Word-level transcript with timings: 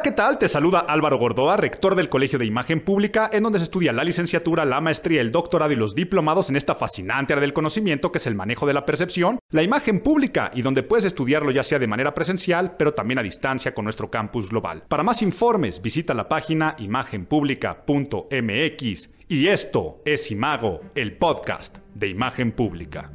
Hola, 0.00 0.08
¿qué 0.08 0.16
tal? 0.16 0.38
Te 0.38 0.48
saluda 0.48 0.78
Álvaro 0.78 1.18
Gordoa, 1.18 1.58
rector 1.58 1.94
del 1.94 2.08
Colegio 2.08 2.38
de 2.38 2.46
Imagen 2.46 2.80
Pública, 2.80 3.28
en 3.30 3.42
donde 3.42 3.58
se 3.58 3.64
estudia 3.64 3.92
la 3.92 4.02
licenciatura, 4.02 4.64
la 4.64 4.80
maestría, 4.80 5.20
el 5.20 5.30
doctorado 5.30 5.72
y 5.72 5.76
los 5.76 5.94
diplomados 5.94 6.48
en 6.48 6.56
esta 6.56 6.74
fascinante 6.74 7.34
área 7.34 7.42
del 7.42 7.52
conocimiento 7.52 8.10
que 8.10 8.16
es 8.16 8.26
el 8.26 8.34
manejo 8.34 8.66
de 8.66 8.72
la 8.72 8.86
percepción, 8.86 9.38
la 9.50 9.62
imagen 9.62 10.00
pública, 10.00 10.52
y 10.54 10.62
donde 10.62 10.82
puedes 10.82 11.04
estudiarlo 11.04 11.50
ya 11.50 11.62
sea 11.62 11.78
de 11.78 11.86
manera 11.86 12.14
presencial, 12.14 12.76
pero 12.78 12.94
también 12.94 13.18
a 13.18 13.22
distancia 13.22 13.74
con 13.74 13.84
nuestro 13.84 14.10
campus 14.10 14.48
global. 14.48 14.84
Para 14.88 15.02
más 15.02 15.20
informes, 15.20 15.82
visita 15.82 16.14
la 16.14 16.30
página 16.30 16.76
imagenpublica.mx. 16.78 19.10
Y 19.28 19.48
esto 19.48 20.00
es 20.06 20.30
Imago, 20.30 20.80
el 20.94 21.18
podcast 21.18 21.76
de 21.94 22.08
Imagen 22.08 22.52
Pública. 22.52 23.12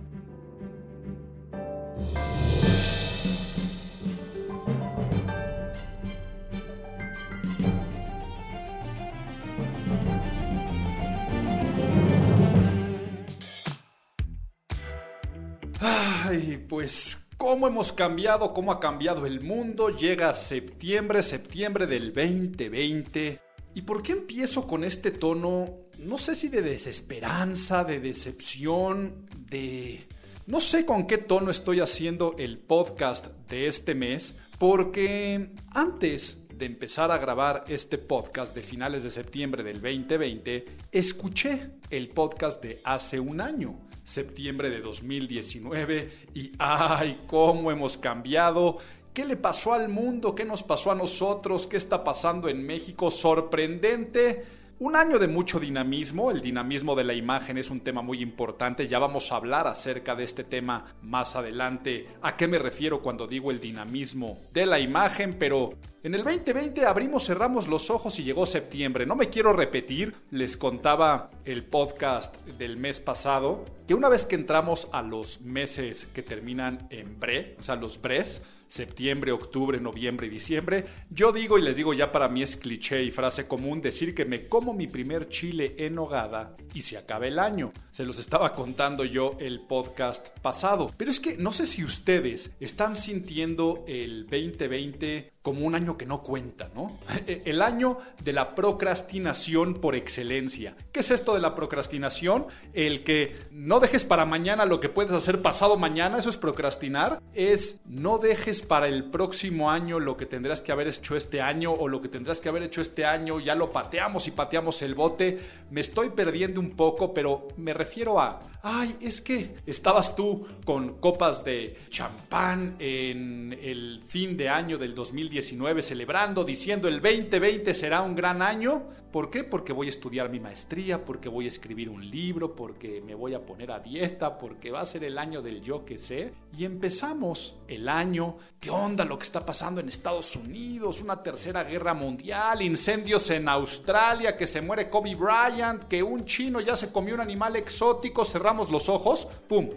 Ay, 15.88 16.66
pues 16.67 17.20
cómo 17.38 17.67
hemos 17.67 17.94
cambiado, 17.94 18.55
cómo 18.55 18.71
ha 18.71 18.80
cambiado 18.80 19.27
el 19.27 19.41
mundo. 19.41 19.89
Llega 19.89 20.34
septiembre, 20.34 21.21
septiembre 21.21 21.85
del 21.85 22.11
2020. 22.11 23.39
¿Y 23.75 23.81
por 23.84 24.02
qué 24.02 24.13
empiezo 24.13 24.66
con 24.66 24.84
este 24.84 25.11
tono? 25.11 25.81
No 25.99 26.17
sé 26.17 26.34
si 26.34 26.49
de 26.49 26.63
desesperanza, 26.63 27.84
de 27.84 27.99
decepción, 27.99 29.27
de... 29.48 30.08
No 30.48 30.59
sé 30.59 30.88
con 30.88 31.05
qué 31.05 31.20
tono 31.20 31.52
estoy 31.52 31.81
haciendo 31.81 32.36
el 32.39 32.58
podcast 32.58 33.27
de 33.47 33.67
este 33.67 33.94
mes, 33.94 34.36
porque 34.58 35.52
antes 35.70 36.39
de 36.49 36.66
empezar 36.66 37.11
a 37.11 37.20
grabar 37.20 37.63
este 37.67 37.99
podcast 37.99 38.55
de 38.55 38.63
finales 38.63 39.03
de 39.03 39.11
septiembre 39.11 39.61
del 39.61 39.81
2020, 39.81 40.66
escuché 40.92 41.73
el 41.92 42.09
podcast 42.09 42.64
de 42.64 42.80
hace 42.83 43.20
un 43.20 43.39
año 43.39 43.86
septiembre 44.06 44.70
de 44.70 44.80
2019 44.80 46.11
y 46.34 46.53
¡ay, 46.59 47.23
cómo 47.28 47.72
hemos 47.72 47.98
cambiado! 47.98 48.78
¿Qué 49.14 49.25
le 49.25 49.38
pasó 49.38 49.73
al 49.73 49.89
mundo? 49.89 50.36
¿Qué 50.36 50.45
nos 50.45 50.61
pasó 50.61 50.92
a 50.92 50.95
nosotros? 50.95 51.67
¿Qué 51.67 51.78
está 51.78 52.03
pasando 52.03 52.50
en 52.50 52.66
México? 52.66 53.09
Sorprendente. 53.09 54.45
Un 54.78 54.98
año 54.98 55.20
de 55.20 55.30
mucho 55.30 55.58
dinamismo, 55.58 56.31
el 56.31 56.42
dinamismo 56.42 56.98
de 56.98 57.06
la 57.06 57.14
imagen 57.14 57.58
es 57.58 57.70
un 57.70 57.80
tema 57.80 58.02
muy 58.02 58.22
importante, 58.22 58.90
ya 58.90 59.00
vamos 59.00 59.32
a 59.32 59.38
hablar 59.38 59.67
acerca 59.67 60.16
de 60.16 60.26
este 60.26 60.44
tema 60.44 60.84
más 61.02 61.38
adelante, 61.38 62.09
a 62.22 62.36
qué 62.36 62.50
me 62.50 62.59
refiero 62.59 63.02
cuando 63.02 63.26
digo 63.26 63.52
el 63.52 63.62
dinamismo 63.62 64.38
de 64.52 64.66
la 64.66 64.78
imagen, 64.78 65.38
pero 65.40 65.76
en 66.04 66.14
el 66.14 66.26
2020 66.26 66.86
abrimos, 66.86 67.26
cerramos 67.26 67.70
los 67.70 67.90
ojos 67.90 68.20
y 68.20 68.23
llegó 68.26 68.45
septiembre. 68.45 69.06
No 69.06 69.16
me 69.16 69.30
quiero 69.30 69.54
repetir, 69.54 70.14
les 70.30 70.58
contaba 70.58 71.30
el 71.45 71.64
podcast 71.64 72.36
del 72.45 72.76
mes 72.76 73.00
pasado, 73.00 73.64
que 73.88 73.94
una 73.94 74.10
vez 74.10 74.26
que 74.26 74.36
entramos 74.36 74.89
a 74.92 75.02
los 75.02 75.39
meses 75.39 76.06
que 76.08 76.22
terminan 76.22 76.86
en 76.89 77.17
bre, 77.17 77.56
o 77.60 77.64
sea, 77.64 77.78
los 77.78 78.02
bres, 78.02 78.42
septiembre, 78.67 79.31
octubre, 79.31 79.80
noviembre 79.80 80.27
y 80.27 80.30
diciembre. 80.30 80.85
Yo 81.09 81.31
digo 81.31 81.58
y 81.58 81.61
les 81.61 81.75
digo 81.75 81.94
ya 81.94 82.11
para 82.11 82.30
mí 82.30 82.41
es 82.41 82.55
cliché 82.55 83.03
y 83.03 83.11
frase 83.11 83.47
común 83.47 83.81
decir 83.81 84.13
que 84.16 84.25
me 84.25 84.47
como 84.47 84.73
mi 84.73 84.88
primer 84.88 85.30
chile 85.30 85.75
en 85.77 85.97
hogada 85.97 86.55
y 86.73 86.81
se 86.81 86.97
acaba 86.97 87.27
el 87.27 87.39
año. 87.39 87.71
Se 87.91 88.05
los 88.05 88.19
estaba 88.19 88.52
contando 88.52 89.05
yo 89.05 89.38
el 89.39 89.61
podcast 89.61 90.30
pasado. 90.39 90.91
Pero 90.97 91.11
es 91.11 91.19
que 91.19 91.38
no 91.38 91.52
sé 91.52 91.66
si 91.66 91.83
ustedes 91.83 92.52
están 92.59 92.95
sintiendo 92.95 93.83
el 93.88 94.23
2020 94.23 95.34
como 95.46 95.68
un 95.68 95.76
año 95.76 95.96
que 95.96 96.08
no 96.08 96.24
cuenta, 96.24 96.72
¿no? 96.74 96.88
El 97.28 97.62
año 97.62 98.00
de 98.24 98.34
la 98.34 98.56
procrastinación 98.56 99.76
por 99.76 99.96
excelencia. 99.96 100.76
¿Qué 100.92 101.02
es 101.02 101.12
esto 101.12 101.36
de 101.36 101.40
la 101.40 101.54
procrastinación? 101.54 102.48
El 102.74 103.04
que 103.04 103.36
no 103.52 103.80
dejes 103.80 104.06
para 104.06 104.26
mañana 104.26 104.66
lo 104.66 104.80
que 104.80 104.89
puedes 104.89 105.14
hacer 105.14 105.44
pasado 105.44 105.78
mañana, 105.78 106.17
eso 106.17 106.32
es 106.32 106.38
procrastinar. 106.38 107.22
Es 107.36 107.80
no 107.86 108.17
dejes 108.17 108.64
para 108.64 108.88
el 108.88 109.04
próximo 109.04 109.70
año 109.70 110.00
lo 110.00 110.17
que 110.17 110.26
tendrás 110.26 110.64
que 110.64 110.72
haber 110.72 110.88
hecho 110.88 111.16
este 111.16 111.44
año 111.44 111.72
o 111.73 111.88
lo 111.88 112.02
que 112.02 112.10
tendrás 112.10 112.42
que 112.42 112.50
haber 112.50 112.64
hecho 112.64 112.82
este 112.82 113.05
año, 113.05 113.39
ya 113.39 113.54
lo 113.54 113.72
pateamos 113.72 114.28
y 114.28 114.32
pateamos 114.32 114.82
el 114.82 114.95
bote. 114.95 115.38
Me 115.70 115.82
estoy 115.82 116.10
perdiendo 116.10 116.60
un 116.60 116.72
poco, 116.72 117.14
pero 117.14 117.50
me 117.58 117.76
refiero 117.76 118.20
a, 118.20 118.42
ay, 118.67 118.95
es 118.99 119.21
que 119.21 119.58
estabas 119.67 120.15
tú 120.15 120.48
con 120.65 120.95
copas 120.99 121.45
de 121.45 121.77
champán 121.89 122.76
en 122.80 123.58
el 123.61 124.02
fin 124.08 124.36
de 124.36 124.49
año 124.49 124.80
del 124.80 124.95
2019 124.95 125.83
celebrando, 125.83 126.43
diciendo 126.43 126.87
el 126.87 126.99
2020 126.99 127.75
será 127.75 128.01
un 128.01 128.15
gran 128.15 128.42
año. 128.42 128.89
¿Por 129.15 129.30
qué? 129.30 129.45
Porque 129.45 129.71
voy 129.71 129.88
a 129.88 129.92
estudiar 129.92 130.27
mi 130.27 130.42
maestría, 130.42 131.06
porque 131.06 131.30
voy 131.30 131.45
a 131.45 131.48
escribir 131.48 131.89
un 131.89 132.06
libro, 132.12 132.53
porque 132.53 133.00
me 133.00 133.15
voy 133.15 133.33
a 133.33 133.45
poner 133.45 133.71
a 133.71 133.80
dieta, 133.80 134.38
porque 134.38 134.71
va 134.71 134.81
a 134.81 134.86
ser 134.86 135.06
el 135.06 135.18
año 135.18 135.42
del 135.42 135.62
yo 135.62 135.86
que 135.86 135.98
sé. 135.98 136.33
Y 136.51 136.65
empezamos 136.65 137.57
el 137.69 137.88
año, 137.88 138.36
¿qué 138.59 138.71
onda 138.71 139.06
lo 139.06 139.18
que 139.18 139.24
está 139.24 139.45
pasando 139.45 139.80
en 139.80 139.88
Estados 139.88 140.36
Unidos? 140.36 141.01
Una 141.01 141.24
tercera 141.24 141.63
guerra 141.63 141.94
mundial, 141.94 142.62
incendios 142.62 143.30
en 143.30 143.48
Australia, 143.48 144.36
que 144.36 144.48
se 144.48 144.59
muere 144.59 144.89
Kobe 144.89 145.15
Bryant, 145.15 145.86
que 145.86 146.04
un 146.04 146.25
chino 146.25 146.59
ya 146.59 146.75
se 146.75 146.92
comió 146.92 147.15
un 147.15 147.21
animal 147.21 147.56
exótico, 147.56 148.25
cerramos 148.25 148.69
los 148.69 148.89
ojos, 148.89 149.30
¡pum! 149.48 149.69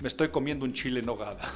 Me 0.00 0.08
estoy 0.08 0.28
comiendo 0.28 0.64
un 0.64 0.72
chile 0.72 1.00
en 1.00 1.06
nogada. 1.06 1.52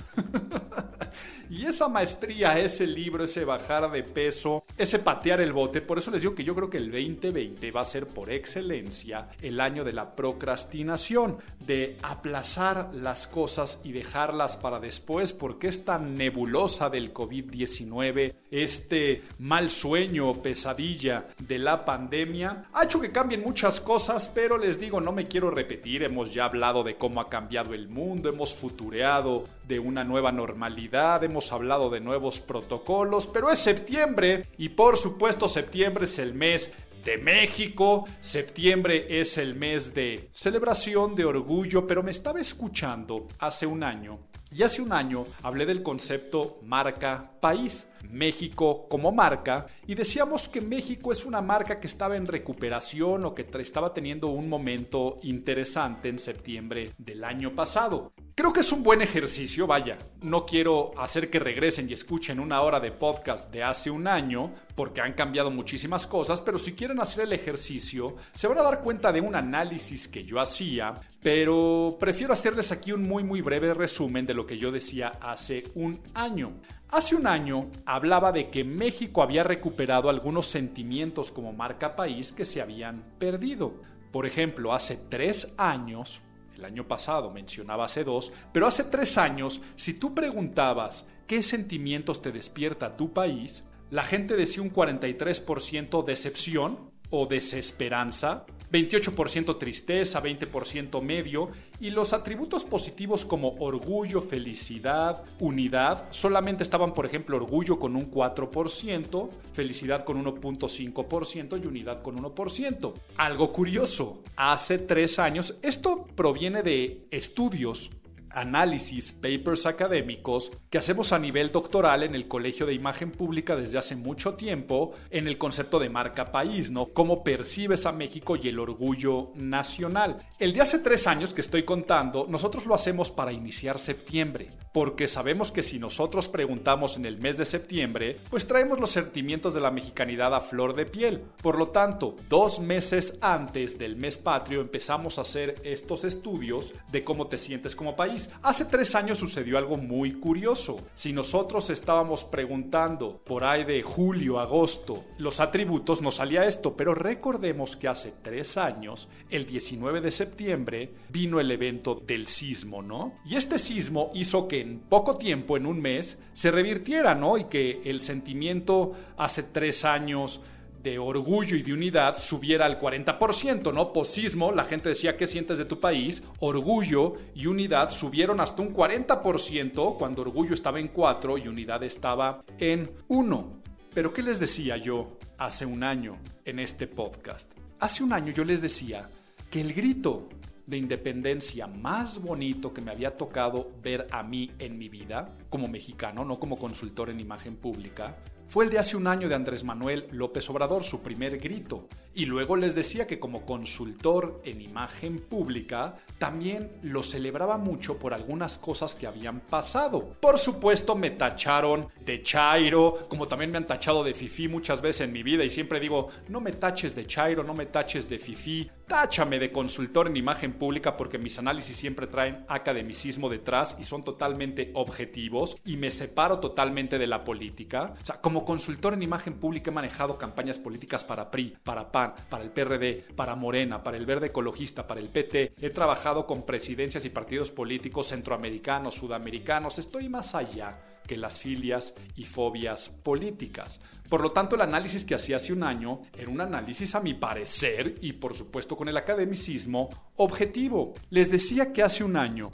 y 1.50 1.66
esa 1.66 1.88
maestría, 1.88 2.58
ese 2.58 2.86
libro, 2.86 3.24
ese 3.24 3.44
bajar 3.44 3.90
de 3.90 4.02
peso, 4.02 4.64
ese 4.76 4.98
patear 4.98 5.40
el 5.40 5.52
bote, 5.52 5.80
por 5.80 5.98
eso 5.98 6.10
les 6.10 6.22
digo 6.22 6.34
que 6.34 6.44
yo 6.44 6.54
creo 6.54 6.70
que 6.70 6.78
el 6.78 6.90
2020 6.90 7.70
va 7.70 7.82
a 7.82 7.84
ser 7.84 8.06
por 8.06 8.30
excelencia 8.30 9.28
el 9.40 9.60
año 9.60 9.84
de 9.84 9.92
la 9.92 10.14
procrastinación, 10.16 11.38
de 11.66 11.96
aplazar 12.02 12.90
las 12.94 13.26
cosas 13.26 13.80
y 13.84 13.92
dejarlas 13.92 14.56
para 14.56 14.80
después, 14.80 15.32
porque 15.32 15.68
esta 15.68 15.98
nebulosa 15.98 16.90
del 16.90 17.14
COVID-19, 17.14 18.34
este 18.52 19.22
mal 19.38 19.70
sueño 19.70 20.28
o 20.28 20.42
pesadilla 20.42 21.26
de 21.38 21.58
la 21.58 21.84
pandemia, 21.84 22.66
ha 22.72 22.84
hecho 22.84 23.00
que 23.00 23.10
cambien 23.10 23.42
muchas 23.42 23.80
cosas, 23.80 24.30
pero 24.32 24.58
les 24.58 24.78
digo, 24.78 25.00
no 25.00 25.10
me 25.10 25.26
quiero 25.26 25.50
repetir, 25.50 26.02
hemos 26.02 26.32
ya 26.32 26.44
hablado 26.44 26.84
de 26.84 26.96
cómo 26.96 27.20
ha 27.20 27.28
cambiado 27.28 27.74
el 27.74 27.88
mundo, 27.88 28.28
hemos 28.28 28.54
futureado 28.54 29.48
de 29.66 29.80
una 29.80 30.04
nueva 30.04 30.30
normalidad, 30.30 31.24
hemos 31.24 31.50
hablado 31.50 31.88
de 31.88 32.00
nuevos 32.00 32.40
protocolos, 32.40 33.26
pero 33.26 33.50
es 33.50 33.58
septiembre 33.58 34.46
y 34.58 34.68
por 34.68 34.98
supuesto 34.98 35.48
septiembre 35.48 36.04
es 36.04 36.18
el 36.18 36.34
mes 36.34 36.72
de 37.04 37.18
México. 37.18 38.06
Septiembre 38.20 39.06
es 39.20 39.38
el 39.38 39.54
mes 39.54 39.94
de 39.94 40.28
celebración, 40.32 41.14
de 41.14 41.24
orgullo, 41.24 41.86
pero 41.86 42.02
me 42.02 42.10
estaba 42.10 42.40
escuchando 42.40 43.28
hace 43.38 43.66
un 43.66 43.82
año 43.82 44.18
y 44.54 44.62
hace 44.62 44.82
un 44.82 44.92
año 44.92 45.24
hablé 45.42 45.64
del 45.66 45.82
concepto 45.82 46.58
marca 46.62 47.30
país, 47.40 47.86
México 48.10 48.86
como 48.88 49.12
marca, 49.12 49.66
y 49.86 49.94
decíamos 49.94 50.48
que 50.48 50.60
México 50.60 51.12
es 51.12 51.24
una 51.24 51.40
marca 51.40 51.80
que 51.80 51.86
estaba 51.86 52.16
en 52.16 52.26
recuperación 52.26 53.24
o 53.24 53.34
que 53.34 53.46
estaba 53.60 53.92
teniendo 53.92 54.28
un 54.28 54.48
momento 54.48 55.18
interesante 55.22 56.08
en 56.08 56.18
septiembre 56.18 56.90
del 56.98 57.24
año 57.24 57.52
pasado. 57.54 58.12
Creo 58.34 58.52
que 58.52 58.60
es 58.60 58.72
un 58.72 58.82
buen 58.82 59.02
ejercicio, 59.02 59.66
vaya. 59.66 59.98
No 60.22 60.46
quiero 60.46 60.92
hacer 60.96 61.28
que 61.28 61.38
regresen 61.38 61.88
y 61.88 61.92
escuchen 61.92 62.40
una 62.40 62.62
hora 62.62 62.80
de 62.80 62.90
podcast 62.90 63.52
de 63.52 63.62
hace 63.62 63.90
un 63.90 64.06
año, 64.06 64.54
porque 64.74 65.02
han 65.02 65.12
cambiado 65.12 65.50
muchísimas 65.50 66.06
cosas, 66.06 66.40
pero 66.40 66.58
si 66.58 66.72
quieren 66.72 67.00
hacer 67.00 67.24
el 67.24 67.32
ejercicio, 67.32 68.16
se 68.32 68.48
van 68.48 68.58
a 68.58 68.62
dar 68.62 68.80
cuenta 68.80 69.12
de 69.12 69.20
un 69.20 69.34
análisis 69.34 70.08
que 70.08 70.24
yo 70.24 70.40
hacía, 70.40 70.94
pero 71.22 71.96
prefiero 72.00 72.32
hacerles 72.32 72.72
aquí 72.72 72.92
un 72.92 73.02
muy 73.02 73.22
muy 73.22 73.42
breve 73.42 73.74
resumen 73.74 74.24
de 74.24 74.34
lo 74.34 74.46
que 74.46 74.58
yo 74.58 74.72
decía 74.72 75.12
hace 75.20 75.64
un 75.74 76.00
año. 76.14 76.52
Hace 76.92 77.16
un 77.16 77.26
año 77.26 77.70
hablaba 77.86 78.32
de 78.32 78.50
que 78.50 78.64
México 78.64 79.22
había 79.22 79.42
recuperado 79.42 80.10
algunos 80.10 80.44
sentimientos 80.44 81.32
como 81.32 81.54
marca 81.54 81.96
país 81.96 82.32
que 82.32 82.44
se 82.44 82.60
habían 82.60 83.02
perdido. 83.18 83.80
Por 84.10 84.26
ejemplo, 84.26 84.74
hace 84.74 84.98
tres 85.08 85.54
años 85.56 86.20
el 86.54 86.66
año 86.66 86.86
pasado, 86.86 87.30
mencionaba 87.30 87.86
hace 87.86 88.04
dos, 88.04 88.30
pero 88.52 88.66
hace 88.66 88.84
tres 88.84 89.16
años, 89.16 89.62
si 89.74 89.94
tú 89.94 90.14
preguntabas 90.14 91.06
qué 91.26 91.42
sentimientos 91.42 92.20
te 92.20 92.30
despierta 92.30 92.94
tu 92.94 93.14
país, 93.14 93.64
la 93.90 94.04
gente 94.04 94.36
decía 94.36 94.62
un 94.62 94.70
43% 94.70 96.04
decepción 96.04 96.92
o 97.08 97.24
desesperanza, 97.24 98.44
28% 98.72 99.58
tristeza, 99.58 100.22
20% 100.22 101.02
medio, 101.02 101.50
y 101.78 101.90
los 101.90 102.12
atributos 102.12 102.64
positivos 102.64 103.24
como 103.24 103.56
orgullo, 103.58 104.20
felicidad, 104.22 105.22
unidad, 105.38 106.06
solamente 106.10 106.62
estaban, 106.62 106.94
por 106.94 107.04
ejemplo, 107.04 107.36
orgullo 107.36 107.78
con 107.78 107.94
un 107.94 108.10
4%, 108.10 109.28
felicidad 109.52 110.04
con 110.04 110.24
1.5% 110.24 111.62
y 111.62 111.66
unidad 111.66 112.02
con 112.02 112.16
1%. 112.16 112.94
Algo 113.18 113.52
curioso, 113.52 114.22
hace 114.36 114.78
tres 114.78 115.18
años, 115.18 115.56
esto 115.62 116.06
proviene 116.16 116.62
de 116.62 117.06
estudios 117.10 117.90
análisis, 118.34 119.12
papers 119.12 119.66
académicos 119.66 120.50
que 120.70 120.78
hacemos 120.78 121.12
a 121.12 121.18
nivel 121.18 121.52
doctoral 121.52 122.02
en 122.02 122.14
el 122.14 122.28
Colegio 122.28 122.66
de 122.66 122.74
Imagen 122.74 123.10
Pública 123.10 123.56
desde 123.56 123.78
hace 123.78 123.96
mucho 123.96 124.34
tiempo 124.34 124.92
en 125.10 125.26
el 125.26 125.38
concepto 125.38 125.78
de 125.78 125.90
marca 125.90 126.32
país, 126.32 126.70
¿no? 126.70 126.86
Cómo 126.86 127.22
percibes 127.24 127.86
a 127.86 127.92
México 127.92 128.36
y 128.36 128.48
el 128.48 128.58
orgullo 128.58 129.30
nacional. 129.34 130.16
El 130.38 130.52
de 130.52 130.60
hace 130.60 130.78
tres 130.78 131.06
años 131.06 131.34
que 131.34 131.40
estoy 131.40 131.64
contando, 131.64 132.26
nosotros 132.28 132.66
lo 132.66 132.74
hacemos 132.74 133.10
para 133.10 133.32
iniciar 133.32 133.78
septiembre, 133.78 134.48
porque 134.72 135.08
sabemos 135.08 135.52
que 135.52 135.62
si 135.62 135.78
nosotros 135.78 136.28
preguntamos 136.28 136.96
en 136.96 137.06
el 137.06 137.18
mes 137.18 137.38
de 137.38 137.46
septiembre, 137.46 138.16
pues 138.30 138.46
traemos 138.46 138.80
los 138.80 138.90
sentimientos 138.90 139.54
de 139.54 139.60
la 139.60 139.70
mexicanidad 139.70 140.34
a 140.34 140.40
flor 140.40 140.74
de 140.74 140.86
piel. 140.86 141.22
Por 141.42 141.58
lo 141.58 141.68
tanto, 141.68 142.16
dos 142.28 142.60
meses 142.60 143.18
antes 143.20 143.78
del 143.78 143.96
mes 143.96 144.18
patrio 144.18 144.60
empezamos 144.60 145.18
a 145.18 145.22
hacer 145.22 145.56
estos 145.64 146.04
estudios 146.04 146.72
de 146.90 147.04
cómo 147.04 147.26
te 147.26 147.38
sientes 147.38 147.76
como 147.76 147.96
país. 147.96 148.21
Hace 148.42 148.64
tres 148.66 148.94
años 148.94 149.18
sucedió 149.18 149.58
algo 149.58 149.76
muy 149.76 150.12
curioso. 150.14 150.78
Si 150.94 151.12
nosotros 151.12 151.70
estábamos 151.70 152.24
preguntando 152.24 153.20
por 153.24 153.44
ahí 153.44 153.64
de 153.64 153.82
julio, 153.82 154.40
agosto, 154.40 155.04
los 155.18 155.40
atributos, 155.40 156.02
nos 156.02 156.16
salía 156.16 156.44
esto, 156.44 156.76
pero 156.76 156.94
recordemos 156.94 157.76
que 157.76 157.88
hace 157.88 158.14
tres 158.22 158.56
años, 158.56 159.08
el 159.30 159.46
19 159.46 160.00
de 160.00 160.10
septiembre, 160.10 160.92
vino 161.08 161.40
el 161.40 161.50
evento 161.50 161.94
del 161.94 162.26
sismo, 162.26 162.82
¿no? 162.82 163.14
Y 163.24 163.36
este 163.36 163.58
sismo 163.58 164.10
hizo 164.14 164.48
que 164.48 164.60
en 164.60 164.80
poco 164.80 165.16
tiempo, 165.16 165.56
en 165.56 165.66
un 165.66 165.80
mes, 165.80 166.18
se 166.32 166.50
revirtiera, 166.50 167.14
¿no? 167.14 167.38
Y 167.38 167.44
que 167.44 167.82
el 167.84 168.00
sentimiento 168.00 168.92
hace 169.16 169.42
tres 169.42 169.84
años 169.84 170.40
de 170.82 170.98
orgullo 170.98 171.56
y 171.56 171.62
de 171.62 171.72
unidad 171.72 172.16
subiera 172.16 172.66
al 172.66 172.80
40%, 172.80 173.72
¿no? 173.72 173.92
Posismo, 173.92 174.52
la 174.52 174.64
gente 174.64 174.88
decía, 174.88 175.16
¿qué 175.16 175.26
sientes 175.26 175.58
de 175.58 175.64
tu 175.64 175.78
país? 175.78 176.22
Orgullo 176.40 177.14
y 177.34 177.46
unidad 177.46 177.90
subieron 177.90 178.40
hasta 178.40 178.62
un 178.62 178.74
40% 178.74 179.96
cuando 179.96 180.22
orgullo 180.22 180.54
estaba 180.54 180.80
en 180.80 180.88
4 180.88 181.38
y 181.38 181.48
unidad 181.48 181.82
estaba 181.82 182.42
en 182.58 182.90
1. 183.08 183.62
Pero 183.94 184.12
¿qué 184.12 184.22
les 184.22 184.40
decía 184.40 184.76
yo 184.76 185.18
hace 185.38 185.66
un 185.66 185.84
año 185.84 186.18
en 186.44 186.58
este 186.58 186.86
podcast? 186.86 187.50
Hace 187.78 188.02
un 188.02 188.12
año 188.12 188.32
yo 188.32 188.44
les 188.44 188.60
decía 188.60 189.08
que 189.50 189.60
el 189.60 189.72
grito 189.74 190.28
de 190.66 190.76
independencia 190.76 191.66
más 191.66 192.22
bonito 192.22 192.72
que 192.72 192.80
me 192.80 192.90
había 192.90 193.16
tocado 193.16 193.72
ver 193.82 194.06
a 194.10 194.22
mí 194.22 194.50
en 194.58 194.78
mi 194.78 194.88
vida, 194.88 195.36
como 195.50 195.68
mexicano, 195.68 196.24
no 196.24 196.38
como 196.38 196.58
consultor 196.58 197.10
en 197.10 197.20
imagen 197.20 197.56
pública, 197.56 198.16
fue 198.52 198.66
el 198.66 198.70
de 198.70 198.78
hace 198.78 198.98
un 198.98 199.06
año 199.06 199.30
de 199.30 199.34
Andrés 199.34 199.64
Manuel 199.64 200.08
López 200.10 200.50
Obrador, 200.50 200.84
su 200.84 201.00
primer 201.00 201.38
grito. 201.38 201.88
Y 202.12 202.26
luego 202.26 202.54
les 202.56 202.74
decía 202.74 203.06
que 203.06 203.18
como 203.18 203.46
consultor 203.46 204.42
en 204.44 204.60
imagen 204.60 205.20
pública, 205.20 205.96
también 206.18 206.70
lo 206.82 207.02
celebraba 207.02 207.56
mucho 207.56 207.98
por 207.98 208.12
algunas 208.12 208.58
cosas 208.58 208.94
que 208.94 209.06
habían 209.06 209.40
pasado. 209.40 210.16
Por 210.20 210.38
supuesto 210.38 210.94
me 210.94 211.08
tacharon 211.08 211.88
de 212.04 212.22
Chairo, 212.22 212.98
como 213.08 213.26
también 213.26 213.50
me 213.50 213.56
han 213.56 213.64
tachado 213.64 214.04
de 214.04 214.12
Fifi 214.12 214.48
muchas 214.48 214.82
veces 214.82 215.00
en 215.00 215.12
mi 215.12 215.22
vida 215.22 215.44
y 215.44 215.48
siempre 215.48 215.80
digo, 215.80 216.08
no 216.28 216.42
me 216.42 216.52
taches 216.52 216.94
de 216.94 217.06
Chairo, 217.06 217.42
no 217.44 217.54
me 217.54 217.64
taches 217.64 218.10
de 218.10 218.18
Fifi, 218.18 218.70
táchame 218.86 219.38
de 219.38 219.50
consultor 219.50 220.08
en 220.08 220.18
imagen 220.18 220.52
pública 220.52 220.98
porque 220.98 221.16
mis 221.16 221.38
análisis 221.38 221.78
siempre 221.78 222.06
traen 222.06 222.44
academicismo 222.46 223.30
detrás 223.30 223.76
y 223.80 223.84
son 223.84 224.04
totalmente 224.04 224.70
objetivos 224.74 225.56
y 225.64 225.78
me 225.78 225.90
separo 225.90 226.40
totalmente 226.40 226.98
de 226.98 227.06
la 227.06 227.24
política. 227.24 227.94
O 228.02 228.04
sea, 228.04 228.20
como 228.20 228.41
consultor 228.44 228.94
en 228.94 229.02
imagen 229.02 229.34
pública 229.34 229.70
he 229.70 229.74
manejado 229.74 230.18
campañas 230.18 230.58
políticas 230.58 231.04
para 231.04 231.30
PRI, 231.30 231.56
para 231.62 231.90
PAN, 231.90 232.14
para 232.28 232.44
el 232.44 232.50
PRD, 232.50 233.04
para 233.14 233.34
Morena, 233.34 233.82
para 233.82 233.96
el 233.96 234.06
Verde 234.06 234.28
Ecologista, 234.28 234.86
para 234.86 235.00
el 235.00 235.08
PT. 235.08 235.54
He 235.60 235.70
trabajado 235.70 236.26
con 236.26 236.44
presidencias 236.44 237.04
y 237.04 237.10
partidos 237.10 237.50
políticos 237.50 238.08
centroamericanos, 238.08 238.94
sudamericanos. 238.94 239.78
Estoy 239.78 240.08
más 240.08 240.34
allá 240.34 240.78
que 241.06 241.16
las 241.16 241.38
filias 241.38 241.94
y 242.16 242.24
fobias 242.24 242.88
políticas. 242.88 243.80
Por 244.08 244.20
lo 244.20 244.30
tanto, 244.30 244.56
el 244.56 244.62
análisis 244.62 245.04
que 245.04 245.14
hacía 245.14 245.36
hace 245.36 245.52
un 245.52 245.62
año 245.62 246.00
era 246.16 246.30
un 246.30 246.40
análisis 246.40 246.94
a 246.94 247.00
mi 247.00 247.14
parecer 247.14 247.96
y 248.02 248.12
por 248.12 248.34
supuesto 248.34 248.76
con 248.76 248.88
el 248.88 248.96
academicismo 248.96 249.88
objetivo. 250.16 250.94
Les 251.10 251.30
decía 251.30 251.72
que 251.72 251.82
hace 251.82 252.04
un 252.04 252.16
año 252.16 252.50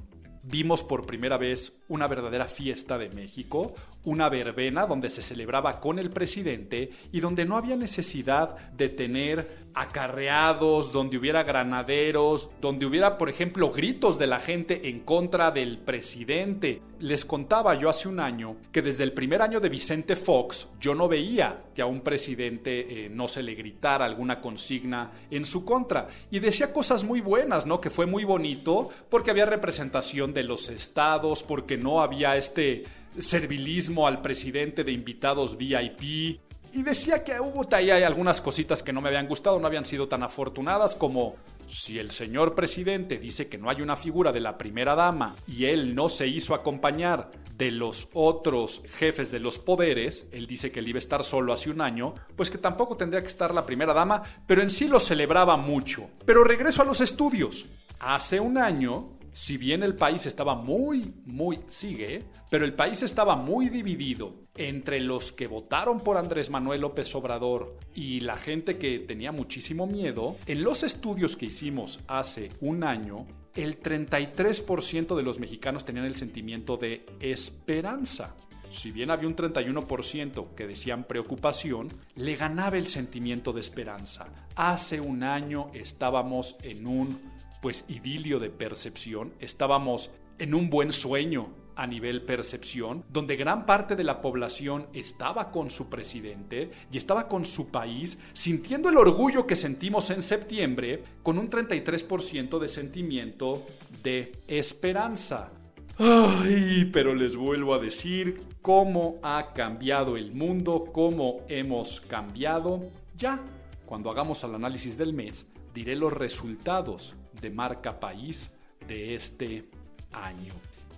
vimos 0.48 0.82
por 0.82 1.04
primera 1.04 1.36
vez 1.36 1.72
una 1.88 2.06
verdadera 2.06 2.46
fiesta 2.46 2.96
de 2.98 3.10
México, 3.10 3.74
una 4.04 4.28
verbena 4.28 4.86
donde 4.86 5.10
se 5.10 5.22
celebraba 5.22 5.80
con 5.80 5.98
el 5.98 6.10
presidente 6.10 6.90
y 7.12 7.20
donde 7.20 7.44
no 7.44 7.56
había 7.56 7.76
necesidad 7.76 8.56
de 8.70 8.88
tener 8.88 9.68
acarreados, 9.74 10.92
donde 10.92 11.18
hubiera 11.18 11.42
granaderos, 11.42 12.50
donde 12.60 12.86
hubiera, 12.86 13.18
por 13.18 13.28
ejemplo, 13.28 13.70
gritos 13.70 14.18
de 14.18 14.26
la 14.26 14.40
gente 14.40 14.88
en 14.88 15.00
contra 15.00 15.50
del 15.50 15.78
presidente. 15.78 16.82
Les 16.98 17.24
contaba 17.24 17.74
yo 17.76 17.88
hace 17.88 18.08
un 18.08 18.18
año 18.18 18.56
que 18.72 18.82
desde 18.82 19.04
el 19.04 19.12
primer 19.12 19.40
año 19.40 19.60
de 19.60 19.68
Vicente 19.68 20.16
Fox 20.16 20.68
yo 20.80 20.94
no 20.94 21.06
veía 21.06 21.62
que 21.74 21.82
a 21.82 21.86
un 21.86 22.00
presidente 22.00 23.04
eh, 23.04 23.08
no 23.08 23.28
se 23.28 23.42
le 23.42 23.54
gritara 23.54 24.04
alguna 24.04 24.40
consigna 24.40 25.12
en 25.30 25.44
su 25.44 25.64
contra. 25.64 26.08
Y 26.30 26.40
decía 26.40 26.72
cosas 26.72 27.04
muy 27.04 27.20
buenas, 27.20 27.66
¿no? 27.66 27.80
Que 27.80 27.90
fue 27.90 28.06
muy 28.06 28.24
bonito 28.24 28.88
porque 29.08 29.30
había 29.30 29.46
representación 29.46 30.34
de 30.34 30.37
los 30.44 30.68
estados, 30.68 31.42
porque 31.42 31.76
no 31.76 32.00
había 32.00 32.36
este 32.36 32.84
servilismo 33.18 34.06
al 34.06 34.22
presidente 34.22 34.84
de 34.84 34.92
invitados 34.92 35.56
VIP. 35.56 36.40
Y 36.74 36.82
decía 36.82 37.24
que 37.24 37.40
hubo 37.40 37.66
ahí 37.72 37.90
algunas 37.90 38.40
cositas 38.40 38.82
que 38.82 38.92
no 38.92 39.00
me 39.00 39.08
habían 39.08 39.26
gustado, 39.26 39.58
no 39.58 39.66
habían 39.66 39.86
sido 39.86 40.06
tan 40.08 40.22
afortunadas 40.22 40.94
como 40.94 41.36
si 41.68 41.98
el 41.98 42.10
señor 42.10 42.54
presidente 42.54 43.18
dice 43.18 43.48
que 43.48 43.58
no 43.58 43.70
hay 43.70 43.82
una 43.82 43.96
figura 43.96 44.32
de 44.32 44.40
la 44.40 44.56
primera 44.56 44.94
dama 44.94 45.36
y 45.46 45.66
él 45.66 45.94
no 45.94 46.08
se 46.08 46.26
hizo 46.26 46.54
acompañar 46.54 47.30
de 47.56 47.70
los 47.72 48.08
otros 48.14 48.82
jefes 48.86 49.30
de 49.32 49.40
los 49.40 49.58
poderes, 49.58 50.26
él 50.30 50.46
dice 50.46 50.70
que 50.70 50.78
él 50.78 50.88
iba 50.88 50.98
a 50.98 51.00
estar 51.00 51.24
solo 51.24 51.52
hace 51.52 51.70
un 51.70 51.80
año, 51.80 52.14
pues 52.36 52.50
que 52.50 52.58
tampoco 52.58 52.96
tendría 52.96 53.20
que 53.20 53.28
estar 53.28 53.52
la 53.52 53.66
primera 53.66 53.92
dama, 53.92 54.22
pero 54.46 54.62
en 54.62 54.70
sí 54.70 54.86
lo 54.86 55.00
celebraba 55.00 55.56
mucho. 55.56 56.08
Pero 56.24 56.44
regreso 56.44 56.82
a 56.82 56.84
los 56.84 57.00
estudios. 57.00 57.66
Hace 57.98 58.38
un 58.38 58.58
año 58.58 59.17
si 59.38 59.56
bien 59.56 59.84
el 59.84 59.94
país 59.94 60.26
estaba 60.26 60.56
muy, 60.56 61.14
muy, 61.24 61.60
sigue, 61.68 62.24
pero 62.50 62.64
el 62.64 62.74
país 62.74 63.04
estaba 63.04 63.36
muy 63.36 63.68
dividido 63.68 64.34
entre 64.56 64.98
los 64.98 65.30
que 65.30 65.46
votaron 65.46 66.00
por 66.00 66.16
Andrés 66.16 66.50
Manuel 66.50 66.80
López 66.80 67.14
Obrador 67.14 67.78
y 67.94 68.18
la 68.18 68.36
gente 68.36 68.78
que 68.78 68.98
tenía 68.98 69.30
muchísimo 69.30 69.86
miedo, 69.86 70.36
en 70.46 70.64
los 70.64 70.82
estudios 70.82 71.36
que 71.36 71.46
hicimos 71.46 72.00
hace 72.08 72.48
un 72.58 72.82
año, 72.82 73.28
el 73.54 73.80
33% 73.80 75.14
de 75.14 75.22
los 75.22 75.38
mexicanos 75.38 75.84
tenían 75.84 76.06
el 76.06 76.16
sentimiento 76.16 76.76
de 76.76 77.06
esperanza. 77.20 78.34
Si 78.72 78.90
bien 78.90 79.12
había 79.12 79.28
un 79.28 79.36
31% 79.36 80.54
que 80.56 80.66
decían 80.66 81.04
preocupación, 81.04 81.88
le 82.16 82.34
ganaba 82.34 82.76
el 82.76 82.88
sentimiento 82.88 83.52
de 83.52 83.60
esperanza. 83.60 84.26
Hace 84.56 85.00
un 85.00 85.22
año 85.22 85.70
estábamos 85.74 86.56
en 86.64 86.88
un 86.88 87.18
pues 87.60 87.84
idilio 87.88 88.38
de 88.38 88.50
percepción, 88.50 89.32
estábamos 89.40 90.10
en 90.38 90.54
un 90.54 90.70
buen 90.70 90.92
sueño 90.92 91.48
a 91.78 91.86
nivel 91.86 92.22
percepción, 92.22 93.04
donde 93.08 93.36
gran 93.36 93.64
parte 93.64 93.94
de 93.94 94.02
la 94.02 94.20
población 94.20 94.88
estaba 94.92 95.52
con 95.52 95.70
su 95.70 95.88
presidente 95.88 96.72
y 96.90 96.98
estaba 96.98 97.28
con 97.28 97.44
su 97.44 97.68
país, 97.68 98.18
sintiendo 98.32 98.88
el 98.88 98.96
orgullo 98.96 99.46
que 99.46 99.54
sentimos 99.54 100.10
en 100.10 100.22
septiembre, 100.22 101.04
con 101.22 101.38
un 101.38 101.48
33% 101.48 102.58
de 102.58 102.68
sentimiento 102.68 103.64
de 104.02 104.32
esperanza. 104.48 105.52
Ay, 105.98 106.90
pero 106.92 107.14
les 107.14 107.36
vuelvo 107.36 107.74
a 107.74 107.78
decir 107.78 108.40
cómo 108.60 109.18
ha 109.22 109.52
cambiado 109.54 110.16
el 110.16 110.32
mundo, 110.32 110.84
cómo 110.92 111.42
hemos 111.48 112.00
cambiado. 112.00 112.82
Ya, 113.16 113.40
cuando 113.86 114.10
hagamos 114.10 114.42
el 114.42 114.56
análisis 114.56 114.98
del 114.98 115.12
mes, 115.12 115.46
diré 115.72 115.94
los 115.94 116.12
resultados 116.12 117.14
de 117.40 117.50
marca 117.50 117.98
país 117.98 118.50
de 118.86 119.14
este 119.14 119.68
año. 120.12 120.52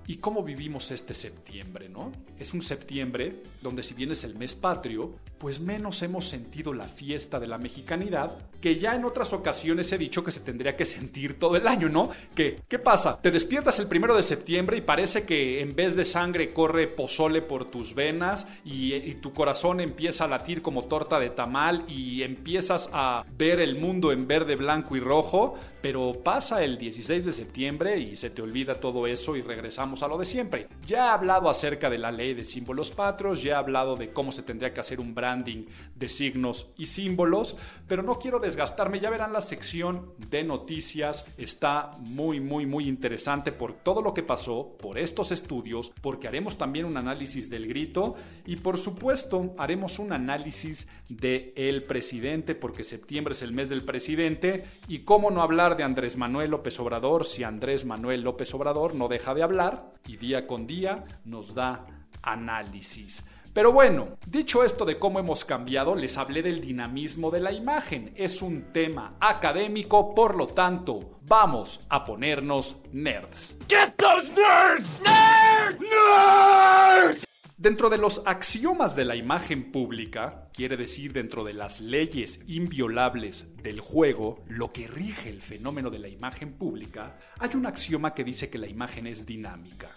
¿Y 0.06 0.16
cómo 0.16 0.42
vivimos 0.42 0.90
este 0.90 1.14
septiembre, 1.14 1.88
no? 1.88 2.10
Es 2.38 2.52
un 2.52 2.62
septiembre 2.62 3.42
donde 3.62 3.82
si 3.82 3.94
bien 3.94 4.10
es 4.10 4.24
el 4.24 4.34
mes 4.34 4.54
patrio, 4.54 5.14
pues 5.40 5.58
menos 5.58 6.02
hemos 6.02 6.28
sentido 6.28 6.74
la 6.74 6.86
fiesta 6.86 7.40
de 7.40 7.46
la 7.46 7.56
mexicanidad, 7.56 8.30
que 8.60 8.78
ya 8.78 8.94
en 8.94 9.06
otras 9.06 9.32
ocasiones 9.32 9.90
he 9.90 9.96
dicho 9.96 10.22
que 10.22 10.32
se 10.32 10.40
tendría 10.40 10.76
que 10.76 10.84
sentir 10.84 11.38
todo 11.38 11.56
el 11.56 11.66
año, 11.66 11.88
¿no? 11.88 12.10
Que, 12.34 12.60
¿Qué 12.68 12.78
pasa? 12.78 13.18
Te 13.22 13.30
despiertas 13.30 13.78
el 13.78 13.86
primero 13.86 14.14
de 14.14 14.22
septiembre 14.22 14.76
y 14.76 14.82
parece 14.82 15.22
que 15.22 15.62
en 15.62 15.74
vez 15.74 15.96
de 15.96 16.04
sangre 16.04 16.52
corre 16.52 16.88
pozole 16.88 17.40
por 17.40 17.70
tus 17.70 17.94
venas 17.94 18.46
y, 18.66 18.90
tu 19.22 19.32
corazón 19.32 19.80
empieza 19.80 20.24
a 20.24 20.28
latir 20.28 20.60
como 20.60 20.84
torta 20.84 21.18
de 21.18 21.30
tamal 21.30 21.84
y 21.88 22.22
empiezas 22.22 22.90
a 22.92 23.24
ver 23.36 23.60
el 23.60 23.76
mundo 23.76 24.12
en 24.12 24.26
verde, 24.26 24.56
blanco 24.56 24.94
y 24.94 25.00
rojo, 25.00 25.54
pero 25.80 26.20
pasa 26.22 26.62
el 26.62 26.76
16 26.76 27.24
de 27.24 27.32
septiembre 27.32 27.98
y 27.98 28.16
se 28.16 28.28
te 28.28 28.42
olvida 28.42 28.74
todo 28.74 29.06
eso 29.06 29.36
y 29.36 29.42
regresamos 29.42 30.02
a 30.02 30.08
lo 30.08 30.18
de 30.18 30.26
siempre. 30.26 30.68
Ya 30.86 31.06
he 31.06 31.08
hablado 31.08 31.48
acerca 31.48 31.88
de 31.88 31.98
la 31.98 32.12
ley 32.12 32.34
de 32.34 32.44
símbolos 32.44 32.90
patros, 32.90 33.42
ya 33.42 33.52
he 33.52 33.56
hablado 33.56 33.96
de 33.96 34.12
cómo 34.12 34.32
se 34.32 34.42
tendría 34.42 34.72
que 34.72 34.80
hacer 34.80 35.00
un 35.00 35.14
brand 35.14 35.29
de 35.38 36.08
signos 36.08 36.70
y 36.76 36.86
símbolos, 36.86 37.56
pero 37.86 38.02
no 38.02 38.18
quiero 38.18 38.40
desgastarme, 38.40 39.00
ya 39.00 39.10
verán 39.10 39.32
la 39.32 39.42
sección 39.42 40.12
de 40.30 40.42
noticias, 40.42 41.24
está 41.38 41.90
muy, 42.00 42.40
muy, 42.40 42.66
muy 42.66 42.88
interesante 42.88 43.52
por 43.52 43.72
todo 43.72 44.02
lo 44.02 44.12
que 44.12 44.22
pasó, 44.22 44.76
por 44.80 44.98
estos 44.98 45.30
estudios, 45.30 45.92
porque 46.00 46.28
haremos 46.28 46.58
también 46.58 46.84
un 46.84 46.96
análisis 46.96 47.48
del 47.48 47.68
grito 47.68 48.16
y 48.44 48.56
por 48.56 48.78
supuesto 48.78 49.54
haremos 49.56 49.98
un 49.98 50.12
análisis 50.12 50.88
de 51.08 51.52
el 51.56 51.84
presidente, 51.84 52.54
porque 52.54 52.84
septiembre 52.84 53.34
es 53.34 53.42
el 53.42 53.52
mes 53.52 53.68
del 53.68 53.84
presidente 53.84 54.64
y 54.88 55.00
cómo 55.00 55.30
no 55.30 55.42
hablar 55.42 55.76
de 55.76 55.84
Andrés 55.84 56.16
Manuel 56.16 56.50
López 56.50 56.78
Obrador 56.80 57.24
si 57.24 57.44
Andrés 57.44 57.84
Manuel 57.84 58.22
López 58.22 58.52
Obrador 58.54 58.94
no 58.94 59.08
deja 59.08 59.34
de 59.34 59.42
hablar 59.42 59.92
y 60.06 60.16
día 60.16 60.46
con 60.46 60.66
día 60.66 61.04
nos 61.24 61.54
da 61.54 61.86
análisis. 62.22 63.24
Pero 63.60 63.72
bueno, 63.72 64.16
dicho 64.26 64.64
esto 64.64 64.86
de 64.86 64.98
cómo 64.98 65.18
hemos 65.18 65.44
cambiado, 65.44 65.94
les 65.94 66.16
hablé 66.16 66.40
del 66.40 66.62
dinamismo 66.62 67.30
de 67.30 67.40
la 67.40 67.52
imagen. 67.52 68.10
Es 68.16 68.40
un 68.40 68.72
tema 68.72 69.18
académico, 69.20 70.14
por 70.14 70.34
lo 70.34 70.46
tanto, 70.46 71.18
vamos 71.26 71.84
a 71.90 72.06
ponernos 72.06 72.78
nerds. 72.90 73.58
Get 73.68 73.96
those 73.98 74.32
nerds! 74.32 75.02
Nerds! 75.02 75.78
Nerds! 75.78 77.26
Dentro 77.58 77.90
de 77.90 77.98
los 77.98 78.22
axiomas 78.24 78.96
de 78.96 79.04
la 79.04 79.14
imagen 79.14 79.70
pública, 79.70 80.48
quiere 80.54 80.78
decir 80.78 81.12
dentro 81.12 81.44
de 81.44 81.52
las 81.52 81.82
leyes 81.82 82.40
inviolables 82.46 83.62
del 83.62 83.80
juego, 83.80 84.42
lo 84.48 84.72
que 84.72 84.88
rige 84.88 85.28
el 85.28 85.42
fenómeno 85.42 85.90
de 85.90 85.98
la 85.98 86.08
imagen 86.08 86.54
pública, 86.54 87.18
hay 87.38 87.50
un 87.52 87.66
axioma 87.66 88.14
que 88.14 88.24
dice 88.24 88.48
que 88.48 88.56
la 88.56 88.68
imagen 88.68 89.06
es 89.06 89.26
dinámica. 89.26 89.88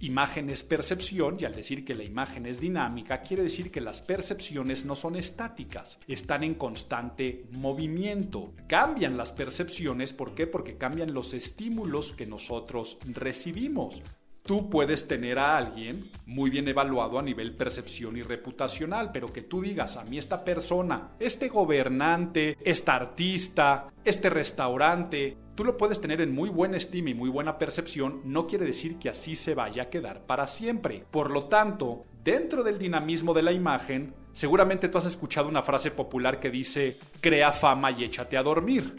Imagen 0.00 0.48
es 0.50 0.62
percepción 0.62 1.38
y 1.40 1.44
al 1.44 1.54
decir 1.54 1.84
que 1.84 1.94
la 1.94 2.04
imagen 2.04 2.46
es 2.46 2.60
dinámica 2.60 3.20
quiere 3.20 3.42
decir 3.42 3.72
que 3.72 3.80
las 3.80 4.00
percepciones 4.00 4.84
no 4.84 4.94
son 4.94 5.16
estáticas, 5.16 5.98
están 6.06 6.44
en 6.44 6.54
constante 6.54 7.44
movimiento. 7.52 8.52
Cambian 8.68 9.16
las 9.16 9.32
percepciones, 9.32 10.12
¿por 10.12 10.34
qué? 10.34 10.46
Porque 10.46 10.76
cambian 10.76 11.12
los 11.12 11.34
estímulos 11.34 12.12
que 12.12 12.26
nosotros 12.26 12.98
recibimos 13.12 14.02
tú 14.48 14.70
puedes 14.70 15.06
tener 15.06 15.38
a 15.38 15.58
alguien 15.58 16.02
muy 16.24 16.48
bien 16.48 16.66
evaluado 16.68 17.18
a 17.18 17.22
nivel 17.22 17.52
percepción 17.52 18.16
y 18.16 18.22
reputacional, 18.22 19.12
pero 19.12 19.30
que 19.30 19.42
tú 19.42 19.60
digas 19.60 19.98
a 19.98 20.04
mí 20.04 20.16
esta 20.16 20.42
persona, 20.42 21.10
este 21.20 21.48
gobernante, 21.48 22.56
esta 22.64 22.94
artista, 22.94 23.92
este 24.02 24.30
restaurante, 24.30 25.36
tú 25.54 25.64
lo 25.64 25.76
puedes 25.76 26.00
tener 26.00 26.22
en 26.22 26.34
muy 26.34 26.48
buena 26.48 26.78
estima 26.78 27.10
y 27.10 27.14
muy 27.14 27.28
buena 27.28 27.58
percepción, 27.58 28.22
no 28.24 28.46
quiere 28.46 28.64
decir 28.64 28.98
que 28.98 29.10
así 29.10 29.34
se 29.34 29.54
vaya 29.54 29.82
a 29.82 29.90
quedar 29.90 30.24
para 30.24 30.46
siempre. 30.46 31.04
Por 31.10 31.30
lo 31.30 31.44
tanto, 31.44 32.06
dentro 32.24 32.64
del 32.64 32.78
dinamismo 32.78 33.34
de 33.34 33.42
la 33.42 33.52
imagen, 33.52 34.14
seguramente 34.32 34.88
tú 34.88 34.96
has 34.96 35.04
escuchado 35.04 35.50
una 35.50 35.60
frase 35.60 35.90
popular 35.90 36.40
que 36.40 36.50
dice, 36.50 36.96
crea 37.20 37.52
fama 37.52 37.90
y 37.90 38.04
échate 38.04 38.38
a 38.38 38.42
dormir. 38.42 38.96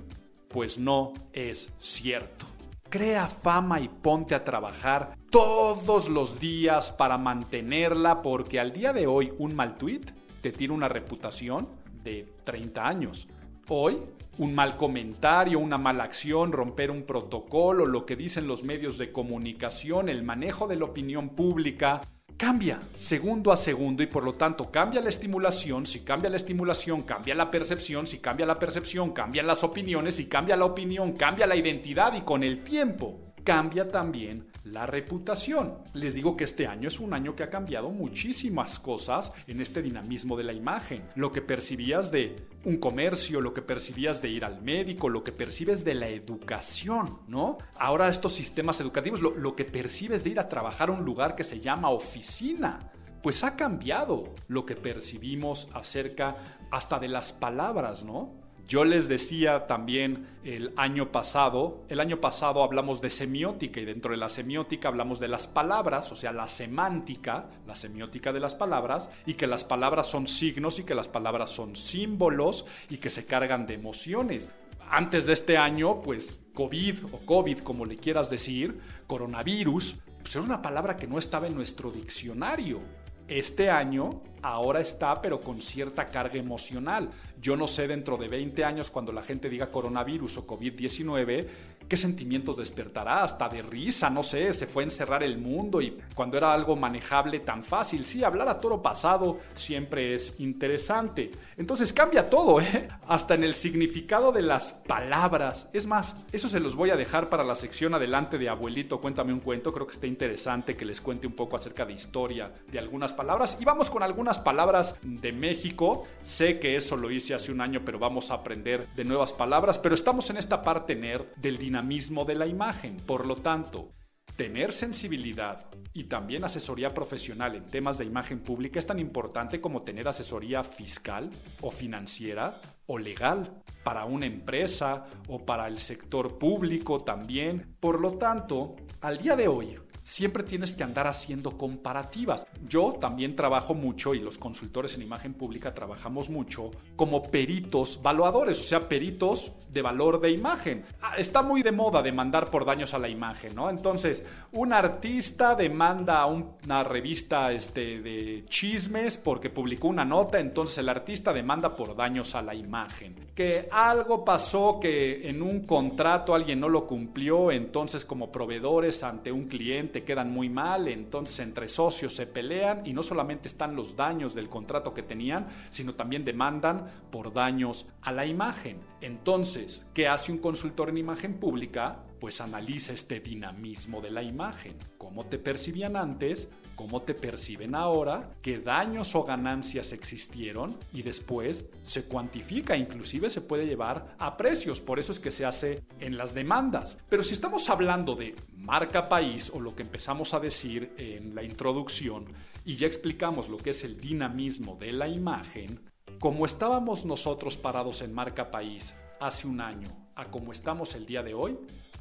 Pues 0.47 0.77
no 0.77 1.15
es 1.33 1.71
cierto. 1.79 2.48
Crea 2.89 3.27
fama 3.27 3.79
y 3.79 3.87
ponte 3.87 4.33
a 4.33 4.43
trabajar 4.43 5.15
todos 5.29 6.09
los 6.09 6.39
días 6.39 6.91
para 6.91 7.19
mantenerla 7.19 8.23
porque 8.23 8.59
al 8.59 8.73
día 8.73 8.93
de 8.93 9.05
hoy 9.05 9.31
un 9.37 9.55
mal 9.55 9.77
tweet 9.77 10.01
te 10.41 10.51
tiene 10.51 10.73
una 10.73 10.89
reputación 10.89 11.69
de 12.03 12.27
30 12.45 12.87
años. 12.87 13.27
Hoy 13.67 13.99
un 14.39 14.55
mal 14.55 14.75
comentario, 14.75 15.59
una 15.59 15.77
mala 15.77 16.03
acción, 16.03 16.51
romper 16.51 16.89
un 16.89 17.03
protocolo, 17.03 17.85
lo 17.85 18.07
que 18.07 18.15
dicen 18.15 18.47
los 18.47 18.63
medios 18.63 18.97
de 18.97 19.11
comunicación, 19.11 20.09
el 20.09 20.23
manejo 20.23 20.67
de 20.67 20.77
la 20.77 20.85
opinión 20.85 21.29
pública, 21.29 22.01
cambia 22.39 22.79
segundo 22.97 23.51
a 23.51 23.57
segundo 23.57 24.01
y 24.01 24.07
por 24.07 24.23
lo 24.23 24.35
tanto 24.35 24.71
cambia 24.71 25.01
la 25.01 25.09
estimulación, 25.09 25.85
si 25.85 26.05
cambia 26.05 26.29
la 26.29 26.37
estimulación, 26.37 27.01
cambia 27.01 27.35
la 27.35 27.49
percepción, 27.49 28.07
si 28.07 28.19
cambia 28.19 28.45
la 28.45 28.57
percepción, 28.57 29.11
cambian 29.11 29.45
las 29.45 29.61
opiniones, 29.61 30.15
si 30.15 30.27
cambia 30.27 30.55
la 30.55 30.63
opinión, 30.63 31.11
cambia 31.11 31.45
la 31.45 31.57
identidad 31.57 32.13
y 32.13 32.21
con 32.21 32.41
el 32.41 32.63
tiempo 32.63 33.33
cambia 33.43 33.89
también 33.89 34.47
la 34.71 34.85
reputación. 34.85 35.79
Les 35.93 36.13
digo 36.13 36.37
que 36.37 36.43
este 36.43 36.67
año 36.67 36.87
es 36.87 36.99
un 36.99 37.13
año 37.13 37.35
que 37.35 37.43
ha 37.43 37.49
cambiado 37.49 37.89
muchísimas 37.89 38.79
cosas 38.79 39.31
en 39.47 39.61
este 39.61 39.81
dinamismo 39.81 40.37
de 40.37 40.43
la 40.43 40.53
imagen. 40.53 41.03
Lo 41.15 41.31
que 41.31 41.41
percibías 41.41 42.11
de 42.11 42.35
un 42.63 42.77
comercio, 42.77 43.41
lo 43.41 43.53
que 43.53 43.61
percibías 43.61 44.21
de 44.21 44.29
ir 44.29 44.45
al 44.45 44.61
médico, 44.61 45.09
lo 45.09 45.23
que 45.23 45.31
percibes 45.31 45.83
de 45.83 45.95
la 45.95 46.07
educación, 46.07 47.19
¿no? 47.27 47.57
Ahora 47.75 48.09
estos 48.09 48.33
sistemas 48.33 48.79
educativos, 48.79 49.21
lo, 49.21 49.35
lo 49.35 49.55
que 49.55 49.65
percibes 49.65 50.23
de 50.23 50.31
ir 50.31 50.39
a 50.39 50.49
trabajar 50.49 50.89
a 50.89 50.93
un 50.93 51.05
lugar 51.05 51.35
que 51.35 51.43
se 51.43 51.59
llama 51.59 51.89
oficina 51.89 52.91
pues 53.21 53.43
ha 53.43 53.55
cambiado 53.55 54.35
lo 54.47 54.65
que 54.65 54.75
percibimos 54.75 55.67
acerca 55.73 56.35
hasta 56.71 56.99
de 56.99 57.09
las 57.09 57.33
palabras, 57.33 58.03
¿no? 58.03 58.38
Yo 58.69 58.85
les 58.85 59.07
decía 59.07 59.65
también 59.65 60.27
el 60.43 60.73
año 60.77 61.11
pasado, 61.11 61.83
el 61.89 61.99
año 61.99 62.21
pasado 62.21 62.61
hablamos 62.61 63.01
de 63.01 63.09
semiótica 63.09 63.79
y 63.79 63.85
dentro 63.85 64.11
de 64.11 64.17
la 64.17 64.29
semiótica 64.29 64.89
hablamos 64.89 65.19
de 65.19 65.27
las 65.27 65.47
palabras, 65.47 66.11
o 66.11 66.15
sea, 66.15 66.31
la 66.31 66.47
semántica, 66.47 67.49
la 67.65 67.75
semiótica 67.75 68.31
de 68.31 68.39
las 68.39 68.53
palabras, 68.53 69.09
y 69.25 69.33
que 69.33 69.47
las 69.47 69.63
palabras 69.63 70.05
son 70.05 70.27
signos 70.27 70.77
y 70.77 70.83
que 70.83 70.93
las 70.93 71.07
palabras 71.07 71.49
son 71.49 71.75
símbolos 71.75 72.67
y 72.91 72.97
que 72.97 73.09
se 73.09 73.25
cargan 73.25 73.65
de 73.65 73.73
emociones. 73.73 74.51
Antes 74.87 75.25
de 75.25 75.33
este 75.33 75.57
año, 75.57 76.03
pues 76.03 76.39
COVID 76.53 77.05
o 77.11 77.25
COVID, 77.25 77.61
como 77.61 77.87
le 77.87 77.97
quieras 77.97 78.29
decir, 78.29 78.79
coronavirus, 79.07 79.95
pues 80.19 80.35
era 80.35 80.45
una 80.45 80.61
palabra 80.61 80.95
que 80.95 81.07
no 81.07 81.17
estaba 81.17 81.47
en 81.47 81.55
nuestro 81.55 81.91
diccionario. 81.91 82.81
Este 83.29 83.69
año 83.69 84.21
ahora 84.41 84.79
está, 84.79 85.21
pero 85.21 85.39
con 85.39 85.61
cierta 85.61 86.07
carga 86.07 86.39
emocional. 86.39 87.09
Yo 87.39 87.55
no 87.55 87.67
sé 87.67 87.87
dentro 87.87 88.17
de 88.17 88.27
20 88.27 88.65
años, 88.65 88.89
cuando 88.89 89.11
la 89.11 89.21
gente 89.21 89.49
diga 89.49 89.67
coronavirus 89.67 90.39
o 90.39 90.47
COVID-19, 90.47 91.47
qué 91.89 91.97
sentimientos 91.97 92.55
despertará, 92.55 93.23
hasta 93.23 93.49
de 93.49 93.63
risa, 93.63 94.11
no 94.11 94.21
sé, 94.21 94.53
se 94.53 94.67
fue 94.67 94.83
a 94.83 94.85
encerrar 94.85 95.23
el 95.23 95.39
mundo 95.39 95.81
y 95.81 95.97
cuando 96.13 96.37
era 96.37 96.53
algo 96.53 96.75
manejable 96.75 97.39
tan 97.39 97.63
fácil, 97.63 98.05
sí, 98.05 98.23
hablar 98.23 98.47
a 98.47 98.59
toro 98.59 98.83
pasado 98.83 99.39
siempre 99.53 100.13
es 100.13 100.39
interesante. 100.39 101.31
Entonces 101.57 101.91
cambia 101.91 102.29
todo, 102.29 102.61
¿eh? 102.61 102.87
Hasta 103.07 103.33
en 103.33 103.43
el 103.43 103.55
significado 103.55 104.31
de 104.31 104.43
las 104.43 104.73
palabras. 104.73 105.67
Es 105.73 105.87
más, 105.87 106.15
eso 106.31 106.47
se 106.47 106.59
los 106.59 106.75
voy 106.75 106.91
a 106.91 106.95
dejar 106.95 107.27
para 107.27 107.43
la 107.43 107.55
sección 107.55 107.95
adelante 107.95 108.37
de 108.37 108.49
abuelito, 108.49 109.01
cuéntame 109.01 109.33
un 109.33 109.39
cuento, 109.39 109.73
creo 109.73 109.87
que 109.87 109.93
está 109.93 110.05
interesante 110.05 110.75
que 110.75 110.85
les 110.85 111.01
cuente 111.01 111.25
un 111.25 111.33
poco 111.33 111.57
acerca 111.57 111.85
de 111.85 111.93
historia 111.93 112.51
de 112.71 112.77
algunas 112.77 113.13
palabras 113.13 113.57
y 113.59 113.65
vamos 113.65 113.89
con 113.89 114.03
algunas 114.03 114.37
palabras 114.37 114.95
de 115.01 115.31
México. 115.31 116.07
Sé 116.23 116.59
que 116.59 116.75
eso 116.75 116.95
lo 116.95 117.09
hice 117.09 117.33
hace 117.33 117.51
un 117.51 117.61
año, 117.61 117.81
pero 117.83 117.97
vamos 117.97 118.29
a 118.29 118.35
aprender 118.35 118.85
de 118.95 119.05
nuevas 119.05 119.33
palabras. 119.33 119.79
Pero 119.79 119.95
estamos 119.95 120.29
en 120.29 120.37
esta 120.37 120.61
parte 120.61 120.95
nerd 120.95 121.25
del 121.35 121.57
dinamismo 121.57 121.78
de 122.25 122.35
la 122.35 122.47
imagen. 122.47 122.97
Por 122.97 123.25
lo 123.25 123.37
tanto, 123.37 123.93
tener 124.35 124.71
sensibilidad 124.71 125.65
y 125.93 126.05
también 126.05 126.43
asesoría 126.43 126.93
profesional 126.93 127.55
en 127.55 127.65
temas 127.65 127.97
de 127.97 128.05
imagen 128.05 128.39
pública 128.39 128.79
es 128.79 128.85
tan 128.85 128.99
importante 128.99 129.59
como 129.59 129.81
tener 129.81 130.07
asesoría 130.07 130.63
fiscal 130.63 131.29
o 131.61 131.71
financiera 131.71 132.53
o 132.85 132.97
legal 132.97 133.61
para 133.83 134.05
una 134.05 134.25
empresa 134.25 135.05
o 135.27 135.45
para 135.45 135.67
el 135.67 135.79
sector 135.79 136.37
público 136.37 137.03
también. 137.03 137.75
Por 137.79 137.99
lo 137.99 138.17
tanto, 138.17 138.75
al 139.01 139.17
día 139.17 139.35
de 139.35 139.47
hoy, 139.47 139.77
siempre 140.09 140.41
tienes 140.41 140.73
que 140.73 140.83
andar 140.83 141.05
haciendo 141.07 141.55
comparativas. 141.55 142.47
Yo 142.67 142.97
también 142.99 143.35
trabajo 143.35 143.75
mucho 143.75 144.15
y 144.15 144.19
los 144.19 144.39
consultores 144.39 144.95
en 144.95 145.03
imagen 145.03 145.35
pública 145.35 145.75
trabajamos 145.75 146.31
mucho 146.31 146.71
como 146.95 147.21
peritos 147.21 148.01
valuadores, 148.01 148.59
o 148.59 148.63
sea, 148.63 148.89
peritos 148.89 149.51
de 149.71 149.83
valor 149.83 150.19
de 150.19 150.31
imagen. 150.31 150.83
Ah, 150.99 151.13
está 151.17 151.43
muy 151.43 151.61
de 151.61 151.71
moda 151.71 152.01
demandar 152.01 152.49
por 152.49 152.65
daños 152.65 152.95
a 152.95 152.99
la 152.99 153.07
imagen, 153.07 153.53
¿no? 153.53 153.69
Entonces, 153.69 154.23
un 154.53 154.73
artista 154.73 155.53
demanda 155.53 156.21
a 156.21 156.25
una 156.25 156.83
revista 156.83 157.51
este, 157.51 158.01
de 158.01 158.45
chismes 158.49 159.17
porque 159.17 159.51
publicó 159.51 159.89
una 159.89 160.05
nota, 160.05 160.39
entonces 160.39 160.79
el 160.79 160.89
artista 160.89 161.31
demanda 161.31 161.75
por 161.75 161.95
daños 161.95 162.33
a 162.33 162.41
la 162.41 162.55
imagen. 162.55 163.15
Que 163.35 163.67
algo 163.71 164.25
pasó 164.25 164.79
que 164.81 165.29
en 165.29 165.43
un 165.43 165.61
contrato 165.61 166.33
alguien 166.33 166.59
no 166.59 166.67
lo 166.67 166.87
cumplió, 166.87 167.51
entonces 167.51 168.05
como 168.05 168.31
proveedores 168.31 169.03
ante 169.03 169.31
un 169.31 169.45
cliente 169.47 169.98
quedan 170.03 170.31
muy 170.31 170.49
mal, 170.49 170.87
entonces 170.87 171.39
entre 171.39 171.69
socios 171.69 172.13
se 172.13 172.27
pelean 172.27 172.81
y 172.85 172.93
no 172.93 173.03
solamente 173.03 173.47
están 173.47 173.75
los 173.75 173.95
daños 173.95 174.33
del 174.35 174.49
contrato 174.49 174.93
que 174.93 175.03
tenían, 175.03 175.47
sino 175.69 175.95
también 175.95 176.25
demandan 176.25 176.87
por 177.11 177.33
daños 177.33 177.87
a 178.01 178.11
la 178.11 178.25
imagen. 178.25 178.77
Entonces, 179.01 179.87
¿qué 179.93 180.07
hace 180.07 180.31
un 180.31 180.39
consultor 180.39 180.89
en 180.89 180.97
imagen 180.97 181.35
pública? 181.35 182.03
Pues 182.19 182.41
analiza 182.41 182.93
este 182.93 183.19
dinamismo 183.19 184.01
de 184.01 184.11
la 184.11 184.21
imagen, 184.21 184.75
cómo 184.97 185.25
te 185.25 185.39
percibían 185.39 185.95
antes, 185.95 186.49
cómo 186.75 187.01
te 187.01 187.13
perciben 187.13 187.75
ahora, 187.75 188.31
qué 188.41 188.59
daños 188.59 189.15
o 189.15 189.23
ganancias 189.23 189.93
existieron 189.93 190.77
y 190.93 191.01
después 191.01 191.65
se 191.83 192.05
cuantifica, 192.05 192.75
inclusive 192.75 193.29
se 193.29 193.41
puede 193.41 193.65
llevar 193.65 194.15
a 194.19 194.37
precios, 194.37 194.81
por 194.81 194.99
eso 194.99 195.11
es 195.11 195.19
que 195.19 195.31
se 195.31 195.45
hace 195.45 195.83
en 195.99 196.17
las 196.17 196.33
demandas. 196.33 196.97
Pero 197.07 197.23
si 197.23 197.33
estamos 197.33 197.69
hablando 197.69 198.15
de 198.15 198.35
marca 198.55 199.07
país 199.07 199.49
o 199.53 199.59
lo 199.59 199.75
que 199.75 199.83
empezamos 199.83 200.33
a 200.33 200.39
decir 200.39 200.93
en 200.97 201.35
la 201.35 201.43
introducción, 201.43 202.25
y 202.65 202.75
ya 202.75 202.87
explicamos 202.87 203.49
lo 203.49 203.57
que 203.57 203.71
es 203.71 203.83
el 203.83 203.99
dinamismo 203.99 204.75
de 204.75 204.91
la 204.91 205.07
imagen, 205.07 205.79
como 206.19 206.45
estábamos 206.45 207.05
nosotros 207.05 207.57
parados 207.57 208.01
en 208.01 208.13
marca 208.13 208.51
país 208.51 208.93
hace 209.19 209.47
un 209.47 209.61
año 209.61 209.87
a 210.15 210.25
como 210.25 210.51
estamos 210.51 210.95
el 210.95 211.05
día 211.05 211.23
de 211.23 211.33
hoy, 211.33 211.57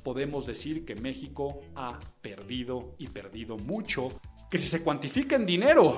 podemos 0.09 0.47
decir 0.47 0.87
que 0.87 0.95
México 0.95 1.61
ha 1.77 2.01
perdido 2.23 2.95
y 2.97 3.09
perdido 3.09 3.59
mucho, 3.59 4.09
que 4.51 4.57
si 4.57 4.67
se 4.67 4.83
cuantifica 4.83 5.37
en 5.37 5.45
dinero, 5.45 5.95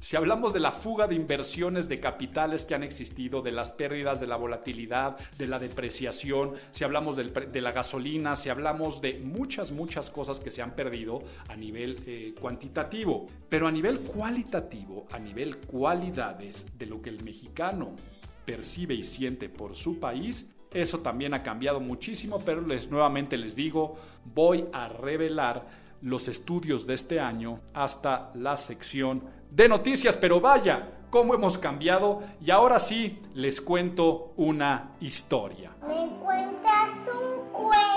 si 0.00 0.14
hablamos 0.14 0.52
de 0.52 0.60
la 0.60 0.70
fuga 0.70 1.08
de 1.08 1.16
inversiones 1.16 1.88
de 1.88 1.98
capitales 1.98 2.64
que 2.64 2.76
han 2.76 2.84
existido, 2.84 3.42
de 3.42 3.50
las 3.50 3.72
pérdidas, 3.72 4.20
de 4.20 4.28
la 4.28 4.36
volatilidad, 4.36 5.18
de 5.36 5.48
la 5.48 5.58
depreciación, 5.58 6.52
si 6.70 6.84
hablamos 6.84 7.16
de 7.16 7.60
la 7.60 7.72
gasolina, 7.72 8.36
si 8.36 8.50
hablamos 8.50 9.00
de 9.00 9.18
muchas, 9.18 9.72
muchas 9.72 10.12
cosas 10.12 10.38
que 10.38 10.52
se 10.52 10.62
han 10.62 10.76
perdido 10.76 11.24
a 11.48 11.56
nivel 11.56 12.00
eh, 12.06 12.36
cuantitativo, 12.40 13.26
pero 13.48 13.66
a 13.66 13.72
nivel 13.72 13.98
cualitativo, 13.98 15.08
a 15.10 15.18
nivel 15.18 15.56
cualidades 15.56 16.66
de 16.78 16.86
lo 16.86 17.02
que 17.02 17.10
el 17.10 17.24
mexicano 17.24 17.96
percibe 18.44 18.94
y 18.94 19.02
siente 19.02 19.48
por 19.48 19.74
su 19.74 19.98
país, 19.98 20.46
eso 20.74 20.98
también 20.98 21.32
ha 21.34 21.42
cambiado 21.42 21.80
muchísimo, 21.80 22.40
pero 22.44 22.60
les 22.60 22.90
nuevamente 22.90 23.38
les 23.38 23.54
digo, 23.54 23.96
voy 24.24 24.66
a 24.72 24.88
revelar 24.88 25.66
los 26.02 26.28
estudios 26.28 26.86
de 26.86 26.94
este 26.94 27.18
año 27.18 27.60
hasta 27.72 28.30
la 28.34 28.56
sección 28.56 29.22
de 29.50 29.68
noticias, 29.68 30.16
pero 30.16 30.40
vaya, 30.40 31.06
cómo 31.08 31.32
hemos 31.32 31.56
cambiado 31.56 32.22
y 32.44 32.50
ahora 32.50 32.78
sí 32.78 33.20
les 33.34 33.60
cuento 33.60 34.34
una 34.36 34.96
historia. 35.00 35.70
¿Me 35.86 36.08
cuentas 36.18 36.90
un 37.06 37.52
cuento? 37.52 37.94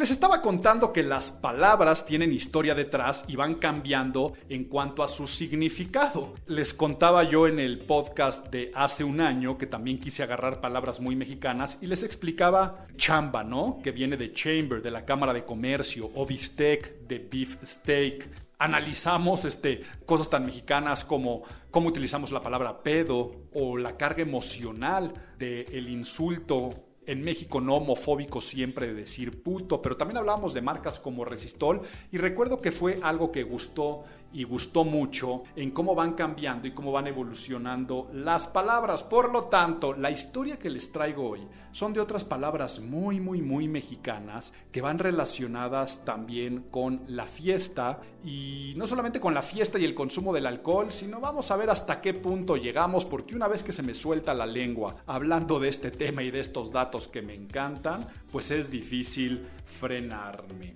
Les 0.00 0.10
estaba 0.10 0.40
contando 0.40 0.94
que 0.94 1.02
las 1.02 1.30
palabras 1.30 2.06
tienen 2.06 2.32
historia 2.32 2.74
detrás 2.74 3.22
y 3.28 3.36
van 3.36 3.56
cambiando 3.56 4.32
en 4.48 4.64
cuanto 4.64 5.02
a 5.02 5.08
su 5.08 5.26
significado. 5.26 6.32
Les 6.46 6.72
contaba 6.72 7.22
yo 7.24 7.46
en 7.46 7.58
el 7.58 7.76
podcast 7.76 8.48
de 8.48 8.72
hace 8.74 9.04
un 9.04 9.20
año 9.20 9.58
que 9.58 9.66
también 9.66 10.00
quise 10.00 10.22
agarrar 10.22 10.62
palabras 10.62 11.00
muy 11.00 11.16
mexicanas 11.16 11.76
y 11.82 11.86
les 11.86 12.02
explicaba 12.02 12.86
chamba, 12.96 13.44
¿no? 13.44 13.78
Que 13.84 13.92
viene 13.92 14.16
de 14.16 14.32
chamber, 14.32 14.80
de 14.80 14.90
la 14.90 15.04
Cámara 15.04 15.34
de 15.34 15.44
Comercio, 15.44 16.10
o 16.14 16.24
bistec, 16.24 17.06
de 17.06 17.18
beef 17.18 17.58
steak, 17.62 18.30
analizamos 18.58 19.44
este, 19.44 19.82
cosas 20.06 20.30
tan 20.30 20.46
mexicanas 20.46 21.04
como 21.04 21.42
cómo 21.70 21.90
utilizamos 21.90 22.32
la 22.32 22.42
palabra 22.42 22.82
pedo 22.82 23.32
o 23.52 23.76
la 23.76 23.98
carga 23.98 24.22
emocional 24.22 25.12
del 25.38 25.90
insulto 25.90 26.70
en 27.10 27.22
México 27.22 27.60
no 27.60 27.74
homofóbico 27.74 28.40
siempre 28.40 28.86
de 28.86 28.94
decir 28.94 29.42
puto, 29.42 29.82
pero 29.82 29.96
también 29.96 30.18
hablábamos 30.18 30.54
de 30.54 30.62
marcas 30.62 31.00
como 31.00 31.24
Resistol 31.24 31.80
y 32.12 32.18
recuerdo 32.18 32.60
que 32.60 32.70
fue 32.70 33.00
algo 33.02 33.32
que 33.32 33.42
gustó 33.42 34.04
y 34.32 34.44
gustó 34.44 34.84
mucho 34.84 35.42
en 35.56 35.72
cómo 35.72 35.94
van 35.94 36.14
cambiando 36.14 36.68
y 36.68 36.72
cómo 36.72 36.92
van 36.92 37.08
evolucionando 37.08 38.08
las 38.12 38.46
palabras. 38.46 39.02
Por 39.02 39.32
lo 39.32 39.44
tanto, 39.44 39.92
la 39.92 40.10
historia 40.10 40.58
que 40.58 40.70
les 40.70 40.92
traigo 40.92 41.28
hoy 41.28 41.40
son 41.72 41.92
de 41.92 42.00
otras 42.00 42.24
palabras 42.24 42.80
muy, 42.80 43.20
muy, 43.20 43.42
muy 43.42 43.68
mexicanas 43.68 44.52
que 44.72 44.80
van 44.80 44.98
relacionadas 44.98 46.04
también 46.04 46.66
con 46.70 47.02
la 47.08 47.26
fiesta 47.26 48.00
y 48.24 48.74
no 48.76 48.86
solamente 48.86 49.20
con 49.20 49.34
la 49.34 49.42
fiesta 49.42 49.78
y 49.78 49.84
el 49.84 49.94
consumo 49.94 50.32
del 50.32 50.46
alcohol, 50.46 50.92
sino 50.92 51.20
vamos 51.20 51.50
a 51.50 51.56
ver 51.56 51.70
hasta 51.70 52.00
qué 52.00 52.14
punto 52.14 52.56
llegamos 52.56 53.04
porque 53.04 53.34
una 53.34 53.48
vez 53.48 53.62
que 53.62 53.72
se 53.72 53.82
me 53.82 53.94
suelta 53.94 54.34
la 54.34 54.46
lengua 54.46 54.96
hablando 55.06 55.58
de 55.58 55.68
este 55.68 55.90
tema 55.90 56.22
y 56.22 56.30
de 56.30 56.40
estos 56.40 56.70
datos 56.70 56.99
que 57.08 57.22
me 57.22 57.34
encantan, 57.34 58.06
pues 58.30 58.50
es 58.50 58.70
difícil 58.70 59.46
frenarme. 59.64 60.74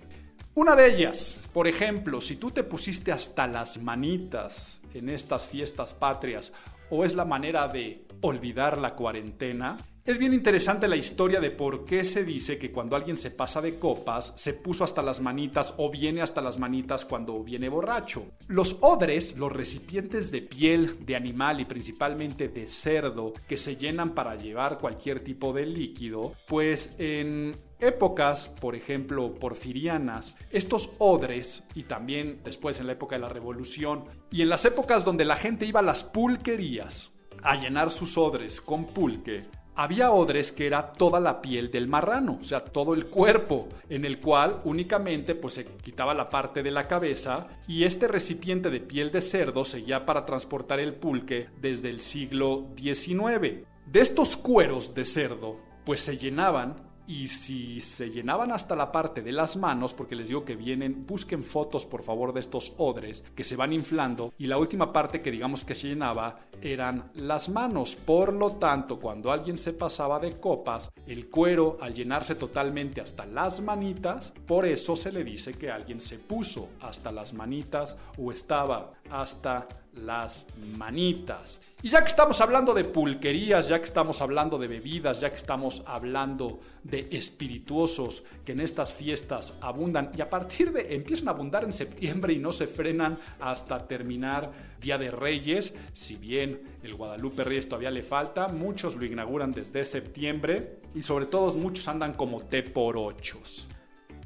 Una 0.53 0.75
de 0.75 0.95
ellas, 0.95 1.37
por 1.53 1.67
ejemplo, 1.67 2.21
si 2.21 2.37
tú 2.37 2.51
te 2.51 2.63
pusiste 2.63 3.11
hasta 3.11 3.45
las 3.45 3.81
manitas 3.81 4.81
en 4.93 5.09
estas 5.09 5.45
fiestas 5.45 5.93
patrias 5.93 6.53
o 6.89 7.03
es 7.03 7.13
la 7.13 7.25
manera 7.25 7.67
de 7.67 8.05
olvidar 8.21 8.77
la 8.77 8.95
cuarentena, 8.95 9.77
es 10.05 10.19
bien 10.19 10.33
interesante 10.33 10.87
la 10.87 10.97
historia 10.97 11.39
de 11.39 11.49
por 11.49 11.83
qué 11.83 12.05
se 12.05 12.23
dice 12.23 12.59
que 12.59 12.71
cuando 12.71 12.95
alguien 12.95 13.17
se 13.17 13.31
pasa 13.31 13.59
de 13.59 13.79
copas, 13.79 14.33
se 14.35 14.53
puso 14.53 14.83
hasta 14.83 15.01
las 15.01 15.19
manitas 15.19 15.73
o 15.77 15.89
viene 15.89 16.21
hasta 16.21 16.41
las 16.41 16.59
manitas 16.59 17.05
cuando 17.05 17.43
viene 17.43 17.69
borracho. 17.69 18.27
Los 18.47 18.77
odres, 18.81 19.35
los 19.35 19.51
recipientes 19.51 20.29
de 20.29 20.43
piel 20.43 21.03
de 21.03 21.15
animal 21.15 21.59
y 21.59 21.65
principalmente 21.65 22.49
de 22.49 22.67
cerdo 22.67 23.33
que 23.47 23.57
se 23.57 23.77
llenan 23.77 24.13
para 24.13 24.35
llevar 24.35 24.77
cualquier 24.77 25.23
tipo 25.23 25.53
de 25.53 25.65
líquido, 25.65 26.33
pues 26.47 26.93
en 26.99 27.55
épocas, 27.79 28.47
por 28.47 28.75
ejemplo, 28.75 29.33
porfirianas, 29.33 30.35
estos 30.51 30.91
odres, 30.99 31.63
y 31.73 31.81
también 31.81 32.41
después 32.43 32.79
en 32.79 32.85
la 32.85 32.93
época 32.93 33.15
de 33.15 33.21
la 33.23 33.29
Revolución, 33.29 34.05
y 34.31 34.43
en 34.43 34.49
las 34.49 34.65
épocas 34.65 35.03
donde 35.03 35.25
la 35.25 35.35
gente 35.35 35.65
iba 35.65 35.79
a 35.79 35.83
las 35.83 36.03
pulquerías 36.03 37.11
a 37.41 37.55
llenar 37.55 37.89
sus 37.89 38.19
odres 38.19 38.61
con 38.61 38.85
pulque, 38.85 39.43
había 39.75 40.11
odres 40.11 40.51
que 40.51 40.67
era 40.67 40.93
toda 40.93 41.19
la 41.19 41.41
piel 41.41 41.69
del 41.69 41.87
marrano, 41.87 42.39
o 42.41 42.43
sea, 42.43 42.61
todo 42.61 42.93
el 42.93 43.05
cuerpo, 43.07 43.67
en 43.89 44.05
el 44.05 44.19
cual 44.19 44.61
únicamente 44.63 45.35
pues 45.35 45.55
se 45.55 45.65
quitaba 45.65 46.13
la 46.13 46.29
parte 46.29 46.63
de 46.63 46.71
la 46.71 46.87
cabeza 46.87 47.47
y 47.67 47.83
este 47.83 48.07
recipiente 48.07 48.69
de 48.69 48.79
piel 48.79 49.11
de 49.11 49.21
cerdo 49.21 49.65
seguía 49.65 50.05
para 50.05 50.25
transportar 50.25 50.79
el 50.79 50.93
pulque 50.93 51.47
desde 51.59 51.89
el 51.89 51.99
siglo 51.99 52.67
XIX. 52.77 53.65
De 53.85 53.99
estos 53.99 54.37
cueros 54.37 54.95
de 54.95 55.05
cerdo 55.05 55.59
pues 55.85 56.01
se 56.01 56.17
llenaban 56.17 56.84
y 57.07 57.27
si 57.27 57.81
se 57.81 58.09
llenaban 58.09 58.51
hasta 58.51 58.75
la 58.75 58.91
parte 58.91 59.21
de 59.21 59.31
las 59.31 59.57
manos, 59.57 59.93
porque 59.93 60.15
les 60.15 60.27
digo 60.27 60.45
que 60.45 60.55
vienen, 60.55 61.05
busquen 61.05 61.43
fotos 61.43 61.85
por 61.85 62.03
favor 62.03 62.33
de 62.33 62.39
estos 62.39 62.73
odres 62.77 63.23
que 63.35 63.43
se 63.43 63.55
van 63.55 63.73
inflando 63.73 64.33
y 64.37 64.47
la 64.47 64.57
última 64.57 64.91
parte 64.91 65.21
que 65.21 65.31
digamos 65.31 65.63
que 65.63 65.75
se 65.75 65.89
llenaba 65.89 66.39
eran 66.61 67.11
las 67.15 67.49
manos. 67.49 67.95
Por 67.95 68.33
lo 68.33 68.53
tanto, 68.53 68.99
cuando 68.99 69.31
alguien 69.31 69.57
se 69.57 69.73
pasaba 69.73 70.19
de 70.19 70.39
copas, 70.39 70.91
el 71.07 71.29
cuero 71.29 71.77
al 71.81 71.93
llenarse 71.93 72.35
totalmente 72.35 73.01
hasta 73.01 73.25
las 73.25 73.61
manitas, 73.61 74.33
por 74.45 74.65
eso 74.65 74.95
se 74.95 75.11
le 75.11 75.23
dice 75.23 75.53
que 75.53 75.71
alguien 75.71 76.01
se 76.01 76.17
puso 76.17 76.69
hasta 76.81 77.11
las 77.11 77.33
manitas 77.33 77.95
o 78.17 78.31
estaba 78.31 78.93
hasta 79.09 79.67
las 79.95 80.45
manitas. 80.77 81.61
Y 81.83 81.89
ya 81.89 82.01
que 82.01 82.07
estamos 82.07 82.41
hablando 82.41 82.73
de 82.73 82.83
pulquerías, 82.83 83.67
ya 83.67 83.77
que 83.77 83.85
estamos 83.85 84.19
hablando 84.21 84.57
de 84.57 84.65
bebidas, 84.65 85.19
ya 85.19 85.29
que 85.29 85.35
estamos 85.35 85.83
hablando 85.85 86.59
de 86.83 87.09
espirituosos 87.11 88.23
que 88.43 88.53
en 88.53 88.61
estas 88.61 88.91
fiestas 88.91 89.53
abundan 89.61 90.09
y 90.17 90.21
a 90.21 90.29
partir 90.29 90.71
de 90.71 90.95
empiezan 90.95 91.27
a 91.27 91.31
abundar 91.31 91.63
en 91.63 91.73
septiembre 91.73 92.33
y 92.33 92.39
no 92.39 92.51
se 92.51 92.65
frenan 92.65 93.17
hasta 93.39 93.85
terminar 93.87 94.51
Día 94.81 94.97
de 94.97 95.11
Reyes, 95.11 95.75
si 95.93 96.15
bien 96.15 96.59
el 96.81 96.95
Guadalupe 96.95 97.43
Reyes 97.43 97.69
todavía 97.69 97.91
le 97.91 98.01
falta, 98.01 98.47
muchos 98.47 98.95
lo 98.95 99.05
inauguran 99.05 99.51
desde 99.51 99.85
septiembre 99.85 100.79
y 100.95 101.01
sobre 101.01 101.27
todo 101.27 101.53
muchos 101.53 101.87
andan 101.87 102.13
como 102.13 102.41
té 102.41 102.63
por 102.63 102.97
ochos. 102.97 103.67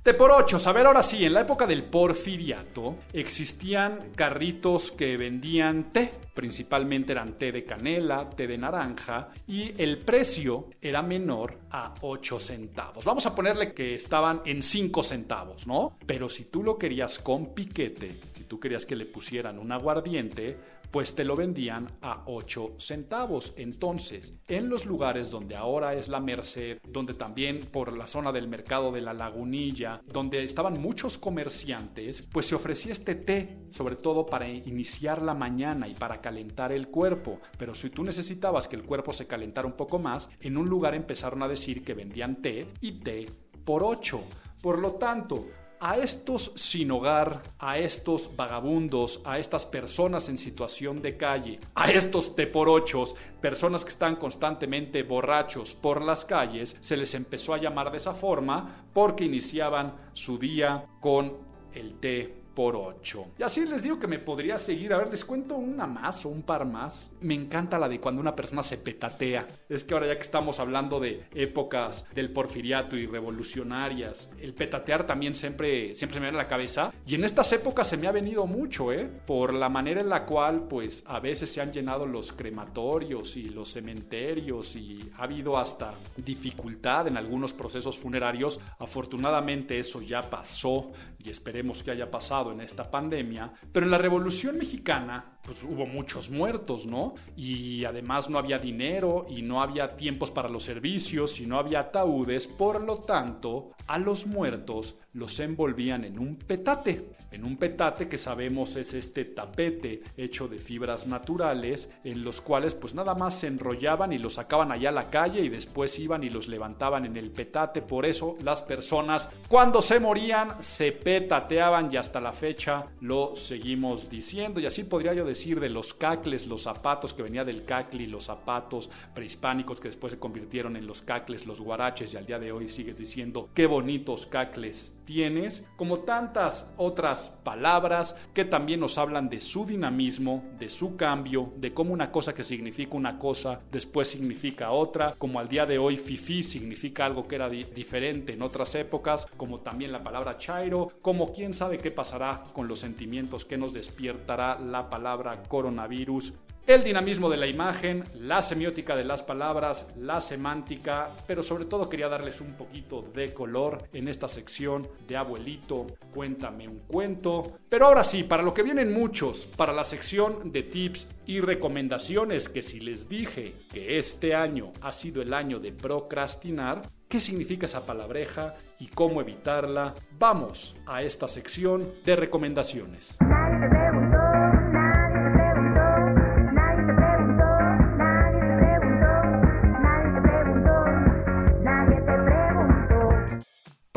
Té 0.01 0.13
por 0.13 0.31
ocho, 0.31 0.57
a 0.63 0.71
ver 0.71 0.85
ahora 0.85 1.03
sí, 1.03 1.25
en 1.25 1.33
la 1.33 1.41
época 1.41 1.67
del 1.67 1.83
porfiriato 1.83 2.99
existían 3.11 4.11
carritos 4.15 4.93
que 4.93 5.17
vendían 5.17 5.91
té, 5.91 6.09
principalmente 6.33 7.11
eran 7.11 7.37
té 7.37 7.51
de 7.51 7.65
canela, 7.65 8.29
té 8.29 8.47
de 8.47 8.57
naranja 8.57 9.27
y 9.45 9.73
el 9.77 9.97
precio 9.97 10.69
era 10.81 11.01
menor 11.01 11.59
a 11.71 11.95
8 11.99 12.39
centavos. 12.39 13.03
Vamos 13.03 13.25
a 13.25 13.35
ponerle 13.35 13.73
que 13.73 13.93
estaban 13.93 14.41
en 14.45 14.63
5 14.63 15.03
centavos, 15.03 15.67
¿no? 15.67 15.97
Pero 16.05 16.29
si 16.29 16.45
tú 16.45 16.63
lo 16.63 16.77
querías 16.77 17.19
con 17.19 17.53
piquete, 17.53 18.15
si 18.33 18.45
tú 18.45 18.57
querías 18.57 18.85
que 18.85 18.95
le 18.95 19.05
pusieran 19.05 19.59
un 19.59 19.73
aguardiente, 19.73 20.57
pues 20.91 21.15
te 21.15 21.23
lo 21.23 21.35
vendían 21.35 21.87
a 22.01 22.23
8 22.25 22.75
centavos. 22.77 23.53
Entonces, 23.57 24.33
en 24.47 24.69
los 24.69 24.85
lugares 24.85 25.29
donde 25.29 25.55
ahora 25.55 25.93
es 25.93 26.07
la 26.07 26.19
Merced, 26.19 26.79
donde 26.87 27.13
también 27.13 27.61
por 27.71 27.95
la 27.95 28.07
zona 28.07 28.31
del 28.31 28.47
mercado 28.47 28.91
de 28.91 29.01
la 29.01 29.13
Lagunilla, 29.13 30.01
donde 30.05 30.43
estaban 30.43 30.81
muchos 30.81 31.17
comerciantes, 31.17 32.23
pues 32.31 32.47
se 32.47 32.55
ofrecía 32.55 32.91
este 32.91 33.15
té, 33.15 33.57
sobre 33.71 33.95
todo 33.95 34.25
para 34.25 34.47
iniciar 34.47 35.21
la 35.21 35.33
mañana 35.33 35.87
y 35.87 35.93
para 35.93 36.21
calentar 36.21 36.71
el 36.71 36.87
cuerpo. 36.89 37.39
Pero 37.57 37.75
si 37.75 37.89
tú 37.89 38.03
necesitabas 38.03 38.67
que 38.67 38.75
el 38.75 38.83
cuerpo 38.83 39.13
se 39.13 39.27
calentara 39.27 39.67
un 39.67 39.73
poco 39.73 39.99
más, 39.99 40.29
en 40.41 40.57
un 40.57 40.69
lugar 40.69 40.95
empezaron 40.95 41.43
a 41.43 41.47
decir 41.47 41.83
que 41.83 41.93
vendían 41.93 42.41
té 42.41 42.67
y 42.81 42.99
té 42.99 43.25
por 43.63 43.83
8. 43.83 44.19
Por 44.61 44.79
lo 44.79 44.93
tanto, 44.93 45.47
a 45.79 45.97
estos 45.97 46.51
sin 46.55 46.91
hogar, 46.91 47.41
a 47.57 47.77
estos 47.77 48.35
vagabundos, 48.35 49.21
a 49.25 49.39
estas 49.39 49.65
personas 49.65 50.29
en 50.29 50.37
situación 50.37 51.01
de 51.01 51.17
calle, 51.17 51.59
a 51.75 51.89
estos 51.91 52.35
teporochos, 52.35 53.15
personas 53.41 53.83
que 53.83 53.91
están 53.91 54.17
constantemente 54.17 55.03
borrachos 55.03 55.73
por 55.73 56.01
las 56.01 56.25
calles, 56.25 56.75
se 56.81 56.97
les 56.97 57.13
empezó 57.15 57.53
a 57.53 57.57
llamar 57.59 57.91
de 57.91 57.97
esa 57.97 58.13
forma 58.13 58.85
porque 58.93 59.25
iniciaban 59.25 59.95
su 60.13 60.37
día 60.37 60.85
con 60.99 61.37
el 61.73 61.95
té 61.99 62.38
por 62.59 62.75
8. 62.75 63.27
Y 63.39 63.43
así 63.43 63.65
les 63.65 63.83
digo 63.83 63.97
que 63.99 64.07
me 64.07 64.19
podría 64.19 64.57
seguir. 64.57 64.91
A 64.91 64.97
ver, 64.97 65.09
les 65.09 65.23
cuento 65.23 65.55
una 65.55 65.87
más 65.87 66.25
o 66.25 66.29
un 66.29 66.41
par 66.41 66.65
más. 66.65 67.09
Me 67.21 67.33
encanta 67.33 67.79
la 67.79 67.87
de 67.87 68.01
cuando 68.01 68.19
una 68.19 68.35
persona 68.35 68.63
se 68.63 68.75
petatea. 68.75 69.47
Es 69.69 69.85
que 69.85 69.93
ahora 69.93 70.07
ya 70.07 70.17
que 70.17 70.23
estamos 70.23 70.59
hablando 70.59 70.99
de 70.99 71.23
épocas 71.33 72.05
del 72.13 72.33
porfiriato 72.33 72.97
y 72.97 73.05
revolucionarias, 73.05 74.29
el 74.41 74.53
petatear 74.53 75.07
también 75.07 75.35
siempre, 75.35 75.95
siempre 75.95 76.19
me 76.19 76.25
viene 76.25 76.37
a 76.37 76.43
la 76.43 76.49
cabeza. 76.49 76.91
Y 77.07 77.15
en 77.15 77.23
estas 77.23 77.49
épocas 77.53 77.87
se 77.87 77.95
me 77.95 78.07
ha 78.07 78.11
venido 78.11 78.45
mucho, 78.45 78.91
¿eh? 78.91 79.09
Por 79.25 79.53
la 79.53 79.69
manera 79.69 80.01
en 80.01 80.09
la 80.09 80.25
cual, 80.25 80.67
pues, 80.67 81.05
a 81.07 81.21
veces 81.21 81.49
se 81.49 81.61
han 81.61 81.71
llenado 81.71 82.05
los 82.05 82.33
crematorios 82.33 83.37
y 83.37 83.43
los 83.43 83.71
cementerios 83.71 84.75
y 84.75 85.09
ha 85.17 85.23
habido 85.23 85.57
hasta 85.57 85.93
dificultad 86.17 87.07
en 87.07 87.15
algunos 87.15 87.53
procesos 87.53 87.97
funerarios. 87.97 88.59
Afortunadamente 88.79 89.79
eso 89.79 90.01
ya 90.01 90.23
pasó 90.23 90.91
y 91.23 91.29
esperemos 91.29 91.83
que 91.83 91.91
haya 91.91 92.11
pasado 92.11 92.48
en 92.51 92.61
esta 92.61 92.89
pandemia. 92.89 93.51
Pero 93.71 93.85
en 93.85 93.91
la 93.91 93.97
Revolución 93.97 94.57
Mexicana, 94.57 95.39
pues 95.43 95.63
hubo 95.63 95.85
muchos 95.85 96.29
muertos, 96.29 96.85
¿no? 96.85 97.15
Y 97.35 97.85
además 97.85 98.29
no 98.29 98.37
había 98.37 98.57
dinero 98.57 99.25
y 99.29 99.41
no 99.41 99.61
había 99.61 99.95
tiempos 99.95 100.31
para 100.31 100.49
los 100.49 100.63
servicios 100.63 101.39
y 101.39 101.45
no 101.45 101.57
había 101.57 101.79
ataúdes. 101.81 102.47
Por 102.47 102.81
lo 102.81 102.97
tanto, 102.97 103.71
a 103.87 103.97
los 103.97 104.25
muertos 104.25 104.97
los 105.13 105.39
envolvían 105.39 106.03
en 106.05 106.19
un 106.19 106.35
petate. 106.35 107.09
En 107.31 107.45
un 107.45 107.57
petate 107.57 108.07
que 108.07 108.17
sabemos 108.17 108.75
es 108.75 108.93
este 108.93 109.25
tapete 109.25 110.01
hecho 110.17 110.47
de 110.47 110.57
fibras 110.57 111.05
naturales 111.05 111.89
en 112.03 112.23
los 112.23 112.41
cuales 112.41 112.73
pues 112.73 112.95
nada 112.95 113.13
más 113.13 113.39
se 113.39 113.47
enrollaban 113.47 114.11
y 114.11 114.17
los 114.17 114.33
sacaban 114.35 114.71
allá 114.71 114.89
a 114.89 114.93
la 114.93 115.09
calle 115.09 115.41
y 115.41 115.49
después 115.49 115.99
iban 115.99 116.23
y 116.23 116.29
los 116.29 116.47
levantaban 116.47 117.05
en 117.05 117.17
el 117.17 117.29
petate. 117.29 117.81
Por 117.81 118.05
eso 118.05 118.35
las 118.41 118.63
personas 118.63 119.29
cuando 119.47 119.81
se 119.81 119.99
morían 119.99 120.61
se 120.61 120.91
petateaban 120.91 121.93
y 121.93 121.97
hasta 121.97 122.19
la 122.19 122.33
fecha 122.33 122.87
lo 123.01 123.35
seguimos 123.35 124.09
diciendo. 124.09 124.59
Y 124.59 124.65
así 124.65 124.83
podría 124.83 125.13
yo 125.13 125.25
decir 125.25 125.59
de 125.59 125.69
los 125.69 125.93
cacles, 125.93 126.47
los 126.47 126.63
zapatos 126.63 127.13
que 127.13 127.23
venía 127.23 127.43
del 127.43 127.63
cacli, 127.63 128.07
los 128.07 128.25
zapatos 128.25 128.89
prehispánicos 129.13 129.79
que 129.79 129.89
después 129.89 130.13
se 130.13 130.19
convirtieron 130.19 130.75
en 130.75 130.87
los 130.87 131.01
cacles, 131.01 131.45
los 131.45 131.61
guaraches 131.61 132.13
y 132.13 132.17
al 132.17 132.25
día 132.25 132.39
de 132.39 132.51
hoy 132.51 132.69
sigues 132.69 132.97
diciendo 132.97 133.49
qué 133.53 133.67
bonitos 133.67 134.25
cacles 134.25 134.93
tienes, 135.09 135.65
como 135.75 136.01
tantas 136.01 136.71
otras 136.77 137.29
palabras 137.43 138.15
que 138.31 138.45
también 138.45 138.79
nos 138.79 138.99
hablan 138.99 139.27
de 139.27 139.41
su 139.41 139.65
dinamismo, 139.65 140.43
de 140.59 140.69
su 140.69 140.97
cambio, 140.97 141.51
de 141.57 141.73
cómo 141.73 141.93
una 141.93 142.11
cosa 142.11 142.35
que 142.35 142.43
significa 142.43 142.95
una 142.95 143.17
cosa 143.17 143.59
después 143.71 144.07
significa 144.07 144.69
otra, 144.69 145.15
como 145.17 145.39
al 145.39 145.49
día 145.49 145.65
de 145.65 145.79
hoy 145.79 145.97
fifi 145.97 146.43
significa 146.43 147.07
algo 147.07 147.27
que 147.27 147.37
era 147.37 147.49
diferente 147.49 148.33
en 148.33 148.43
otras 148.43 148.75
épocas, 148.75 149.25
como 149.35 149.61
también 149.61 149.91
la 149.91 150.03
palabra 150.03 150.37
chairo, 150.37 150.91
como 151.01 151.33
quién 151.33 151.55
sabe 151.55 151.79
qué 151.79 151.89
pasará 151.89 152.43
con 152.53 152.67
los 152.67 152.79
sentimientos 152.79 153.45
que 153.45 153.57
nos 153.57 153.73
despiertará 153.73 154.59
la 154.59 154.91
palabra 154.91 155.41
coronavirus 155.41 156.35
el 156.67 156.83
dinamismo 156.83 157.29
de 157.29 157.37
la 157.37 157.47
imagen, 157.47 158.03
la 158.15 158.41
semiótica 158.41 158.95
de 158.95 159.03
las 159.03 159.23
palabras, 159.23 159.87
la 159.97 160.21
semántica, 160.21 161.09
pero 161.25 161.41
sobre 161.41 161.65
todo 161.65 161.89
quería 161.89 162.09
darles 162.09 162.41
un 162.41 162.53
poquito 162.53 163.01
de 163.01 163.33
color 163.33 163.83
en 163.91 164.07
esta 164.07 164.27
sección 164.27 164.87
de 165.07 165.17
abuelito, 165.17 165.87
cuéntame 166.13 166.67
un 166.67 166.79
cuento. 166.79 167.59
Pero 167.69 167.87
ahora 167.87 168.03
sí, 168.03 168.23
para 168.23 168.43
lo 168.43 168.53
que 168.53 168.63
vienen 168.63 168.93
muchos, 168.93 169.45
para 169.45 169.73
la 169.73 169.83
sección 169.83 170.51
de 170.51 170.63
tips 170.63 171.07
y 171.25 171.39
recomendaciones 171.39 172.49
que 172.49 172.61
si 172.61 172.79
les 172.79 173.09
dije 173.09 173.53
que 173.73 173.97
este 173.97 174.35
año 174.35 174.71
ha 174.81 174.93
sido 174.93 175.21
el 175.21 175.33
año 175.33 175.59
de 175.59 175.71
procrastinar, 175.71 176.83
¿Qué 177.09 177.19
significa 177.19 177.65
esa 177.65 177.87
palabreja 177.87 178.53
y 178.79 178.85
cómo 178.85 179.19
evitarla? 179.19 179.95
Vamos 180.19 180.75
a 180.85 181.01
esta 181.01 181.27
sección 181.27 181.83
de 182.05 182.15
recomendaciones. 182.15 183.17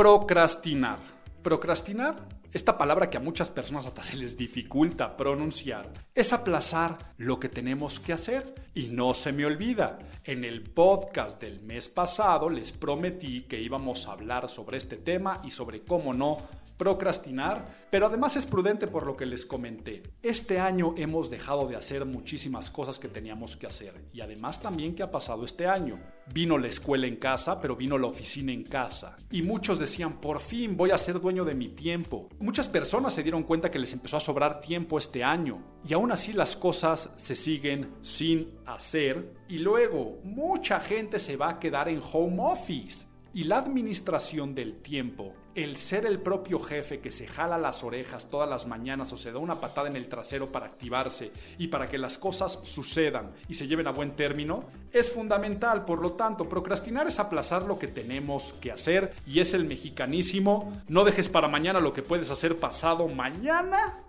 Procrastinar. 0.02 0.98
Procrastinar, 1.44 2.26
esta 2.52 2.76
palabra 2.76 3.08
que 3.08 3.18
a 3.18 3.20
muchas 3.20 3.50
personas 3.50 3.86
hasta 3.86 4.02
se 4.02 4.16
les 4.16 4.36
dificulta 4.36 5.16
pronunciar, 5.16 5.92
es 6.12 6.32
aplazar 6.32 6.98
lo 7.18 7.38
que 7.38 7.48
tenemos 7.48 8.00
que 8.00 8.12
hacer. 8.12 8.52
Y 8.74 8.88
no 8.88 9.14
se 9.14 9.30
me 9.30 9.46
olvida, 9.46 10.00
en 10.24 10.44
el 10.44 10.64
podcast 10.64 11.40
del 11.40 11.62
mes 11.62 11.88
pasado 11.88 12.48
les 12.48 12.72
prometí 12.72 13.42
que 13.42 13.62
íbamos 13.62 14.08
a 14.08 14.14
hablar 14.14 14.48
sobre 14.48 14.78
este 14.78 14.96
tema 14.96 15.40
y 15.44 15.52
sobre 15.52 15.82
cómo 15.82 16.12
no 16.12 16.38
procrastinar, 16.82 17.86
pero 17.90 18.06
además 18.06 18.34
es 18.34 18.44
prudente 18.44 18.88
por 18.88 19.06
lo 19.06 19.16
que 19.16 19.24
les 19.24 19.46
comenté. 19.46 20.02
Este 20.20 20.58
año 20.58 20.94
hemos 20.96 21.30
dejado 21.30 21.68
de 21.68 21.76
hacer 21.76 22.04
muchísimas 22.04 22.70
cosas 22.70 22.98
que 22.98 23.06
teníamos 23.06 23.56
que 23.56 23.68
hacer 23.68 23.94
y 24.12 24.20
además 24.20 24.60
también 24.60 24.96
que 24.96 25.04
ha 25.04 25.10
pasado 25.12 25.44
este 25.44 25.68
año. 25.68 26.00
Vino 26.34 26.58
la 26.58 26.66
escuela 26.66 27.06
en 27.06 27.14
casa, 27.14 27.60
pero 27.60 27.76
vino 27.76 27.98
la 27.98 28.08
oficina 28.08 28.50
en 28.50 28.64
casa. 28.64 29.14
Y 29.30 29.42
muchos 29.42 29.78
decían, 29.78 30.20
por 30.20 30.40
fin 30.40 30.76
voy 30.76 30.90
a 30.90 30.98
ser 30.98 31.20
dueño 31.20 31.44
de 31.44 31.54
mi 31.54 31.68
tiempo. 31.68 32.28
Muchas 32.40 32.66
personas 32.66 33.12
se 33.12 33.22
dieron 33.22 33.44
cuenta 33.44 33.70
que 33.70 33.78
les 33.78 33.92
empezó 33.92 34.16
a 34.16 34.20
sobrar 34.20 34.60
tiempo 34.60 34.98
este 34.98 35.22
año. 35.22 35.62
Y 35.86 35.94
aún 35.94 36.10
así 36.10 36.32
las 36.32 36.56
cosas 36.56 37.10
se 37.14 37.36
siguen 37.36 37.92
sin 38.00 38.58
hacer. 38.66 39.34
Y 39.48 39.58
luego 39.58 40.18
mucha 40.24 40.80
gente 40.80 41.20
se 41.20 41.36
va 41.36 41.48
a 41.48 41.60
quedar 41.60 41.88
en 41.88 42.00
home 42.12 42.38
office. 42.40 43.06
Y 43.34 43.44
la 43.44 43.58
administración 43.58 44.54
del 44.54 44.82
tiempo 44.82 45.32
el 45.54 45.76
ser 45.76 46.06
el 46.06 46.18
propio 46.18 46.58
jefe 46.58 47.00
que 47.00 47.12
se 47.12 47.26
jala 47.26 47.58
las 47.58 47.84
orejas 47.84 48.30
todas 48.30 48.48
las 48.48 48.66
mañanas 48.66 49.12
o 49.12 49.16
se 49.16 49.32
da 49.32 49.38
una 49.38 49.56
patada 49.56 49.88
en 49.88 49.96
el 49.96 50.08
trasero 50.08 50.50
para 50.50 50.66
activarse 50.66 51.30
y 51.58 51.68
para 51.68 51.86
que 51.86 51.98
las 51.98 52.18
cosas 52.18 52.60
sucedan 52.64 53.32
y 53.48 53.54
se 53.54 53.66
lleven 53.66 53.86
a 53.86 53.92
buen 53.92 54.16
término, 54.16 54.64
es 54.92 55.12
fundamental. 55.12 55.84
Por 55.84 56.00
lo 56.00 56.12
tanto, 56.12 56.48
procrastinar 56.48 57.06
es 57.06 57.18
aplazar 57.18 57.64
lo 57.64 57.78
que 57.78 57.88
tenemos 57.88 58.54
que 58.60 58.72
hacer 58.72 59.14
y 59.26 59.40
es 59.40 59.54
el 59.54 59.64
mexicanísimo, 59.64 60.82
no 60.88 61.04
dejes 61.04 61.28
para 61.28 61.48
mañana 61.48 61.80
lo 61.80 61.92
que 61.92 62.02
puedes 62.02 62.30
hacer 62.30 62.56
pasado 62.56 63.08
mañana. 63.08 64.04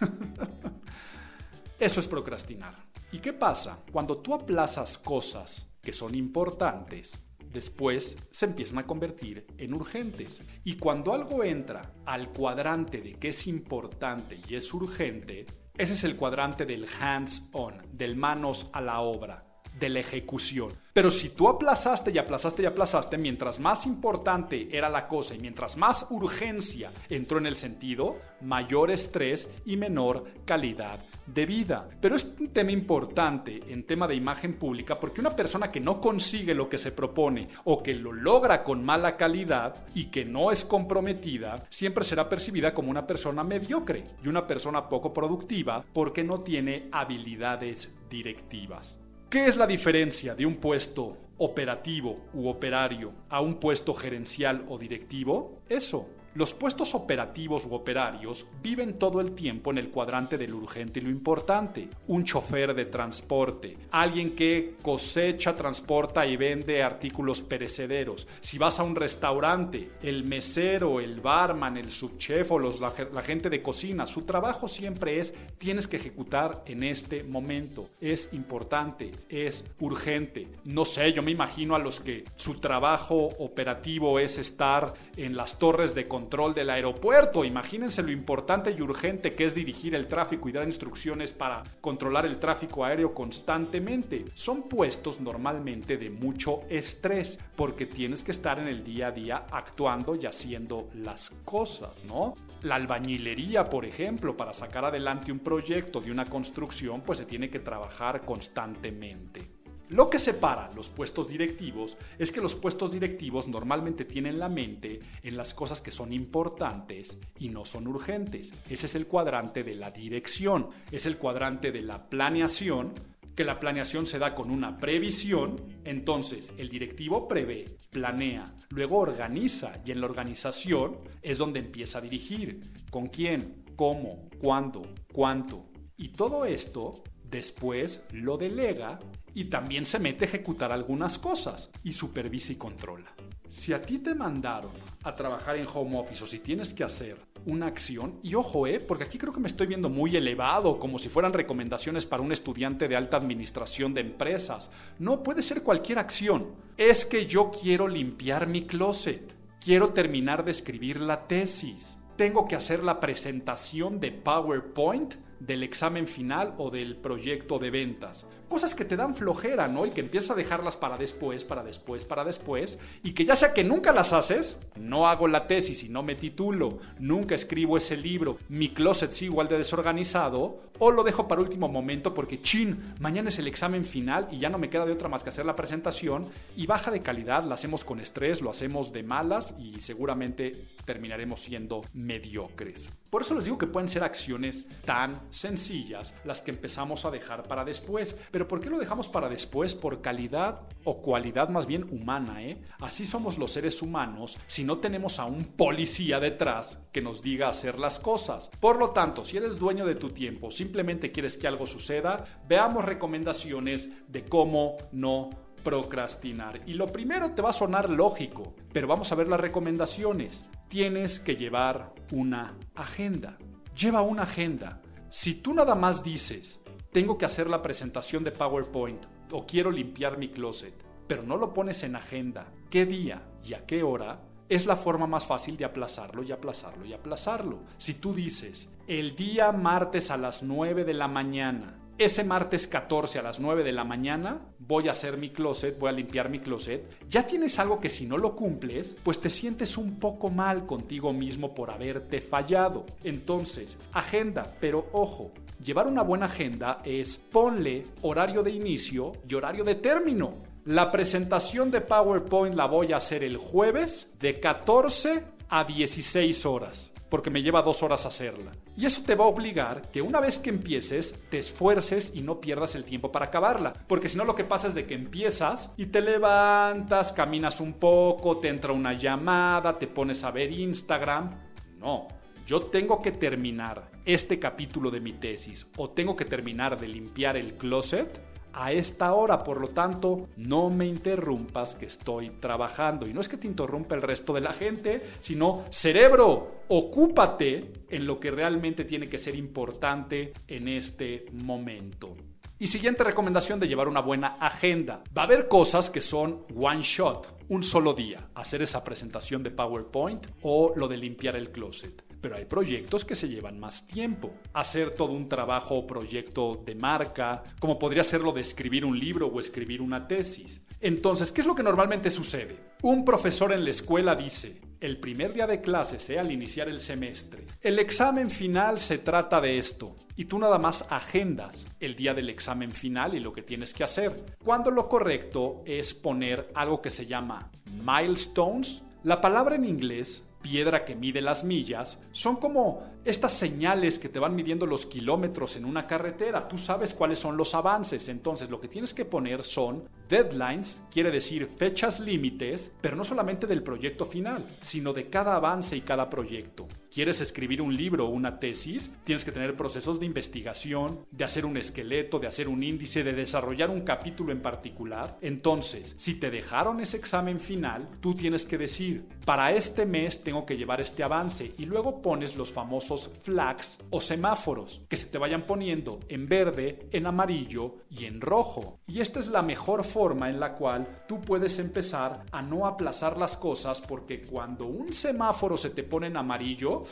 Eso 1.78 2.00
es 2.00 2.06
procrastinar. 2.06 2.74
¿Y 3.12 3.18
qué 3.18 3.32
pasa? 3.32 3.80
Cuando 3.92 4.18
tú 4.18 4.34
aplazas 4.34 4.98
cosas 4.98 5.66
que 5.82 5.92
son 5.92 6.14
importantes, 6.14 7.25
después 7.56 8.16
se 8.30 8.44
empiezan 8.44 8.78
a 8.78 8.86
convertir 8.86 9.46
en 9.56 9.74
urgentes. 9.74 10.42
Y 10.62 10.76
cuando 10.76 11.14
algo 11.14 11.42
entra 11.42 11.94
al 12.04 12.28
cuadrante 12.28 13.00
de 13.00 13.14
que 13.14 13.28
es 13.28 13.46
importante 13.46 14.38
y 14.46 14.56
es 14.56 14.72
urgente, 14.74 15.46
ese 15.78 15.94
es 15.94 16.04
el 16.04 16.16
cuadrante 16.16 16.66
del 16.66 16.86
hands-on, 17.00 17.82
del 17.92 18.14
manos 18.14 18.68
a 18.74 18.82
la 18.82 19.00
obra, 19.00 19.45
de 19.78 19.88
la 19.88 20.00
ejecución. 20.00 20.72
Pero 20.92 21.10
si 21.10 21.28
tú 21.28 21.48
aplazaste 21.48 22.10
y 22.10 22.18
aplazaste 22.18 22.62
y 22.62 22.66
aplazaste, 22.66 23.18
mientras 23.18 23.60
más 23.60 23.86
importante 23.86 24.68
era 24.70 24.88
la 24.88 25.06
cosa 25.06 25.34
y 25.34 25.38
mientras 25.38 25.76
más 25.76 26.06
urgencia 26.10 26.90
entró 27.10 27.36
en 27.38 27.46
el 27.46 27.56
sentido, 27.56 28.16
mayor 28.40 28.90
estrés 28.90 29.48
y 29.66 29.76
menor 29.76 30.24
calidad 30.46 30.98
de 31.26 31.44
vida. 31.44 31.88
Pero 32.00 32.16
es 32.16 32.32
un 32.40 32.48
tema 32.48 32.72
importante 32.72 33.62
en 33.68 33.84
tema 33.84 34.08
de 34.08 34.14
imagen 34.14 34.54
pública 34.54 34.98
porque 34.98 35.20
una 35.20 35.36
persona 35.36 35.70
que 35.70 35.80
no 35.80 36.00
consigue 36.00 36.54
lo 36.54 36.68
que 36.68 36.78
se 36.78 36.92
propone 36.92 37.48
o 37.64 37.82
que 37.82 37.94
lo 37.94 38.12
logra 38.12 38.64
con 38.64 38.82
mala 38.82 39.18
calidad 39.18 39.86
y 39.94 40.06
que 40.06 40.24
no 40.24 40.50
es 40.50 40.64
comprometida, 40.64 41.66
siempre 41.68 42.04
será 42.04 42.26
percibida 42.26 42.72
como 42.72 42.90
una 42.90 43.06
persona 43.06 43.44
mediocre 43.44 44.04
y 44.24 44.28
una 44.28 44.46
persona 44.46 44.88
poco 44.88 45.12
productiva 45.12 45.84
porque 45.92 46.24
no 46.24 46.40
tiene 46.40 46.88
habilidades 46.90 47.94
directivas. 48.08 48.96
¿Qué 49.28 49.46
es 49.46 49.56
la 49.56 49.66
diferencia 49.66 50.36
de 50.36 50.46
un 50.46 50.56
puesto 50.56 51.18
operativo 51.38 52.26
u 52.32 52.46
operario 52.46 53.12
a 53.28 53.40
un 53.40 53.58
puesto 53.58 53.92
gerencial 53.92 54.64
o 54.68 54.78
directivo? 54.78 55.62
Eso, 55.68 56.08
los 56.36 56.52
puestos 56.52 56.94
operativos 56.94 57.64
u 57.64 57.74
operarios 57.74 58.44
viven 58.62 58.98
todo 58.98 59.22
el 59.22 59.32
tiempo 59.32 59.70
en 59.70 59.78
el 59.78 59.88
cuadrante 59.88 60.36
de 60.36 60.46
lo 60.46 60.58
urgente 60.58 61.00
y 61.00 61.02
lo 61.02 61.08
importante. 61.08 61.88
Un 62.08 62.24
chofer 62.24 62.74
de 62.74 62.84
transporte, 62.84 63.78
alguien 63.90 64.36
que 64.36 64.74
cosecha, 64.82 65.56
transporta 65.56 66.26
y 66.26 66.36
vende 66.36 66.82
artículos 66.82 67.40
perecederos. 67.40 68.28
Si 68.42 68.58
vas 68.58 68.78
a 68.78 68.82
un 68.82 68.96
restaurante, 68.96 69.92
el 70.02 70.24
mesero, 70.24 71.00
el 71.00 71.22
barman, 71.22 71.78
el 71.78 71.90
subchef 71.90 72.52
o 72.52 72.58
los, 72.58 72.80
la, 72.80 72.92
la 73.14 73.22
gente 73.22 73.48
de 73.48 73.62
cocina, 73.62 74.04
su 74.04 74.26
trabajo 74.26 74.68
siempre 74.68 75.18
es 75.18 75.32
tienes 75.56 75.88
que 75.88 75.96
ejecutar 75.96 76.62
en 76.66 76.82
este 76.82 77.24
momento. 77.24 77.88
Es 77.98 78.28
importante, 78.34 79.10
es 79.30 79.64
urgente. 79.80 80.48
No 80.66 80.84
sé, 80.84 81.14
yo 81.14 81.22
me 81.22 81.30
imagino 81.30 81.74
a 81.74 81.78
los 81.78 81.98
que 81.98 82.24
su 82.36 82.60
trabajo 82.60 83.30
operativo 83.38 84.18
es 84.18 84.36
estar 84.36 84.92
en 85.16 85.34
las 85.34 85.58
torres 85.58 85.94
de 85.94 86.06
control 86.06 86.25
control 86.26 86.54
del 86.54 86.70
aeropuerto. 86.70 87.44
Imagínense 87.44 88.02
lo 88.02 88.10
importante 88.10 88.74
y 88.76 88.82
urgente 88.82 89.30
que 89.30 89.44
es 89.44 89.54
dirigir 89.54 89.94
el 89.94 90.08
tráfico 90.08 90.48
y 90.48 90.52
dar 90.52 90.64
instrucciones 90.64 91.32
para 91.32 91.62
controlar 91.80 92.26
el 92.26 92.40
tráfico 92.40 92.84
aéreo 92.84 93.14
constantemente. 93.14 94.24
Son 94.34 94.64
puestos 94.64 95.20
normalmente 95.20 95.96
de 95.96 96.10
mucho 96.10 96.62
estrés 96.68 97.38
porque 97.54 97.86
tienes 97.86 98.24
que 98.24 98.32
estar 98.32 98.58
en 98.58 98.66
el 98.66 98.82
día 98.82 99.06
a 99.06 99.12
día 99.12 99.46
actuando 99.52 100.16
y 100.16 100.26
haciendo 100.26 100.88
las 100.94 101.30
cosas, 101.44 102.02
¿no? 102.08 102.34
La 102.62 102.74
albañilería, 102.74 103.70
por 103.70 103.84
ejemplo, 103.84 104.36
para 104.36 104.52
sacar 104.52 104.84
adelante 104.84 105.30
un 105.30 105.38
proyecto 105.38 106.00
de 106.00 106.10
una 106.10 106.24
construcción, 106.24 107.02
pues 107.02 107.18
se 107.18 107.24
tiene 107.26 107.48
que 107.48 107.60
trabajar 107.60 108.22
constantemente. 108.24 109.55
Lo 109.88 110.10
que 110.10 110.18
separa 110.18 110.68
los 110.74 110.88
puestos 110.88 111.28
directivos 111.28 111.96
es 112.18 112.32
que 112.32 112.40
los 112.40 112.56
puestos 112.56 112.90
directivos 112.90 113.46
normalmente 113.46 114.04
tienen 114.04 114.40
la 114.40 114.48
mente 114.48 114.98
en 115.22 115.36
las 115.36 115.54
cosas 115.54 115.80
que 115.80 115.92
son 115.92 116.12
importantes 116.12 117.16
y 117.38 117.50
no 117.50 117.64
son 117.64 117.86
urgentes. 117.86 118.52
Ese 118.68 118.86
es 118.86 118.96
el 118.96 119.06
cuadrante 119.06 119.62
de 119.62 119.76
la 119.76 119.92
dirección, 119.92 120.70
es 120.90 121.06
el 121.06 121.18
cuadrante 121.18 121.70
de 121.70 121.82
la 121.82 122.08
planeación, 122.08 122.94
que 123.36 123.44
la 123.44 123.60
planeación 123.60 124.06
se 124.06 124.18
da 124.18 124.34
con 124.34 124.50
una 124.50 124.76
previsión, 124.78 125.54
entonces 125.84 126.52
el 126.56 126.68
directivo 126.68 127.28
prevé, 127.28 127.78
planea, 127.90 128.56
luego 128.70 128.98
organiza 128.98 129.74
y 129.84 129.92
en 129.92 130.00
la 130.00 130.06
organización 130.06 130.98
es 131.22 131.38
donde 131.38 131.60
empieza 131.60 131.98
a 131.98 132.02
dirigir. 132.02 132.58
¿Con 132.90 133.06
quién? 133.06 133.62
¿Cómo? 133.76 134.30
¿Cuándo? 134.40 134.82
¿Cuánto? 135.12 135.66
Y 135.96 136.08
todo 136.08 136.44
esto 136.44 137.04
después 137.30 138.02
lo 138.10 138.36
delega 138.36 138.98
y 139.36 139.44
también 139.44 139.84
se 139.84 139.98
mete 139.98 140.24
a 140.24 140.28
ejecutar 140.28 140.72
algunas 140.72 141.18
cosas 141.18 141.70
y 141.84 141.92
supervisa 141.92 142.52
y 142.52 142.56
controla. 142.56 143.12
Si 143.50 143.74
a 143.74 143.82
ti 143.82 143.98
te 143.98 144.14
mandaron 144.14 144.70
a 145.02 145.12
trabajar 145.12 145.56
en 145.56 145.66
home 145.72 145.98
office 145.98 146.24
o 146.24 146.26
si 146.26 146.38
tienes 146.38 146.72
que 146.72 146.82
hacer 146.82 147.18
una 147.44 147.66
acción, 147.66 148.18
y 148.22 148.34
ojo, 148.34 148.66
eh, 148.66 148.80
porque 148.80 149.04
aquí 149.04 149.18
creo 149.18 149.34
que 149.34 149.40
me 149.40 149.46
estoy 149.46 149.66
viendo 149.66 149.90
muy 149.90 150.16
elevado, 150.16 150.80
como 150.80 150.98
si 150.98 151.10
fueran 151.10 151.34
recomendaciones 151.34 152.06
para 152.06 152.22
un 152.22 152.32
estudiante 152.32 152.88
de 152.88 152.96
alta 152.96 153.18
administración 153.18 153.92
de 153.92 154.00
empresas. 154.00 154.70
No, 154.98 155.22
puede 155.22 155.42
ser 155.42 155.62
cualquier 155.62 155.98
acción. 155.98 156.54
Es 156.78 157.04
que 157.04 157.26
yo 157.26 157.50
quiero 157.50 157.88
limpiar 157.88 158.46
mi 158.46 158.66
closet, 158.66 159.34
quiero 159.60 159.90
terminar 159.90 160.46
de 160.46 160.52
escribir 160.52 161.02
la 161.02 161.28
tesis, 161.28 161.98
tengo 162.16 162.48
que 162.48 162.56
hacer 162.56 162.82
la 162.82 163.00
presentación 163.00 164.00
de 164.00 164.12
PowerPoint 164.12 165.25
del 165.40 165.62
examen 165.62 166.06
final 166.06 166.54
o 166.58 166.70
del 166.70 166.96
proyecto 166.96 167.58
de 167.58 167.70
ventas. 167.70 168.24
Cosas 168.48 168.74
que 168.74 168.84
te 168.84 168.96
dan 168.96 169.16
flojera, 169.16 169.66
¿no? 169.66 169.86
Y 169.86 169.90
que 169.90 170.00
empiezas 170.00 170.30
a 170.30 170.34
dejarlas 170.34 170.76
para 170.76 170.96
después, 170.96 171.44
para 171.44 171.64
después, 171.64 172.04
para 172.04 172.24
después. 172.24 172.78
Y 173.02 173.12
que 173.12 173.24
ya 173.24 173.34
sea 173.34 173.52
que 173.52 173.64
nunca 173.64 173.92
las 173.92 174.12
haces, 174.12 174.56
no 174.76 175.08
hago 175.08 175.26
la 175.26 175.46
tesis 175.48 175.82
y 175.82 175.88
no 175.88 176.02
me 176.02 176.14
titulo, 176.14 176.78
nunca 176.98 177.34
escribo 177.34 177.76
ese 177.76 177.96
libro, 177.96 178.38
mi 178.48 178.68
closet 178.68 179.12
sigue 179.12 179.32
igual 179.32 179.48
de 179.48 179.58
desorganizado, 179.58 180.60
o 180.78 180.90
lo 180.90 181.02
dejo 181.02 181.26
para 181.26 181.40
último 181.40 181.68
momento 181.68 182.14
porque, 182.14 182.40
chin, 182.40 182.94
mañana 183.00 183.30
es 183.30 183.38
el 183.38 183.48
examen 183.48 183.84
final 183.84 184.28
y 184.30 184.38
ya 184.38 184.48
no 184.48 184.58
me 184.58 184.70
queda 184.70 184.86
de 184.86 184.92
otra 184.92 185.08
más 185.08 185.24
que 185.24 185.30
hacer 185.30 185.46
la 185.46 185.56
presentación. 185.56 186.26
Y 186.56 186.66
baja 186.66 186.90
de 186.90 187.02
calidad, 187.02 187.44
la 187.44 187.54
hacemos 187.54 187.84
con 187.84 188.00
estrés, 188.00 188.40
lo 188.40 188.50
hacemos 188.50 188.92
de 188.92 189.02
malas 189.02 189.54
y 189.58 189.80
seguramente 189.80 190.52
terminaremos 190.84 191.40
siendo 191.40 191.82
mediocres. 191.94 192.88
Por 193.16 193.22
eso 193.22 193.34
les 193.34 193.46
digo 193.46 193.56
que 193.56 193.66
pueden 193.66 193.88
ser 193.88 194.04
acciones 194.04 194.66
tan 194.84 195.22
sencillas 195.30 196.12
las 196.26 196.42
que 196.42 196.50
empezamos 196.50 197.06
a 197.06 197.10
dejar 197.10 197.48
para 197.48 197.64
después. 197.64 198.14
Pero 198.30 198.46
¿por 198.46 198.60
qué 198.60 198.68
lo 198.68 198.78
dejamos 198.78 199.08
para 199.08 199.30
después? 199.30 199.74
Por 199.74 200.02
calidad 200.02 200.68
o 200.84 201.00
cualidad 201.00 201.48
más 201.48 201.66
bien 201.66 201.86
humana, 201.90 202.44
¿eh? 202.44 202.60
Así 202.78 203.06
somos 203.06 203.38
los 203.38 203.52
seres 203.52 203.80
humanos 203.80 204.36
si 204.46 204.64
no 204.64 204.80
tenemos 204.80 205.18
a 205.18 205.24
un 205.24 205.44
policía 205.44 206.20
detrás 206.20 206.78
que 206.92 207.00
nos 207.00 207.22
diga 207.22 207.48
hacer 207.48 207.78
las 207.78 207.98
cosas. 207.98 208.50
Por 208.60 208.78
lo 208.78 208.90
tanto, 208.90 209.24
si 209.24 209.38
eres 209.38 209.58
dueño 209.58 209.86
de 209.86 209.94
tu 209.94 210.10
tiempo, 210.10 210.50
simplemente 210.50 211.10
quieres 211.10 211.38
que 211.38 211.48
algo 211.48 211.66
suceda, 211.66 212.42
veamos 212.46 212.84
recomendaciones 212.84 213.88
de 214.08 214.26
cómo 214.26 214.76
no 214.92 215.30
procrastinar. 215.66 216.60
Y 216.64 216.74
lo 216.74 216.86
primero 216.86 217.32
te 217.32 217.42
va 217.42 217.50
a 217.50 217.52
sonar 217.52 217.90
lógico, 217.90 218.54
pero 218.72 218.86
vamos 218.86 219.10
a 219.10 219.16
ver 219.16 219.26
las 219.26 219.40
recomendaciones. 219.40 220.44
Tienes 220.68 221.18
que 221.18 221.34
llevar 221.34 221.92
una 222.12 222.56
agenda. 222.76 223.36
Lleva 223.76 224.00
una 224.02 224.22
agenda. 224.22 224.80
Si 225.10 225.34
tú 225.34 225.52
nada 225.54 225.74
más 225.74 226.04
dices, 226.04 226.60
tengo 226.92 227.18
que 227.18 227.24
hacer 227.24 227.50
la 227.50 227.62
presentación 227.62 228.22
de 228.22 228.30
PowerPoint 228.30 229.06
o 229.32 229.44
quiero 229.44 229.72
limpiar 229.72 230.18
mi 230.18 230.28
closet, 230.28 230.72
pero 231.08 231.24
no 231.24 231.36
lo 231.36 231.52
pones 231.52 231.82
en 231.82 231.96
agenda, 231.96 232.46
qué 232.70 232.86
día 232.86 233.22
y 233.44 233.54
a 233.54 233.66
qué 233.66 233.82
hora, 233.82 234.20
es 234.48 234.66
la 234.66 234.76
forma 234.76 235.08
más 235.08 235.26
fácil 235.26 235.56
de 235.56 235.64
aplazarlo 235.64 236.22
y 236.22 236.30
aplazarlo 236.30 236.86
y 236.86 236.92
aplazarlo. 236.92 237.64
Si 237.76 237.94
tú 237.94 238.14
dices, 238.14 238.68
el 238.86 239.16
día 239.16 239.50
martes 239.50 240.12
a 240.12 240.16
las 240.16 240.44
9 240.44 240.84
de 240.84 240.94
la 240.94 241.08
mañana, 241.08 241.76
ese 241.98 242.24
martes 242.24 242.66
14 242.66 243.18
a 243.18 243.22
las 243.22 243.40
9 243.40 243.64
de 243.64 243.72
la 243.72 243.84
mañana 243.84 244.40
voy 244.58 244.88
a 244.88 244.92
hacer 244.92 245.16
mi 245.16 245.30
closet, 245.30 245.78
voy 245.78 245.88
a 245.88 245.92
limpiar 245.92 246.28
mi 246.28 246.40
closet, 246.40 246.84
ya 247.08 247.26
tienes 247.26 247.58
algo 247.58 247.80
que 247.80 247.88
si 247.88 248.06
no 248.06 248.18
lo 248.18 248.36
cumples, 248.36 248.96
pues 249.02 249.20
te 249.20 249.30
sientes 249.30 249.78
un 249.78 249.98
poco 249.98 250.30
mal 250.30 250.66
contigo 250.66 251.12
mismo 251.12 251.54
por 251.54 251.70
haberte 251.70 252.20
fallado. 252.20 252.84
Entonces, 253.04 253.78
agenda, 253.92 254.54
pero 254.60 254.88
ojo, 254.92 255.32
llevar 255.62 255.86
una 255.86 256.02
buena 256.02 256.26
agenda 256.26 256.82
es 256.84 257.16
ponle 257.16 257.84
horario 258.02 258.42
de 258.42 258.50
inicio 258.50 259.12
y 259.28 259.34
horario 259.34 259.64
de 259.64 259.76
término. 259.76 260.34
La 260.64 260.90
presentación 260.90 261.70
de 261.70 261.80
PowerPoint 261.80 262.54
la 262.54 262.66
voy 262.66 262.92
a 262.92 262.96
hacer 262.96 263.22
el 263.22 263.36
jueves 263.36 264.08
de 264.20 264.40
14 264.40 265.22
a 265.48 265.64
16 265.64 266.44
horas 266.44 266.92
porque 267.08 267.30
me 267.30 267.42
lleva 267.42 267.62
dos 267.62 267.82
horas 267.82 268.06
hacerla. 268.06 268.52
Y 268.76 268.86
eso 268.86 269.02
te 269.02 269.14
va 269.14 269.24
a 269.24 269.28
obligar 269.28 269.82
que 269.92 270.02
una 270.02 270.20
vez 270.20 270.38
que 270.38 270.50
empieces, 270.50 271.14
te 271.30 271.38
esfuerces 271.38 272.12
y 272.14 272.22
no 272.22 272.40
pierdas 272.40 272.74
el 272.74 272.84
tiempo 272.84 273.12
para 273.12 273.26
acabarla. 273.26 273.72
Porque 273.86 274.08
si 274.08 274.18
no, 274.18 274.24
lo 274.24 274.34
que 274.34 274.44
pasa 274.44 274.68
es 274.68 274.74
de 274.74 274.86
que 274.86 274.94
empiezas 274.94 275.72
y 275.76 275.86
te 275.86 276.00
levantas, 276.00 277.12
caminas 277.12 277.60
un 277.60 277.74
poco, 277.74 278.38
te 278.38 278.48
entra 278.48 278.72
una 278.72 278.92
llamada, 278.92 279.78
te 279.78 279.86
pones 279.86 280.24
a 280.24 280.30
ver 280.30 280.52
Instagram. 280.52 281.30
No, 281.78 282.08
yo 282.46 282.60
tengo 282.60 283.02
que 283.02 283.12
terminar 283.12 283.90
este 284.04 284.38
capítulo 284.38 284.90
de 284.90 285.00
mi 285.00 285.12
tesis 285.12 285.66
o 285.76 285.90
tengo 285.90 286.14
que 286.14 286.24
terminar 286.24 286.78
de 286.78 286.88
limpiar 286.88 287.36
el 287.36 287.54
closet 287.54 288.20
a 288.56 288.72
esta 288.72 289.12
hora, 289.12 289.44
por 289.44 289.60
lo 289.60 289.68
tanto, 289.68 290.28
no 290.36 290.70
me 290.70 290.86
interrumpas 290.86 291.74
que 291.74 291.86
estoy 291.86 292.30
trabajando. 292.30 293.06
Y 293.06 293.12
no 293.12 293.20
es 293.20 293.28
que 293.28 293.36
te 293.36 293.46
interrumpa 293.46 293.94
el 293.94 294.02
resto 294.02 294.32
de 294.32 294.40
la 294.40 294.54
gente, 294.54 295.02
sino 295.20 295.64
cerebro, 295.70 296.62
ocúpate 296.68 297.72
en 297.90 298.06
lo 298.06 298.18
que 298.18 298.30
realmente 298.30 298.84
tiene 298.84 299.08
que 299.08 299.18
ser 299.18 299.34
importante 299.34 300.32
en 300.48 300.68
este 300.68 301.26
momento. 301.32 302.16
Y 302.58 302.68
siguiente 302.68 303.04
recomendación 303.04 303.60
de 303.60 303.68
llevar 303.68 303.88
una 303.88 304.00
buena 304.00 304.36
agenda. 304.40 305.02
Va 305.16 305.22
a 305.22 305.24
haber 305.26 305.48
cosas 305.48 305.90
que 305.90 306.00
son 306.00 306.42
one 306.56 306.80
shot, 306.80 307.44
un 307.48 307.62
solo 307.62 307.92
día. 307.92 308.30
Hacer 308.34 308.62
esa 308.62 308.82
presentación 308.82 309.42
de 309.42 309.50
PowerPoint 309.50 310.26
o 310.40 310.72
lo 310.74 310.88
de 310.88 310.96
limpiar 310.96 311.36
el 311.36 311.50
closet 311.50 312.05
pero 312.26 312.38
hay 312.38 312.44
proyectos 312.44 313.04
que 313.04 313.14
se 313.14 313.28
llevan 313.28 313.60
más 313.60 313.86
tiempo. 313.86 314.34
Hacer 314.52 314.90
todo 314.96 315.12
un 315.12 315.28
trabajo 315.28 315.76
o 315.76 315.86
proyecto 315.86 316.60
de 316.66 316.74
marca, 316.74 317.44
como 317.60 317.78
podría 317.78 318.02
ser 318.02 318.20
lo 318.20 318.32
de 318.32 318.40
escribir 318.40 318.84
un 318.84 318.98
libro 318.98 319.28
o 319.28 319.38
escribir 319.38 319.80
una 319.80 320.08
tesis. 320.08 320.60
Entonces, 320.80 321.30
¿qué 321.30 321.42
es 321.42 321.46
lo 321.46 321.54
que 321.54 321.62
normalmente 321.62 322.10
sucede? 322.10 322.58
Un 322.82 323.04
profesor 323.04 323.52
en 323.52 323.62
la 323.62 323.70
escuela 323.70 324.16
dice, 324.16 324.60
el 324.80 324.98
primer 324.98 325.34
día 325.34 325.46
de 325.46 325.60
clase 325.60 326.00
sea 326.00 326.22
al 326.22 326.32
iniciar 326.32 326.68
el 326.68 326.80
semestre. 326.80 327.46
El 327.60 327.78
examen 327.78 328.28
final 328.28 328.80
se 328.80 328.98
trata 328.98 329.40
de 329.40 329.58
esto. 329.58 329.94
Y 330.16 330.24
tú 330.24 330.40
nada 330.40 330.58
más 330.58 330.84
agendas 330.90 331.64
el 331.78 331.94
día 331.94 332.12
del 332.12 332.28
examen 332.28 332.72
final 332.72 333.14
y 333.14 333.20
lo 333.20 333.32
que 333.32 333.42
tienes 333.42 333.72
que 333.72 333.84
hacer. 333.84 334.34
Cuando 334.44 334.72
lo 334.72 334.88
correcto 334.88 335.62
es 335.64 335.94
poner 335.94 336.50
algo 336.56 336.82
que 336.82 336.90
se 336.90 337.06
llama 337.06 337.52
milestones. 337.84 338.82
La 339.04 339.20
palabra 339.20 339.54
en 339.54 339.64
inglés 339.64 340.24
piedra 340.46 340.84
que 340.84 340.94
mide 340.94 341.20
las 341.20 341.42
millas, 341.42 342.00
son 342.12 342.36
como 342.36 342.82
estas 343.06 343.32
señales 343.32 343.98
que 343.98 344.08
te 344.08 344.18
van 344.18 344.34
midiendo 344.34 344.66
los 344.66 344.84
kilómetros 344.84 345.56
en 345.56 345.64
una 345.64 345.86
carretera. 345.86 346.48
Tú 346.48 346.58
sabes 346.58 346.92
cuáles 346.92 347.18
son 347.18 347.36
los 347.36 347.54
avances, 347.54 348.08
entonces 348.08 348.50
lo 348.50 348.60
que 348.60 348.68
tienes 348.68 348.92
que 348.92 349.04
poner 349.04 349.44
son 349.44 349.88
deadlines, 350.08 350.82
quiere 350.90 351.10
decir 351.10 351.46
fechas 351.46 352.00
límites, 352.00 352.72
pero 352.80 352.96
no 352.96 353.04
solamente 353.04 353.46
del 353.46 353.62
proyecto 353.62 354.04
final, 354.04 354.44
sino 354.60 354.92
de 354.92 355.08
cada 355.08 355.36
avance 355.36 355.76
y 355.76 355.80
cada 355.80 356.10
proyecto. 356.10 356.66
¿Quieres 356.92 357.20
escribir 357.20 357.60
un 357.60 357.76
libro 357.76 358.06
o 358.06 358.10
una 358.10 358.38
tesis? 358.38 358.90
Tienes 359.04 359.24
que 359.24 359.32
tener 359.32 359.56
procesos 359.56 360.00
de 360.00 360.06
investigación, 360.06 361.00
de 361.10 361.24
hacer 361.24 361.44
un 361.44 361.56
esqueleto, 361.56 362.18
de 362.18 362.26
hacer 362.26 362.48
un 362.48 362.62
índice, 362.62 363.04
de 363.04 363.12
desarrollar 363.12 363.68
un 363.68 363.82
capítulo 363.82 364.32
en 364.32 364.40
particular. 364.40 365.18
Entonces, 365.20 365.94
si 365.98 366.14
te 366.14 366.30
dejaron 366.30 366.80
ese 366.80 366.96
examen 366.96 367.38
final, 367.38 367.88
tú 368.00 368.14
tienes 368.14 368.46
que 368.46 368.56
decir, 368.56 369.04
para 369.26 369.52
este 369.52 369.84
mes 369.84 370.22
tengo 370.22 370.46
que 370.46 370.56
llevar 370.56 370.80
este 370.80 371.02
avance 371.02 371.52
y 371.58 371.66
luego 371.66 372.00
pones 372.00 372.36
los 372.36 372.52
famosos 372.52 372.95
flags 372.96 373.78
o 373.90 374.00
semáforos 374.00 374.82
que 374.88 374.96
se 374.96 375.06
te 375.06 375.18
vayan 375.18 375.42
poniendo 375.42 376.00
en 376.08 376.28
verde, 376.28 376.88
en 376.92 377.06
amarillo 377.06 377.76
y 377.90 378.04
en 378.06 378.20
rojo. 378.20 378.80
Y 378.86 379.00
esta 379.00 379.20
es 379.20 379.28
la 379.28 379.42
mejor 379.42 379.84
forma 379.84 380.28
en 380.28 380.40
la 380.40 380.54
cual 380.54 381.04
tú 381.06 381.20
puedes 381.20 381.58
empezar 381.58 382.24
a 382.32 382.42
no 382.42 382.66
aplazar 382.66 383.16
las 383.16 383.36
cosas 383.36 383.80
porque 383.80 384.22
cuando 384.22 384.66
un 384.66 384.92
semáforo 384.92 385.56
se 385.56 385.70
te 385.70 385.82
pone 385.82 386.06
en 386.08 386.16
amarillo, 386.16 386.82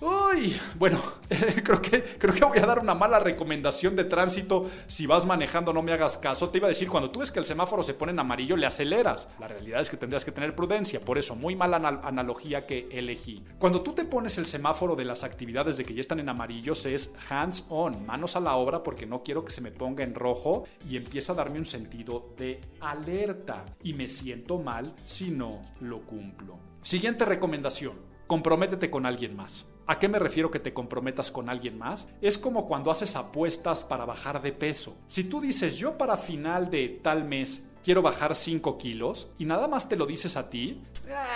Uy, 0.00 0.60
bueno, 0.78 1.00
creo, 1.64 1.80
que, 1.80 2.02
creo 2.18 2.34
que 2.34 2.44
voy 2.44 2.58
a 2.58 2.66
dar 2.66 2.78
una 2.78 2.94
mala 2.94 3.20
recomendación 3.20 3.96
de 3.96 4.04
tránsito. 4.04 4.68
Si 4.86 5.06
vas 5.06 5.24
manejando, 5.24 5.72
no 5.72 5.82
me 5.82 5.92
hagas 5.92 6.18
caso. 6.18 6.48
Te 6.48 6.58
iba 6.58 6.66
a 6.66 6.68
decir, 6.68 6.88
cuando 6.88 7.10
tú 7.10 7.20
ves 7.20 7.30
que 7.30 7.38
el 7.38 7.46
semáforo 7.46 7.82
se 7.82 7.94
pone 7.94 8.12
en 8.12 8.18
amarillo, 8.18 8.56
le 8.56 8.66
aceleras. 8.66 9.28
La 9.38 9.48
realidad 9.48 9.80
es 9.80 9.90
que 9.90 9.96
tendrías 9.96 10.24
que 10.24 10.32
tener 10.32 10.54
prudencia. 10.54 11.00
Por 11.00 11.18
eso, 11.18 11.34
muy 11.34 11.56
mala 11.56 11.76
analogía 11.76 12.66
que 12.66 12.88
elegí. 12.90 13.44
Cuando 13.58 13.82
tú 13.82 13.92
te 13.92 14.04
pones 14.04 14.36
el 14.38 14.46
semáforo 14.46 14.96
de 14.96 15.04
las 15.04 15.24
actividades 15.24 15.76
de 15.76 15.84
que 15.84 15.94
ya 15.94 16.00
están 16.00 16.20
en 16.20 16.28
amarillos, 16.28 16.84
es 16.86 17.12
hands 17.30 17.64
on, 17.68 18.04
manos 18.04 18.36
a 18.36 18.40
la 18.40 18.56
obra, 18.56 18.82
porque 18.82 19.06
no 19.06 19.22
quiero 19.22 19.44
que 19.44 19.52
se 19.52 19.60
me 19.60 19.70
ponga 19.70 20.04
en 20.04 20.14
rojo 20.14 20.64
y 20.88 20.96
empieza 20.96 21.32
a 21.32 21.36
darme 21.36 21.58
un 21.58 21.66
sentido 21.66 22.34
de 22.36 22.60
alerta. 22.80 23.64
Y 23.82 23.94
me 23.94 24.08
siento 24.08 24.58
mal 24.58 24.92
si 25.04 25.30
no 25.30 25.62
lo 25.80 26.00
cumplo. 26.02 26.58
Siguiente 26.82 27.24
recomendación: 27.24 27.94
comprométete 28.26 28.90
con 28.90 29.06
alguien 29.06 29.36
más. 29.36 29.66
¿A 29.86 29.98
qué 29.98 30.08
me 30.08 30.18
refiero 30.18 30.50
que 30.50 30.60
te 30.60 30.72
comprometas 30.72 31.30
con 31.30 31.50
alguien 31.50 31.76
más? 31.76 32.08
Es 32.22 32.38
como 32.38 32.66
cuando 32.66 32.90
haces 32.90 33.16
apuestas 33.16 33.84
para 33.84 34.06
bajar 34.06 34.40
de 34.40 34.52
peso. 34.52 34.96
Si 35.08 35.24
tú 35.24 35.42
dices 35.42 35.76
yo 35.76 35.98
para 35.98 36.16
final 36.16 36.70
de 36.70 37.00
tal 37.02 37.24
mes 37.24 37.62
quiero 37.82 38.00
bajar 38.00 38.34
5 38.34 38.78
kilos 38.78 39.28
y 39.36 39.44
nada 39.44 39.68
más 39.68 39.86
te 39.86 39.96
lo 39.96 40.06
dices 40.06 40.38
a 40.38 40.48
ti, 40.48 40.80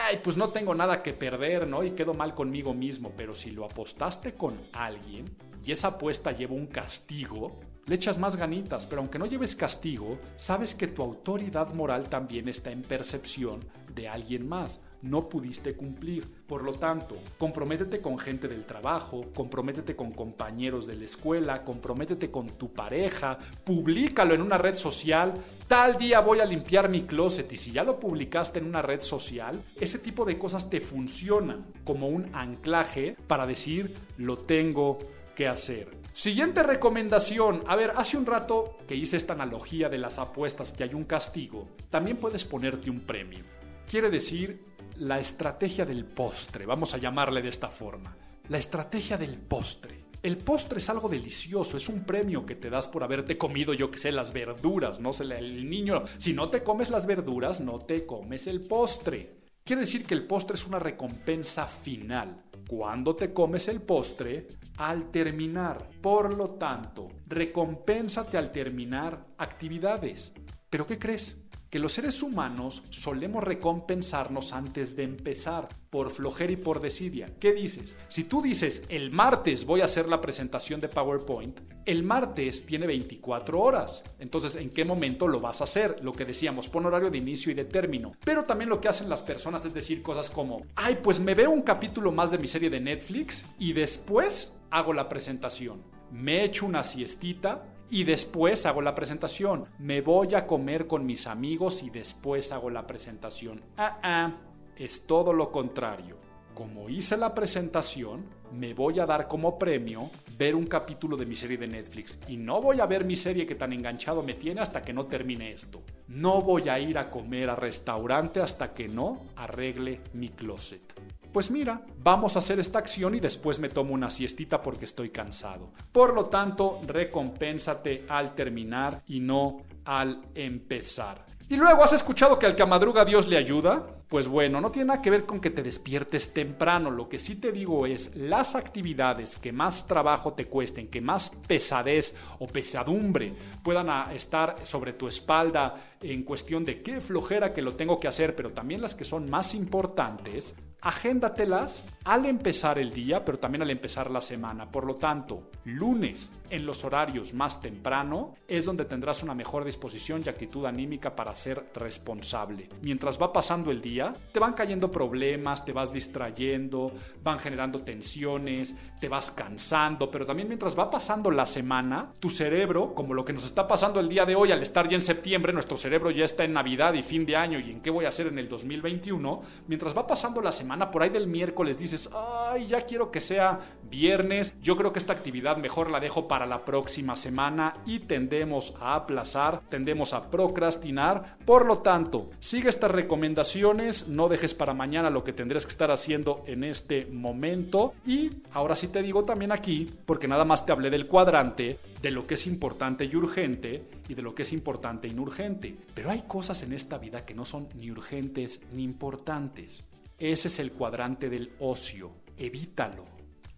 ay, 0.07 0.21
pues 0.25 0.39
no 0.39 0.49
tengo 0.49 0.75
nada 0.75 1.03
que 1.03 1.13
perder, 1.13 1.69
¿no? 1.69 1.85
Y 1.85 1.91
quedo 1.91 2.15
mal 2.15 2.35
conmigo 2.35 2.73
mismo. 2.73 3.13
Pero 3.19 3.35
si 3.35 3.51
lo 3.51 3.67
apostaste 3.67 4.33
con 4.33 4.55
alguien 4.73 5.27
y 5.63 5.73
esa 5.73 5.89
apuesta 5.89 6.33
lleva 6.33 6.55
un 6.55 6.69
castigo, 6.69 7.61
le 7.85 7.97
echas 7.97 8.17
más 8.17 8.37
ganitas, 8.37 8.87
pero 8.87 9.03
aunque 9.03 9.19
no 9.19 9.27
lleves 9.27 9.57
castigo, 9.57 10.19
sabes 10.37 10.75
que 10.75 10.87
tu 10.89 11.03
autoridad 11.03 11.75
moral 11.75 12.09
también 12.09 12.49
está 12.49 12.71
en 12.71 12.81
percepción 12.81 13.61
de 13.95 14.09
alguien 14.09 14.49
más 14.49 14.81
no 15.03 15.29
pudiste 15.29 15.75
cumplir. 15.75 16.27
Por 16.47 16.63
lo 16.63 16.73
tanto, 16.73 17.17
comprométete 17.39 18.01
con 18.01 18.19
gente 18.19 18.49
del 18.49 18.65
trabajo, 18.65 19.27
comprométete 19.35 19.95
con 19.95 20.13
compañeros 20.13 20.87
de 20.87 20.97
la 20.97 21.05
escuela, 21.05 21.65
comprométete 21.65 22.31
con 22.31 22.49
tu 22.49 22.73
pareja, 22.73 23.39
públicalo 23.65 24.35
en 24.35 24.43
una 24.43 24.59
red 24.59 24.75
social. 24.75 25.35
Tal 25.67 25.99
día 25.99 26.21
voy 26.21 26.41
a 26.41 26.47
limpiar 26.47 26.89
mi 26.89 27.03
closet 27.03 27.53
y 27.53 27.57
si 27.57 27.73
ya 27.73 27.85
lo 27.85 28.01
publicaste 28.01 28.59
en 28.59 28.67
una 28.67 28.83
red 28.83 29.01
social, 29.01 29.61
ese 29.81 29.99
tipo 29.99 30.25
de 30.25 30.39
cosas 30.39 30.71
te 30.71 30.81
funcionan 30.81 31.67
como 31.85 32.09
un 32.09 32.35
anclaje 32.35 33.17
para 33.27 33.47
decir 33.47 33.95
lo 34.17 34.39
tengo 34.39 34.99
que 35.35 35.47
hacer. 35.47 35.99
Siguiente 36.19 36.65
recomendación. 36.65 37.63
A 37.69 37.77
ver, 37.77 37.93
hace 37.95 38.17
un 38.17 38.27
rato 38.27 38.79
que 38.89 38.97
hice 38.97 39.17
esta 39.17 39.35
analogía 39.35 39.89
de 39.89 39.99
las 39.99 40.19
apuestas 40.19 40.73
que 40.73 40.83
hay 40.83 40.93
un 40.95 41.05
castigo, 41.05 41.69
también 41.91 42.17
puedes 42.17 42.45
ponerte 42.45 42.91
un 42.91 42.99
premio. 42.99 43.45
Quiere 43.89 44.11
decir 44.11 44.61
la 44.99 45.19
estrategia 45.19 45.85
del 45.85 46.05
postre, 46.05 46.67
vamos 46.67 46.95
a 46.95 46.99
llamarle 46.99 47.43
de 47.43 47.49
esta 47.49 47.69
forma. 47.69 48.17
La 48.49 48.59
estrategia 48.59 49.17
del 49.17 49.39
postre. 49.39 50.07
El 50.23 50.39
postre 50.39 50.79
es 50.79 50.89
algo 50.89 51.09
delicioso, 51.09 51.77
es 51.77 51.89
un 51.89 52.05
premio 52.05 52.45
que 52.45 52.57
te 52.57 52.71
das 52.71 52.89
por 52.89 53.05
haberte 53.05 53.39
comido, 53.39 53.73
yo 53.73 53.91
que 53.91 53.99
sé, 53.99 54.11
las 54.11 54.33
verduras, 54.33 54.99
¿no? 54.99 55.13
El 55.21 55.71
niño, 55.71 56.03
si 56.19 56.33
no 56.33 56.49
te 56.49 56.65
comes 56.65 56.91
las 56.91 57.07
verduras, 57.07 57.61
no 57.61 57.79
te 57.79 58.05
comes 58.05 58.49
el 58.49 58.63
postre. 58.63 59.39
Quiere 59.63 59.83
decir 59.83 60.05
que 60.05 60.15
el 60.15 60.27
postre 60.27 60.57
es 60.57 60.67
una 60.67 60.81
recompensa 60.81 61.67
final. 61.67 62.43
Cuando 62.69 63.15
te 63.15 63.33
comes 63.33 63.69
el 63.69 63.81
postre, 63.81 64.49
al 64.79 65.11
terminar. 65.11 65.89
Por 66.01 66.35
lo 66.37 66.51
tanto, 66.51 67.09
recompénsate 67.27 68.37
al 68.37 68.51
terminar 68.51 69.27
actividades. 69.39 70.33
¿Pero 70.69 70.87
qué 70.87 70.99
crees? 70.99 71.37
Que 71.71 71.79
los 71.79 71.93
seres 71.93 72.23
humanos 72.23 72.83
solemos 72.91 73.45
recompensarnos 73.45 74.53
antes 74.53 74.97
de 74.97 75.03
empezar, 75.05 75.69
por 75.91 76.11
flojera 76.11 76.53
y 76.53 76.57
por 76.57 76.81
desidia. 76.81 77.31
¿Qué 77.41 77.53
dices? 77.53 77.97
Si 78.09 78.25
tú 78.25 78.43
dices, 78.43 78.85
el 78.89 79.11
martes 79.11 79.65
voy 79.65 79.81
a 79.81 79.87
hacer 79.87 80.07
la 80.07 80.21
presentación 80.21 80.81
de 80.81 80.89
PowerPoint, 80.89 81.61
el 81.85 82.03
martes 82.03 82.67
tiene 82.67 82.87
24 82.87 83.59
horas. 83.59 84.03
Entonces, 84.19 84.57
¿en 84.57 84.71
qué 84.71 84.85
momento 84.85 85.27
lo 85.27 85.41
vas 85.41 85.61
a 85.61 85.65
hacer? 85.65 85.97
Lo 86.03 86.13
que 86.13 86.27
decíamos, 86.27 86.69
pon 86.69 86.85
horario 86.87 87.11
de 87.11 87.19
inicio 87.19 87.51
y 87.51 87.55
de 87.55 87.65
término. 87.65 88.13
Pero 88.25 88.45
también 88.45 88.69
lo 88.69 88.81
que 88.81 88.89
hacen 88.89 89.09
las 89.09 89.23
personas 89.23 89.65
es 89.65 89.73
decir 89.73 90.03
cosas 90.03 90.29
como, 90.29 90.63
ay, 90.77 90.99
pues 91.03 91.19
me 91.21 91.35
veo 91.35 91.51
un 91.51 91.63
capítulo 91.63 92.13
más 92.13 92.31
de 92.31 92.39
mi 92.39 92.47
serie 92.47 92.69
de 92.69 92.81
Netflix 92.81 93.45
y 93.59 93.73
después 93.73 94.53
hago 94.71 94.93
la 94.93 95.09
presentación. 95.09 95.83
Me 96.11 96.45
echo 96.45 96.67
una 96.67 96.85
siestita 96.85 97.65
y 97.91 98.05
después 98.05 98.67
hago 98.67 98.83
la 98.83 98.95
presentación. 98.95 99.67
Me 99.79 100.01
voy 100.01 100.35
a 100.35 100.47
comer 100.47 100.87
con 100.87 101.07
mis 101.07 101.27
amigos 101.27 101.83
y 101.83 101.91
después 101.91 102.53
hago 102.53 102.71
la 102.71 102.87
presentación. 102.87 103.63
Ah, 103.77 103.99
ah, 104.03 104.33
es 104.77 105.07
todo 105.07 105.33
lo 105.33 105.51
contrario. 105.51 106.17
Como 106.55 106.89
hice 106.89 107.17
la 107.17 107.35
presentación, 107.35 108.27
me 108.53 108.75
voy 108.75 108.99
a 108.99 109.07
dar 109.07 109.29
como 109.29 109.59
premio 109.59 110.11
ver 110.37 110.55
un 110.55 110.67
capítulo 110.67 111.17
de 111.17 111.27
mi 111.27 111.37
serie 111.37 111.57
de 111.57 111.69
Netflix. 111.69 112.19
Y 112.27 112.37
no 112.37 112.61
voy 112.61 112.81
a 112.81 112.87
ver 112.87 113.05
mi 113.05 113.15
serie 113.15 113.47
que 113.47 113.55
tan 113.55 113.73
enganchado 113.73 114.23
me 114.23 114.35
tiene 114.35 114.61
hasta 114.61 114.83
que 114.83 114.93
no 114.93 115.07
termine 115.07 115.53
esto. 115.53 115.83
No 116.09 116.43
voy 116.43 116.69
a 116.69 116.79
ir 116.79 116.99
a 116.99 117.11
comer 117.11 117.51
a 117.51 117.55
restaurante 117.55 118.41
hasta 118.41 118.73
que 118.75 118.89
no 118.89 119.27
arregle 119.37 120.01
mi 120.15 120.31
closet 120.31 120.95
pues 121.33 121.51
mira, 121.51 121.83
vamos 121.99 122.37
a 122.37 122.39
hacer 122.39 122.59
esta 122.61 122.79
acción 122.79 123.15
y 123.15 123.21
después 123.21 123.59
me 123.59 123.69
tomo 123.69 123.95
una 123.95 124.11
siestita 124.11 124.63
porque 124.63 124.87
estoy 124.87 125.11
cansado. 125.11 125.73
Por 125.93 126.15
lo 126.15 126.27
tanto, 126.27 126.81
recompénsate 126.87 128.05
al 128.09 128.35
terminar 128.35 129.03
y 129.07 129.21
no 129.21 129.63
al 129.85 130.23
empezar. 130.35 131.25
Y 131.49 131.57
luego, 131.57 131.83
¿has 131.83 131.93
escuchado 131.93 132.39
que 132.39 132.47
al 132.47 132.57
que 132.57 132.67
madruga 132.67 133.05
Dios 133.05 133.27
le 133.27 133.37
ayuda? 133.37 133.98
Pues 134.09 134.27
bueno, 134.27 134.63
no 134.63 134.71
tiene 134.71 134.87
nada 134.87 135.03
que 135.03 135.11
ver 135.11 135.27
con 135.27 135.39
que 135.39 135.51
te 135.51 135.63
despiertes 135.63 136.33
temprano. 136.33 136.91
Lo 136.91 137.11
que 137.11 137.19
sí 137.19 137.37
te 137.37 137.53
digo 137.53 137.85
es, 137.85 138.17
las 138.17 138.55
actividades 138.55 139.37
que 139.37 139.53
más 139.53 139.87
trabajo 139.87 140.33
te 140.33 140.47
cuesten, 140.47 140.89
que 140.89 141.03
más 141.03 141.29
pesadez 141.47 142.15
o 142.39 142.47
pesadumbre 142.47 143.31
puedan 143.63 143.91
estar 144.15 144.57
sobre 144.65 144.95
tu 144.95 145.09
espalda 145.09 145.99
en 146.01 146.23
cuestión 146.23 146.65
de 146.65 146.81
qué 146.81 147.03
flojera 147.03 147.53
que 147.53 147.61
lo 147.61 147.73
tengo 147.73 148.01
que 148.01 148.09
hacer, 148.09 148.35
pero 148.35 148.53
también 148.53 148.81
las 148.81 148.95
que 148.95 149.05
son 149.05 149.29
más 149.29 149.55
importantes, 149.55 150.55
agéndatelas 150.81 151.85
al 152.05 152.27
empezar 152.27 152.79
el 152.79 152.93
día, 152.93 153.25
pero 153.25 153.39
también 153.39 153.63
al 153.63 153.71
empezar 153.71 154.11
la 154.11 154.21
semana. 154.21 154.71
Por 154.71 154.87
lo 154.87 154.97
tanto, 154.97 155.51
lunes 155.65 156.31
en 156.51 156.65
los 156.65 156.85
horarios 156.85 157.35
más 157.35 157.61
temprano 157.61 158.35
es 158.47 158.65
donde 158.65 158.85
tendrás 158.85 159.23
una 159.23 159.35
mejor 159.35 159.65
disposición 159.65 160.23
y 160.25 160.29
actitud 160.29 160.65
anímica 160.67 161.15
para 161.15 161.35
ser 161.37 161.67
responsable. 161.75 162.69
Mientras 162.81 163.21
va 163.21 163.33
pasando 163.33 163.71
el 163.71 163.81
día, 163.81 163.98
te 164.33 164.39
van 164.39 164.53
cayendo 164.53 164.91
problemas, 164.91 165.65
te 165.65 165.73
vas 165.73 165.93
distrayendo, 165.93 166.93
van 167.23 167.39
generando 167.39 167.83
tensiones, 167.83 168.75
te 169.01 169.09
vas 169.09 169.31
cansando, 169.31 170.11
pero 170.11 170.25
también 170.25 170.49
mientras 170.49 170.79
va 170.79 170.91
pasando 170.91 171.31
la 171.31 171.47
semana, 171.47 172.13
tu 172.21 172.31
cerebro, 172.31 172.95
como 172.95 173.15
lo 173.15 173.25
que 173.25 173.33
nos 173.33 173.45
está 173.45 173.67
pasando 173.67 174.01
el 174.01 174.09
día 174.09 174.25
de 174.25 174.35
hoy 174.35 174.53
al 174.53 174.63
estar 174.63 174.89
ya 174.89 174.97
en 174.97 175.03
septiembre, 175.03 175.53
nuestro 175.53 175.77
cerebro 175.77 176.11
ya 176.11 176.25
está 176.25 176.45
en 176.45 176.53
Navidad 176.53 176.95
y 176.95 177.03
fin 177.03 177.27
de 177.27 177.37
año 177.37 177.59
y 177.59 177.71
en 177.71 177.81
qué 177.81 177.91
voy 177.91 178.05
a 178.05 178.09
hacer 178.09 178.29
en 178.29 178.39
el 178.39 178.49
2021, 178.49 179.43
mientras 179.67 179.97
va 179.97 180.07
pasando 180.07 180.41
la 180.41 180.53
semana, 180.53 180.91
por 180.91 181.03
ahí 181.03 181.11
del 181.11 181.27
miércoles 181.27 181.79
dices, 181.79 182.11
ay, 182.15 182.67
ya 182.67 182.83
quiero 182.83 183.11
que 183.11 183.21
sea 183.21 183.59
viernes, 183.91 184.55
yo 184.63 184.77
creo 184.77 184.93
que 184.93 184.99
esta 184.99 185.13
actividad 185.13 185.57
mejor 185.57 185.91
la 185.91 186.01
dejo 186.01 186.29
para 186.29 186.47
la 186.47 186.65
próxima 186.65 187.17
semana 187.17 187.75
y 187.87 188.01
tendemos 188.01 188.75
a 188.81 188.95
aplazar, 188.95 189.61
tendemos 189.69 190.13
a 190.13 190.31
procrastinar. 190.31 191.37
Por 191.45 191.67
lo 191.67 191.79
tanto, 191.79 192.31
sigue 192.41 192.69
estas 192.69 192.91
recomendaciones, 192.91 194.09
no 194.09 194.29
dejes 194.29 194.55
para 194.55 194.75
mañana 194.75 195.11
lo 195.11 195.25
que 195.25 195.33
tendrás 195.33 195.65
que 195.65 195.73
estar 195.73 195.91
haciendo 195.91 196.43
en 196.47 196.65
este 196.65 197.07
momento. 197.07 197.95
Y 198.07 198.31
ahora 198.53 198.77
sí 198.77 198.89
te 198.89 199.03
digo 199.03 199.25
también 199.25 199.53
aquí, 199.53 199.91
porque 200.07 200.29
nada 200.29 200.45
más 200.45 200.67
te 200.67 200.73
hablé 200.73 200.91
del 200.91 201.07
cuadrante, 201.07 201.79
de 202.03 202.11
lo 202.11 202.27
que 202.27 202.35
es 202.35 202.47
importante 202.47 203.05
y 203.05 203.17
urgente 203.17 203.83
y 204.09 204.15
de 204.15 204.23
lo 204.23 204.35
que 204.35 204.43
es 204.43 204.53
importante 204.53 205.09
y 205.09 205.19
urgente. 205.19 205.75
Pero 205.95 206.11
hay 206.11 206.23
cosas 206.27 206.63
en 206.63 206.73
esta 206.73 206.99
vida 206.99 207.25
que 207.25 207.35
no 207.35 207.45
son 207.45 207.69
ni 207.75 207.91
urgentes 207.91 208.61
ni 208.73 208.83
importantes. 208.83 209.83
Ese 210.19 210.49
es 210.49 210.59
el 210.59 210.73
cuadrante 210.73 211.29
del 211.29 211.53
ocio. 211.61 212.11
Evítalo. 212.37 213.08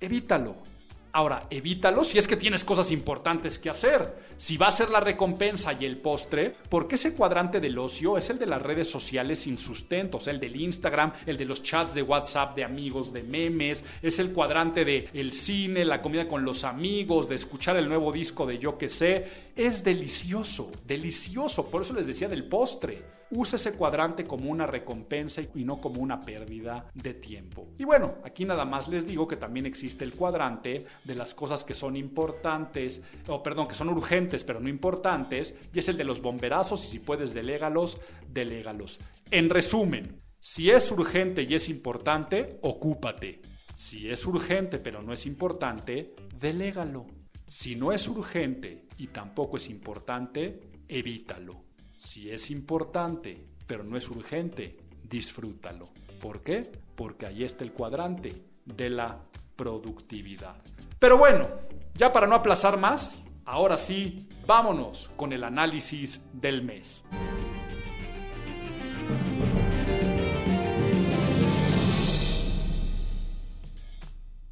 Evítalo. 0.01 0.57
Ahora, 1.13 1.49
evítalo 1.51 2.05
si 2.05 2.19
es 2.19 2.29
que 2.29 2.37
tienes 2.37 2.65
cosas 2.65 2.93
importantes 2.93 3.59
que 3.59 3.69
hacer. 3.69 4.15
Si 4.37 4.57
va 4.57 4.69
a 4.69 4.73
ser 4.73 4.91
la 4.91 5.01
recompensa 5.01 5.73
y 5.73 5.85
el 5.85 5.97
postre, 5.99 6.55
porque 6.69 6.95
ese 6.95 7.15
cuadrante 7.15 7.59
del 7.59 7.79
ocio 7.79 8.17
es 8.17 8.31
el 8.31 8.39
de 8.39 8.47
las 8.47 8.63
redes 8.63 8.89
sociales 8.89 9.41
sin 9.41 9.59
sustento, 9.59 10.19
el 10.27 10.39
del 10.39 10.61
Instagram, 10.61 11.13
el 11.27 11.37
de 11.37 11.47
los 11.47 11.65
chats 11.65 11.95
de 11.95 12.03
WhatsApp 12.03 12.55
de 12.55 12.63
amigos, 12.63 13.13
de 13.13 13.25
memes, 13.25 13.83
es 14.03 14.21
el 14.21 14.33
cuadrante 14.33 14.85
de 14.85 15.09
el 15.13 15.33
cine, 15.33 15.85
la 15.85 16.01
comida 16.01 16.29
con 16.29 16.45
los 16.45 16.63
amigos, 16.63 17.29
de 17.29 17.35
escuchar 17.35 17.77
el 17.77 17.89
nuevo 17.89 18.13
disco 18.13 18.47
de 18.47 18.59
yo 18.59 18.79
que 18.79 18.89
sé. 18.89 19.51
Es 19.57 19.83
delicioso, 19.83 20.71
delicioso. 20.87 21.69
Por 21.69 21.83
eso 21.83 21.93
les 21.93 22.07
decía 22.07 22.29
del 22.29 22.45
postre. 22.45 23.20
Use 23.31 23.57
ese 23.57 23.73
cuadrante 23.73 24.25
como 24.25 24.51
una 24.51 24.67
recompensa 24.67 25.43
y 25.55 25.65
no 25.65 25.81
como 25.81 26.01
una 26.01 26.21
pérdida 26.21 26.91
de 26.95 27.15
tiempo. 27.15 27.69
Y 27.79 27.85
bueno, 27.85 28.17
aquí 28.25 28.45
nada 28.45 28.65
más 28.65 28.89
les 28.89 29.07
digo 29.07 29.27
que 29.27 29.37
también 29.37 29.67
existe 29.67 30.05
el 30.05 30.15
cuadrante 30.15 30.87
de 31.05 31.15
las 31.15 31.35
cosas 31.35 31.65
que 31.65 31.75
son 31.75 31.97
importantes, 31.97 33.01
o 33.29 33.43
perdón, 33.43 33.69
que 33.69 33.75
son 33.75 33.89
urgentes 33.89 34.45
pero 34.45 34.61
no 34.61 34.69
importantes, 34.69 35.55
y 35.73 35.79
es 35.79 35.89
el 35.89 35.97
de 35.97 36.05
los 36.05 36.21
bomberazos 36.21 36.85
y 36.85 36.89
si 36.89 36.99
puedes 36.99 37.33
delégalos, 37.35 37.99
delégalos. 38.29 38.99
En 39.31 39.51
resumen, 39.51 40.21
si 40.41 40.71
es 40.71 40.91
urgente 40.91 41.43
y 41.43 41.55
es 41.55 41.69
importante, 41.69 42.59
ocúpate. 42.63 43.41
Si 43.77 44.11
es 44.11 44.27
urgente 44.27 44.79
pero 44.79 45.03
no 45.03 45.13
es 45.13 45.27
importante, 45.27 46.15
delégalo. 46.39 47.07
Si 47.47 47.77
no 47.77 47.93
es 47.93 48.07
urgente 48.09 48.87
y 48.97 49.09
tampoco 49.09 49.57
es 49.57 49.69
importante, 49.71 50.61
evítalo. 50.89 51.70
Si 52.01 52.31
es 52.31 52.51
importante 52.51 53.51
pero 53.67 53.85
no 53.85 53.97
es 53.97 54.09
urgente, 54.09 54.79
disfrútalo. 55.05 55.91
¿Por 56.21 56.41
qué? 56.43 56.73
Porque 56.97 57.27
ahí 57.27 57.45
está 57.45 57.63
el 57.63 57.73
cuadrante 57.73 58.35
de 58.65 58.91
la 58.91 59.21
productividad. 59.55 60.57
Pero 60.99 61.19
bueno, 61.19 61.47
ya 61.95 62.11
para 62.11 62.27
no 62.27 62.35
aplazar 62.35 62.79
más, 62.79 63.21
ahora 63.45 63.79
sí, 63.79 64.27
vámonos 64.47 65.11
con 65.15 65.33
el 65.33 65.45
análisis 65.45 66.21
del 66.33 66.63
mes. 66.65 67.05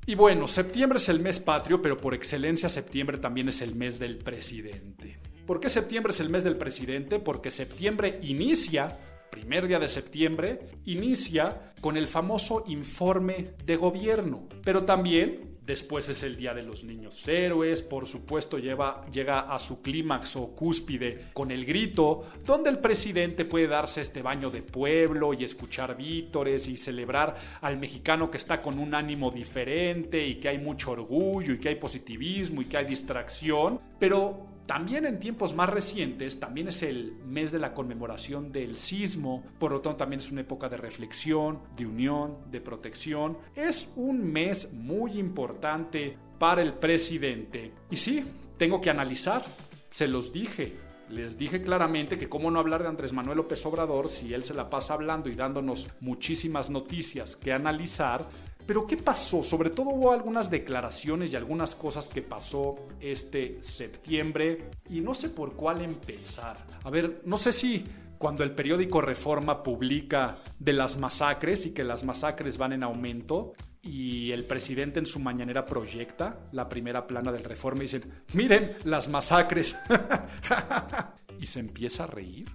Y 0.06 0.14
bueno, 0.14 0.46
septiembre 0.46 0.98
es 0.98 1.08
el 1.08 1.18
mes 1.18 1.40
patrio, 1.40 1.82
pero 1.82 1.98
por 1.98 2.14
excelencia 2.14 2.68
septiembre 2.68 3.18
también 3.18 3.48
es 3.48 3.62
el 3.62 3.74
mes 3.74 3.98
del 3.98 4.18
presidente. 4.18 5.18
¿Por 5.48 5.60
qué 5.60 5.70
septiembre 5.70 6.12
es 6.12 6.20
el 6.20 6.28
mes 6.28 6.44
del 6.44 6.58
presidente? 6.58 7.20
Porque 7.20 7.50
septiembre 7.50 8.18
inicia, 8.20 8.94
primer 9.30 9.66
día 9.66 9.78
de 9.78 9.88
septiembre, 9.88 10.60
inicia 10.84 11.72
con 11.80 11.96
el 11.96 12.06
famoso 12.06 12.64
informe 12.66 13.52
de 13.64 13.76
gobierno, 13.76 14.46
pero 14.62 14.84
también 14.84 15.48
Después 15.68 16.08
es 16.08 16.22
el 16.22 16.38
Día 16.38 16.54
de 16.54 16.62
los 16.62 16.82
Niños 16.82 17.28
Héroes, 17.28 17.82
por 17.82 18.06
supuesto 18.06 18.56
lleva, 18.56 19.02
llega 19.12 19.40
a 19.40 19.58
su 19.58 19.82
clímax 19.82 20.36
o 20.36 20.56
cúspide 20.56 21.26
con 21.34 21.50
el 21.50 21.66
grito, 21.66 22.24
donde 22.46 22.70
el 22.70 22.78
presidente 22.78 23.44
puede 23.44 23.66
darse 23.66 24.00
este 24.00 24.22
baño 24.22 24.48
de 24.48 24.62
pueblo 24.62 25.34
y 25.34 25.44
escuchar 25.44 25.94
vítores 25.94 26.66
y 26.68 26.78
celebrar 26.78 27.36
al 27.60 27.76
mexicano 27.76 28.30
que 28.30 28.38
está 28.38 28.62
con 28.62 28.78
un 28.78 28.94
ánimo 28.94 29.30
diferente 29.30 30.26
y 30.26 30.36
que 30.36 30.48
hay 30.48 30.56
mucho 30.56 30.92
orgullo 30.92 31.52
y 31.52 31.58
que 31.58 31.68
hay 31.68 31.74
positivismo 31.74 32.62
y 32.62 32.64
que 32.64 32.78
hay 32.78 32.86
distracción, 32.86 33.78
pero 33.98 34.47
también 34.68 35.06
en 35.06 35.18
tiempos 35.18 35.54
más 35.54 35.70
recientes, 35.70 36.38
también 36.38 36.68
es 36.68 36.82
el 36.82 37.14
mes 37.24 37.52
de 37.52 37.58
la 37.58 37.72
conmemoración 37.72 38.52
del 38.52 38.76
sismo, 38.76 39.42
por 39.58 39.72
lo 39.72 39.80
tanto 39.80 39.96
también 39.96 40.20
es 40.20 40.30
una 40.30 40.42
época 40.42 40.68
de 40.68 40.76
reflexión, 40.76 41.60
de 41.74 41.86
unión, 41.86 42.36
de 42.50 42.60
protección. 42.60 43.38
Es 43.56 43.90
un 43.96 44.30
mes 44.30 44.70
muy 44.74 45.18
importante 45.18 46.18
para 46.38 46.60
el 46.60 46.74
presidente. 46.74 47.72
Y 47.90 47.96
sí, 47.96 48.22
tengo 48.58 48.78
que 48.82 48.90
analizar, 48.90 49.42
se 49.88 50.06
los 50.06 50.34
dije, 50.34 50.76
les 51.08 51.38
dije 51.38 51.62
claramente 51.62 52.18
que 52.18 52.28
cómo 52.28 52.50
no 52.50 52.60
hablar 52.60 52.82
de 52.82 52.88
Andrés 52.88 53.14
Manuel 53.14 53.38
López 53.38 53.64
Obrador 53.64 54.10
si 54.10 54.34
él 54.34 54.44
se 54.44 54.52
la 54.52 54.68
pasa 54.68 54.92
hablando 54.92 55.30
y 55.30 55.34
dándonos 55.34 55.88
muchísimas 56.00 56.68
noticias 56.68 57.36
que 57.36 57.54
analizar, 57.54 58.28
pero 58.68 58.86
¿qué 58.86 58.98
pasó? 58.98 59.42
Sobre 59.42 59.70
todo 59.70 59.88
hubo 59.88 60.12
algunas 60.12 60.50
declaraciones 60.50 61.32
y 61.32 61.36
algunas 61.36 61.74
cosas 61.74 62.06
que 62.06 62.20
pasó 62.20 62.76
este 63.00 63.64
septiembre 63.64 64.68
y 64.90 65.00
no 65.00 65.14
sé 65.14 65.30
por 65.30 65.54
cuál 65.54 65.82
empezar. 65.82 66.58
A 66.84 66.90
ver, 66.90 67.22
no 67.24 67.38
sé 67.38 67.54
si 67.54 67.82
cuando 68.18 68.44
el 68.44 68.50
periódico 68.50 69.00
Reforma 69.00 69.62
publica 69.62 70.36
de 70.58 70.74
las 70.74 70.98
masacres 70.98 71.64
y 71.64 71.72
que 71.72 71.82
las 71.82 72.04
masacres 72.04 72.58
van 72.58 72.74
en 72.74 72.82
aumento 72.82 73.54
y 73.80 74.32
el 74.32 74.44
presidente 74.44 74.98
en 74.98 75.06
su 75.06 75.18
mañanera 75.18 75.64
proyecta 75.64 76.38
la 76.52 76.68
primera 76.68 77.06
plana 77.06 77.32
del 77.32 77.44
Reforma 77.44 77.78
y 77.78 77.86
dicen, 77.86 78.22
miren 78.34 78.70
las 78.84 79.08
masacres. 79.08 79.78
y 81.40 81.46
se 81.46 81.60
empieza 81.60 82.04
a 82.04 82.08
reír. 82.08 82.50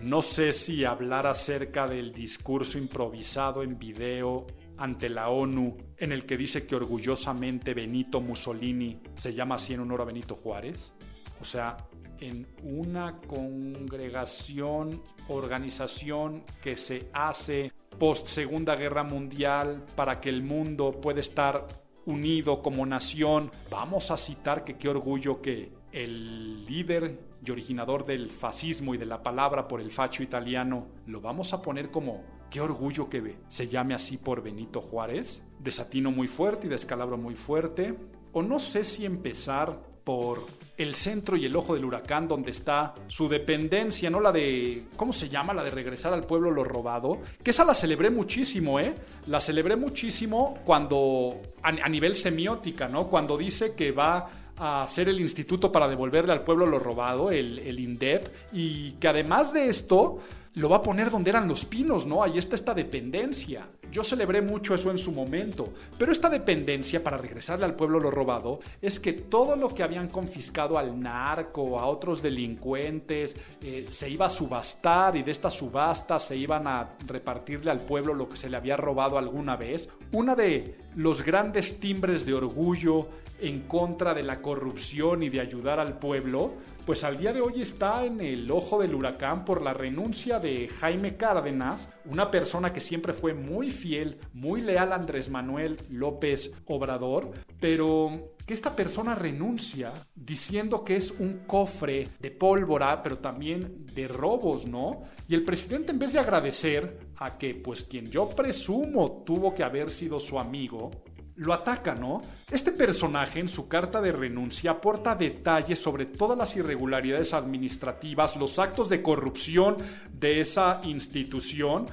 No 0.00 0.22
sé 0.22 0.52
si 0.52 0.84
hablar 0.84 1.26
acerca 1.26 1.86
del 1.86 2.12
discurso 2.12 2.78
improvisado 2.78 3.62
en 3.62 3.78
video 3.78 4.46
ante 4.76 5.08
la 5.08 5.28
ONU 5.28 5.76
en 5.96 6.12
el 6.12 6.26
que 6.26 6.36
dice 6.36 6.66
que 6.66 6.76
orgullosamente 6.76 7.74
Benito 7.74 8.20
Mussolini 8.20 9.00
se 9.16 9.32
llama 9.32 9.54
así 9.54 9.74
en 9.74 9.80
honor 9.80 10.02
a 10.02 10.04
Benito 10.04 10.34
Juárez. 10.34 10.92
O 11.40 11.44
sea, 11.44 11.76
en 12.20 12.46
una 12.62 13.20
congregación, 13.20 15.02
organización 15.28 16.44
que 16.62 16.76
se 16.76 17.08
hace 17.12 17.72
post 17.98 18.26
Segunda 18.26 18.76
Guerra 18.76 19.04
Mundial 19.04 19.84
para 19.94 20.20
que 20.20 20.28
el 20.28 20.42
mundo 20.42 21.00
pueda 21.00 21.20
estar 21.20 21.66
unido 22.06 22.62
como 22.62 22.84
nación. 22.84 23.50
Vamos 23.70 24.10
a 24.10 24.16
citar 24.16 24.64
que 24.64 24.76
qué 24.76 24.88
orgullo 24.88 25.40
que 25.40 25.72
el 25.92 26.66
líder 26.66 27.18
y 27.44 27.50
originador 27.50 28.04
del 28.04 28.30
fascismo 28.30 28.94
y 28.94 28.98
de 28.98 29.06
la 29.06 29.22
palabra 29.22 29.68
por 29.68 29.80
el 29.80 29.90
facho 29.90 30.22
italiano, 30.22 30.86
lo 31.06 31.20
vamos 31.20 31.52
a 31.52 31.62
poner 31.62 31.90
como 31.90 32.22
qué 32.50 32.60
orgullo 32.60 33.08
que 33.08 33.20
ve. 33.20 33.38
Se 33.48 33.68
llame 33.68 33.94
así 33.94 34.16
por 34.16 34.42
Benito 34.42 34.80
Juárez, 34.80 35.42
desatino 35.58 36.10
muy 36.10 36.28
fuerte 36.28 36.66
y 36.66 36.70
descalabro 36.70 37.16
muy 37.16 37.34
fuerte. 37.34 37.94
O 38.32 38.42
no 38.42 38.58
sé 38.58 38.84
si 38.84 39.04
empezar 39.04 39.94
por 40.04 40.44
el 40.76 40.94
centro 40.94 41.36
y 41.36 41.46
el 41.46 41.56
ojo 41.56 41.74
del 41.74 41.84
huracán 41.84 42.28
donde 42.28 42.50
está 42.50 42.94
su 43.08 43.28
dependencia, 43.28 44.10
no 44.10 44.20
la 44.20 44.32
de, 44.32 44.84
¿cómo 44.96 45.12
se 45.12 45.28
llama? 45.28 45.54
La 45.54 45.64
de 45.64 45.70
regresar 45.70 46.12
al 46.12 46.24
pueblo 46.24 46.50
lo 46.50 46.62
robado, 46.62 47.20
que 47.42 47.52
esa 47.52 47.64
la 47.64 47.74
celebré 47.74 48.10
muchísimo, 48.10 48.78
¿eh? 48.78 48.94
La 49.26 49.40
celebré 49.40 49.76
muchísimo 49.76 50.58
cuando, 50.64 51.40
a, 51.62 51.68
a 51.68 51.88
nivel 51.88 52.14
semiótica, 52.16 52.88
¿no? 52.88 53.08
Cuando 53.08 53.38
dice 53.38 53.74
que 53.74 53.92
va 53.92 54.28
a 54.56 54.82
hacer 54.82 55.08
el 55.08 55.20
instituto 55.20 55.72
para 55.72 55.88
devolverle 55.88 56.32
al 56.32 56.42
pueblo 56.42 56.66
lo 56.66 56.78
robado, 56.78 57.30
el, 57.30 57.58
el 57.58 57.80
INDEP, 57.80 58.26
y 58.52 58.92
que 58.92 59.08
además 59.08 59.52
de 59.52 59.68
esto 59.68 60.20
lo 60.54 60.68
va 60.68 60.76
a 60.76 60.82
poner 60.82 61.10
donde 61.10 61.30
eran 61.30 61.48
los 61.48 61.64
pinos, 61.64 62.06
¿no? 62.06 62.22
Ahí 62.22 62.38
está 62.38 62.54
esta 62.54 62.74
dependencia. 62.74 63.68
Yo 63.90 64.04
celebré 64.04 64.40
mucho 64.40 64.74
eso 64.74 64.90
en 64.90 64.98
su 64.98 65.12
momento, 65.12 65.72
pero 65.98 66.12
esta 66.12 66.28
dependencia 66.28 67.02
para 67.02 67.18
regresarle 67.18 67.64
al 67.64 67.74
pueblo 67.74 68.00
lo 68.00 68.10
robado 68.10 68.60
es 68.80 69.00
que 69.00 69.12
todo 69.12 69.56
lo 69.56 69.68
que 69.68 69.82
habían 69.82 70.08
confiscado 70.08 70.78
al 70.78 71.00
narco, 71.00 71.78
a 71.78 71.86
otros 71.86 72.22
delincuentes, 72.22 73.36
eh, 73.62 73.86
se 73.88 74.08
iba 74.10 74.26
a 74.26 74.30
subastar 74.30 75.16
y 75.16 75.22
de 75.22 75.32
esta 75.32 75.50
subasta 75.50 76.18
se 76.18 76.36
iban 76.36 76.66
a 76.66 76.90
repartirle 77.06 77.70
al 77.70 77.80
pueblo 77.80 78.14
lo 78.14 78.28
que 78.28 78.36
se 78.36 78.48
le 78.48 78.56
había 78.56 78.76
robado 78.76 79.18
alguna 79.18 79.56
vez. 79.56 79.88
Una 80.12 80.34
de 80.34 80.76
los 80.94 81.22
grandes 81.22 81.80
timbres 81.80 82.26
de 82.26 82.34
orgullo 82.34 83.08
en 83.40 83.62
contra 83.62 84.14
de 84.14 84.22
la 84.22 84.40
corrupción 84.40 85.22
y 85.22 85.28
de 85.28 85.40
ayudar 85.40 85.80
al 85.80 85.98
pueblo, 85.98 86.52
pues 86.84 87.02
al 87.04 87.16
día 87.16 87.32
de 87.32 87.40
hoy 87.40 87.62
está 87.62 88.04
en 88.04 88.20
el 88.20 88.50
ojo 88.50 88.80
del 88.80 88.94
huracán 88.94 89.44
por 89.44 89.62
la 89.62 89.72
renuncia 89.72 90.38
de 90.38 90.68
Jaime 90.68 91.16
Cárdenas, 91.16 91.88
una 92.04 92.30
persona 92.30 92.72
que 92.72 92.80
siempre 92.80 93.14
fue 93.14 93.32
muy 93.32 93.70
fiel, 93.70 94.18
muy 94.32 94.60
leal 94.60 94.92
a 94.92 94.96
Andrés 94.96 95.30
Manuel 95.30 95.78
López 95.88 96.52
Obrador, 96.66 97.30
pero 97.58 98.34
que 98.46 98.52
esta 98.52 98.76
persona 98.76 99.14
renuncia 99.14 99.92
diciendo 100.14 100.84
que 100.84 100.96
es 100.96 101.12
un 101.12 101.44
cofre 101.46 102.08
de 102.20 102.30
pólvora, 102.30 103.02
pero 103.02 103.18
también 103.18 103.86
de 103.94 104.06
robos, 104.06 104.66
¿no? 104.66 105.02
Y 105.28 105.34
el 105.34 105.44
presidente 105.44 105.92
en 105.92 105.98
vez 105.98 106.12
de 106.12 106.18
agradecer 106.18 106.98
a 107.16 107.38
que 107.38 107.54
pues 107.54 107.84
quien 107.84 108.10
yo 108.10 108.28
presumo 108.28 109.22
tuvo 109.24 109.54
que 109.54 109.64
haber 109.64 109.90
sido 109.90 110.20
su 110.20 110.38
amigo, 110.38 110.90
lo 111.36 111.52
ataca, 111.52 111.94
¿no? 111.94 112.20
Este 112.50 112.72
personaje 112.72 113.40
en 113.40 113.48
su 113.48 113.68
carta 113.68 114.00
de 114.00 114.12
renuncia 114.12 114.72
aporta 114.72 115.14
detalles 115.14 115.80
sobre 115.80 116.06
todas 116.06 116.38
las 116.38 116.54
irregularidades 116.56 117.32
administrativas, 117.34 118.36
los 118.36 118.58
actos 118.58 118.88
de 118.88 119.02
corrupción 119.02 119.76
de 120.12 120.40
esa 120.40 120.80
institución, 120.84 121.86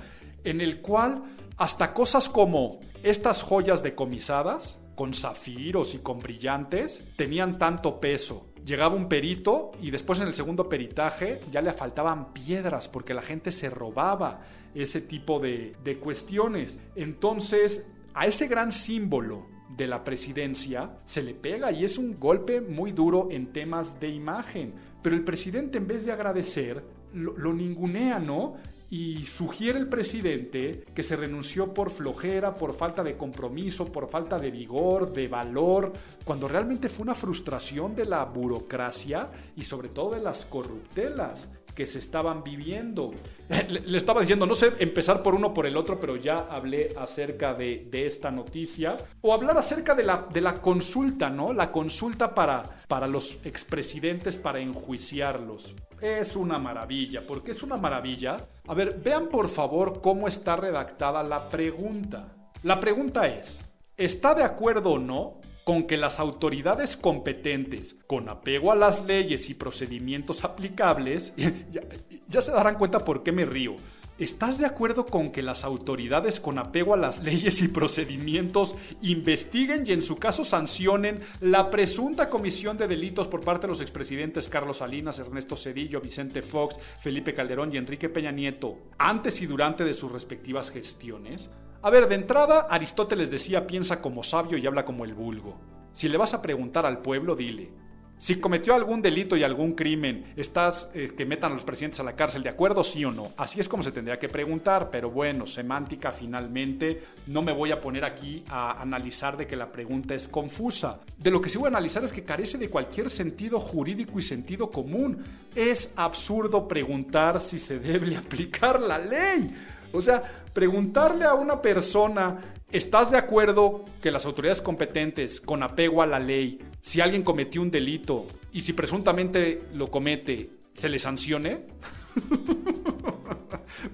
en 0.44 0.62
el 0.62 0.82
cual 0.82 1.24
hasta 1.58 1.94
cosas 1.94 2.30
como 2.30 2.80
estas 3.04 3.42
joyas 3.42 3.84
decomisadas, 3.84 4.78
con 4.96 5.14
zafiros 5.14 5.96
y 5.96 6.00
con 6.00 6.20
brillantes, 6.20 7.16
tenían 7.16 7.58
tanto 7.58 8.00
peso. 8.00 8.48
Llegaba 8.64 8.94
un 8.94 9.10
perito 9.10 9.72
y 9.82 9.90
después 9.90 10.22
en 10.22 10.28
el 10.28 10.36
segundo 10.36 10.70
peritaje 10.70 11.42
ya 11.52 11.62
le 11.62 11.74
faltaban 11.74 12.32
piedras 12.32 12.88
porque 12.88 13.16
la 13.16 13.24
gente 13.24 13.52
se 13.52 13.72
robaba 13.72 14.42
ese 14.76 15.02
tipo 15.02 15.40
de, 15.40 15.76
de 15.84 15.98
cuestiones. 15.98 16.78
Entonces 16.96 17.88
a 18.14 18.26
ese 18.26 18.48
gran 18.48 18.72
símbolo 18.72 19.48
de 19.76 19.88
la 19.88 20.04
presidencia 20.04 20.92
se 21.06 21.22
le 21.22 21.34
pega 21.34 21.72
y 21.72 21.84
es 21.84 21.98
un 21.98 22.20
golpe 22.20 22.62
muy 22.62 22.92
duro 22.92 23.30
en 23.32 23.54
temas 23.54 24.00
de 24.00 24.10
imagen. 24.10 24.74
Pero 25.02 25.16
el 25.16 25.24
presidente 25.24 25.78
en 25.78 25.88
vez 25.88 26.06
de 26.06 26.12
agradecer, 26.12 26.84
lo, 27.14 27.54
ningunea, 27.54 28.20
¿no? 28.20 28.56
Y 28.90 29.24
sugiere 29.24 29.80
el 29.80 29.88
presidente 29.88 30.84
que 30.94 31.04
se 31.04 31.16
renunció 31.16 31.74
por 31.74 31.90
flojera, 31.90 32.54
por 32.54 32.74
falta 32.74 33.02
de 33.04 33.16
compromiso, 33.16 33.86
por 33.90 34.10
falta 34.10 34.38
de 34.38 34.52
vigor, 34.52 35.14
de 35.14 35.30
valor, 35.30 35.94
cuando 36.26 36.50
realmente 36.50 36.90
fue 36.90 37.04
una 37.04 37.16
frustración 37.16 37.96
de 37.96 38.06
la 38.06 38.26
burocracia 38.26 39.30
y 39.56 39.64
sobre 39.64 39.90
todo 39.90 40.16
de 40.16 40.22
las 40.22 40.44
corruptelas 40.44 41.48
que 41.82 41.88
se 41.88 41.98
estaban 41.98 42.44
viviendo. 42.44 43.12
Le, 43.68 43.98
estaba 43.98 44.22
diciendo, 44.22 44.46
no 44.46 44.54
sé 44.54 44.72
empezar 44.78 45.24
por 45.24 45.34
uno 45.34 45.52
por 45.52 45.66
el 45.66 45.76
otro, 45.76 46.00
pero 46.00 46.16
ya 46.16 46.46
hablé 46.48 46.94
acerca 46.96 47.56
de, 47.56 47.90
esta 47.92 48.30
noticia. 48.30 48.98
O 49.22 49.34
hablar 49.34 49.58
acerca 49.58 49.96
de 49.96 50.04
la, 50.04 50.28
de 50.32 50.42
la 50.42 50.62
consulta, 50.62 51.32
¿no? 51.32 51.54
La 51.54 51.72
consulta 51.72 52.36
para, 52.36 52.62
para 52.88 53.08
los 53.08 53.40
expresidentes 53.46 54.38
para 54.38 54.60
enjuiciarlos. 54.60 55.74
Es 56.00 56.36
una 56.36 56.60
maravilla. 56.60 57.22
¿Por 57.22 57.44
qué 57.44 57.50
es 57.50 57.64
una 57.64 57.78
maravilla? 57.78 58.38
A 58.68 58.76
ver, 58.76 59.00
vean 59.04 59.30
por 59.30 59.50
favor 59.50 60.02
cómo 60.02 60.28
está 60.28 60.56
redactada 60.58 61.24
la 61.24 61.50
pregunta. 61.50 62.28
La 62.62 62.80
pregunta 62.80 63.28
es, 63.28 63.60
¿está 63.98 64.36
de 64.36 64.44
acuerdo 64.44 64.92
o 64.92 65.00
no 65.00 65.40
con 65.64 65.84
que 65.84 65.98
las 65.98 66.20
autoridades 66.20 66.98
competentes, 66.98 67.96
con 68.08 68.30
apego 68.30 68.72
a 68.72 68.76
las 68.76 69.06
leyes 69.06 69.50
y 69.50 69.54
procedimientos 69.54 70.44
aplicables, 70.44 71.34
ya, 72.28 72.42
se 72.42 72.52
darán 72.52 72.76
cuenta 72.76 73.06
por 73.06 73.24
qué 73.24 73.32
me 73.32 73.46
río. 73.46 73.76
¿Estás 74.18 74.60
de 74.60 74.68
acuerdo 74.68 75.08
con 75.08 75.32
que 75.32 75.42
las 75.42 75.64
autoridades 75.64 76.40
con 76.40 76.60
apego 76.60 76.94
a 76.94 76.98
las 76.98 77.24
leyes 77.24 77.62
y 77.62 77.68
procedimientos 77.70 78.76
investiguen 79.02 79.84
y 79.88 79.94
en 79.94 80.04
su 80.04 80.18
caso 80.18 80.46
sancionen 80.46 81.22
la 81.40 81.72
presunta 81.72 82.30
comisión 82.30 82.78
de 82.78 82.88
delitos 82.88 83.28
por 83.28 83.42
parte 83.42 83.66
de 83.66 83.70
los 83.70 83.82
expresidentes 83.82 84.48
Carlos 84.48 84.78
Salinas, 84.78 85.18
Ernesto 85.18 85.56
Cedillo, 85.56 86.02
Vicente 86.02 86.44
Fox, 86.44 86.76
Felipe 87.00 87.34
Calderón 87.34 87.74
y 87.74 87.78
Enrique 87.78 88.10
Peña 88.10 88.32
Nieto 88.32 88.78
antes 89.00 89.42
y 89.42 89.48
durante 89.48 89.84
de 89.84 89.94
sus 89.94 90.12
respectivas 90.12 90.70
gestiones? 90.70 91.50
A 91.84 91.90
ver, 91.90 92.08
de 92.08 92.14
entrada, 92.14 92.68
Aristóteles 92.70 93.32
decía 93.32 93.66
piensa 93.66 94.02
como 94.02 94.22
sabio 94.22 94.56
y 94.56 94.68
habla 94.68 94.86
como 94.86 95.04
el 95.04 95.16
vulgo. 95.16 95.60
Si 95.94 96.08
le 96.08 96.18
vas 96.18 96.36
a 96.36 96.42
preguntar 96.42 96.86
al 96.86 97.00
pueblo, 97.00 97.36
dile. 97.36 97.72
Si 98.20 98.36
cometió 98.36 98.76
algún 98.76 99.02
delito 99.02 99.36
y 99.36 99.44
algún 99.44 99.74
crimen, 99.74 100.32
¿estás 100.36 100.92
eh, 100.94 101.14
que 101.18 101.26
metan 101.26 101.54
a 101.54 101.56
los 101.56 101.66
presidentes 101.66 102.00
a 102.00 102.04
la 102.04 102.16
cárcel 102.16 102.44
de 102.44 102.50
acuerdo, 102.50 102.84
sí 102.84 103.04
o 103.04 103.12
no? 103.12 103.30
Así 103.36 103.60
es 103.60 103.68
como 103.68 103.82
se 103.82 103.92
tendría 103.92 104.20
que 104.20 104.30
preguntar, 104.30 104.92
pero 104.92 105.10
bueno, 105.10 105.48
semántica 105.48 106.12
finalmente, 106.12 107.02
no 107.26 107.42
me 107.42 107.52
voy 107.52 107.72
a 107.72 107.82
poner 107.82 108.06
aquí 108.06 108.44
a 108.50 108.80
analizar 108.80 109.36
de 109.36 109.48
que 109.48 109.56
la 109.56 109.72
pregunta 109.72 110.14
es 110.14 110.28
confusa. 110.28 111.00
De 111.18 111.32
lo 111.32 111.42
que 111.42 111.50
sí 111.50 111.58
voy 111.58 111.66
a 111.66 111.70
analizar 111.70 112.04
es 112.04 112.14
que 112.14 112.24
carece 112.24 112.60
de 112.60 112.70
cualquier 112.70 113.10
sentido 113.10 113.60
jurídico 113.60 114.20
y 114.20 114.22
sentido 114.22 114.70
común. 114.70 115.24
Es 115.56 115.92
absurdo 115.96 116.68
preguntar 116.68 117.40
si 117.40 117.58
se 117.58 117.80
debe 117.80 118.16
aplicar 118.18 118.80
la 118.80 119.00
ley. 119.00 119.52
O 119.94 120.02
sea, 120.02 120.22
preguntarle 120.54 121.26
a 121.26 121.34
una 121.34 121.62
persona, 121.62 122.56
¿estás 122.72 123.12
de 123.12 123.18
acuerdo 123.18 123.86
que 124.02 124.12
las 124.12 124.26
autoridades 124.26 124.62
competentes, 124.62 125.42
con 125.42 125.64
apego 125.64 126.02
a 126.02 126.08
la 126.08 126.20
ley, 126.20 126.60
si 126.82 127.02
alguien 127.02 127.24
cometió 127.24 127.62
un 127.62 127.72
delito 127.72 128.28
y 128.52 128.62
si 128.62 128.74
presuntamente 128.74 129.64
lo 129.74 129.90
comete, 129.90 130.50
se 130.76 130.90
le 130.90 131.00
sancione? 131.00 131.68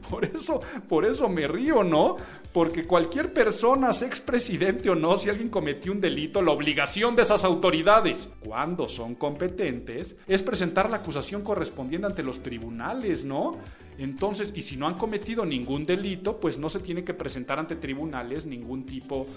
Por 0.10 0.26
eso, 0.26 0.60
por 0.88 1.06
eso 1.06 1.30
me 1.30 1.48
río, 1.48 1.84
¿no? 1.84 2.18
Porque 2.54 2.86
cualquier 2.86 3.34
persona, 3.34 3.94
sea 3.94 4.08
expresidente 4.08 4.90
o 4.90 4.96
no, 4.96 5.18
si 5.18 5.30
alguien 5.30 5.50
cometió 5.50 5.92
un 5.92 6.02
delito, 6.02 6.42
la 6.42 6.52
obligación 6.52 7.16
de 7.16 7.22
esas 7.22 7.44
autoridades, 7.44 8.30
cuando 8.44 8.88
son 8.88 9.16
competentes, 9.16 10.16
es 10.28 10.44
presentar 10.44 10.90
la 10.90 10.98
acusación 10.98 11.42
correspondiente 11.42 12.08
ante 12.08 12.24
los 12.24 12.42
tribunales, 12.42 13.24
¿no? 13.24 13.58
Entonces, 13.98 14.54
y 14.56 14.62
si 14.62 14.78
no 14.78 14.88
han 14.88 14.96
cometido 14.96 15.46
ningún 15.46 15.86
delito, 15.86 16.40
pues 16.40 16.58
no 16.58 16.70
se 16.70 16.80
tiene 16.80 17.04
que 17.04 17.14
presentar 17.14 17.60
ante 17.60 17.76
tribunales 17.76 18.46
ningún 18.46 18.86
tipo 18.86 19.28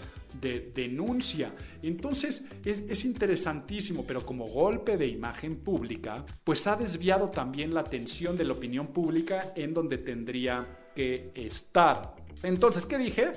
de 0.40 0.72
denuncia. 0.74 1.52
Entonces, 1.82 2.44
es, 2.64 2.80
es, 2.88 3.04
interesantísimo, 3.04 4.04
pero 4.06 4.20
como 4.20 4.46
golpe 4.46 4.96
de 4.96 5.06
imagen 5.06 5.56
pública, 5.56 6.24
pues 6.44 6.66
ha 6.66 6.76
desviado 6.76 7.30
también 7.30 7.72
la 7.72 7.80
atención 7.80 8.36
de 8.36 8.44
la 8.44 8.52
opinión 8.52 8.88
pública 8.88 9.52
en 9.56 9.72
donde 9.72 9.98
tendría 9.98 10.66
que 10.94 11.30
estar. 11.34 12.14
Entonces, 12.42 12.86
¿qué 12.86 12.98
dije? 12.98 13.32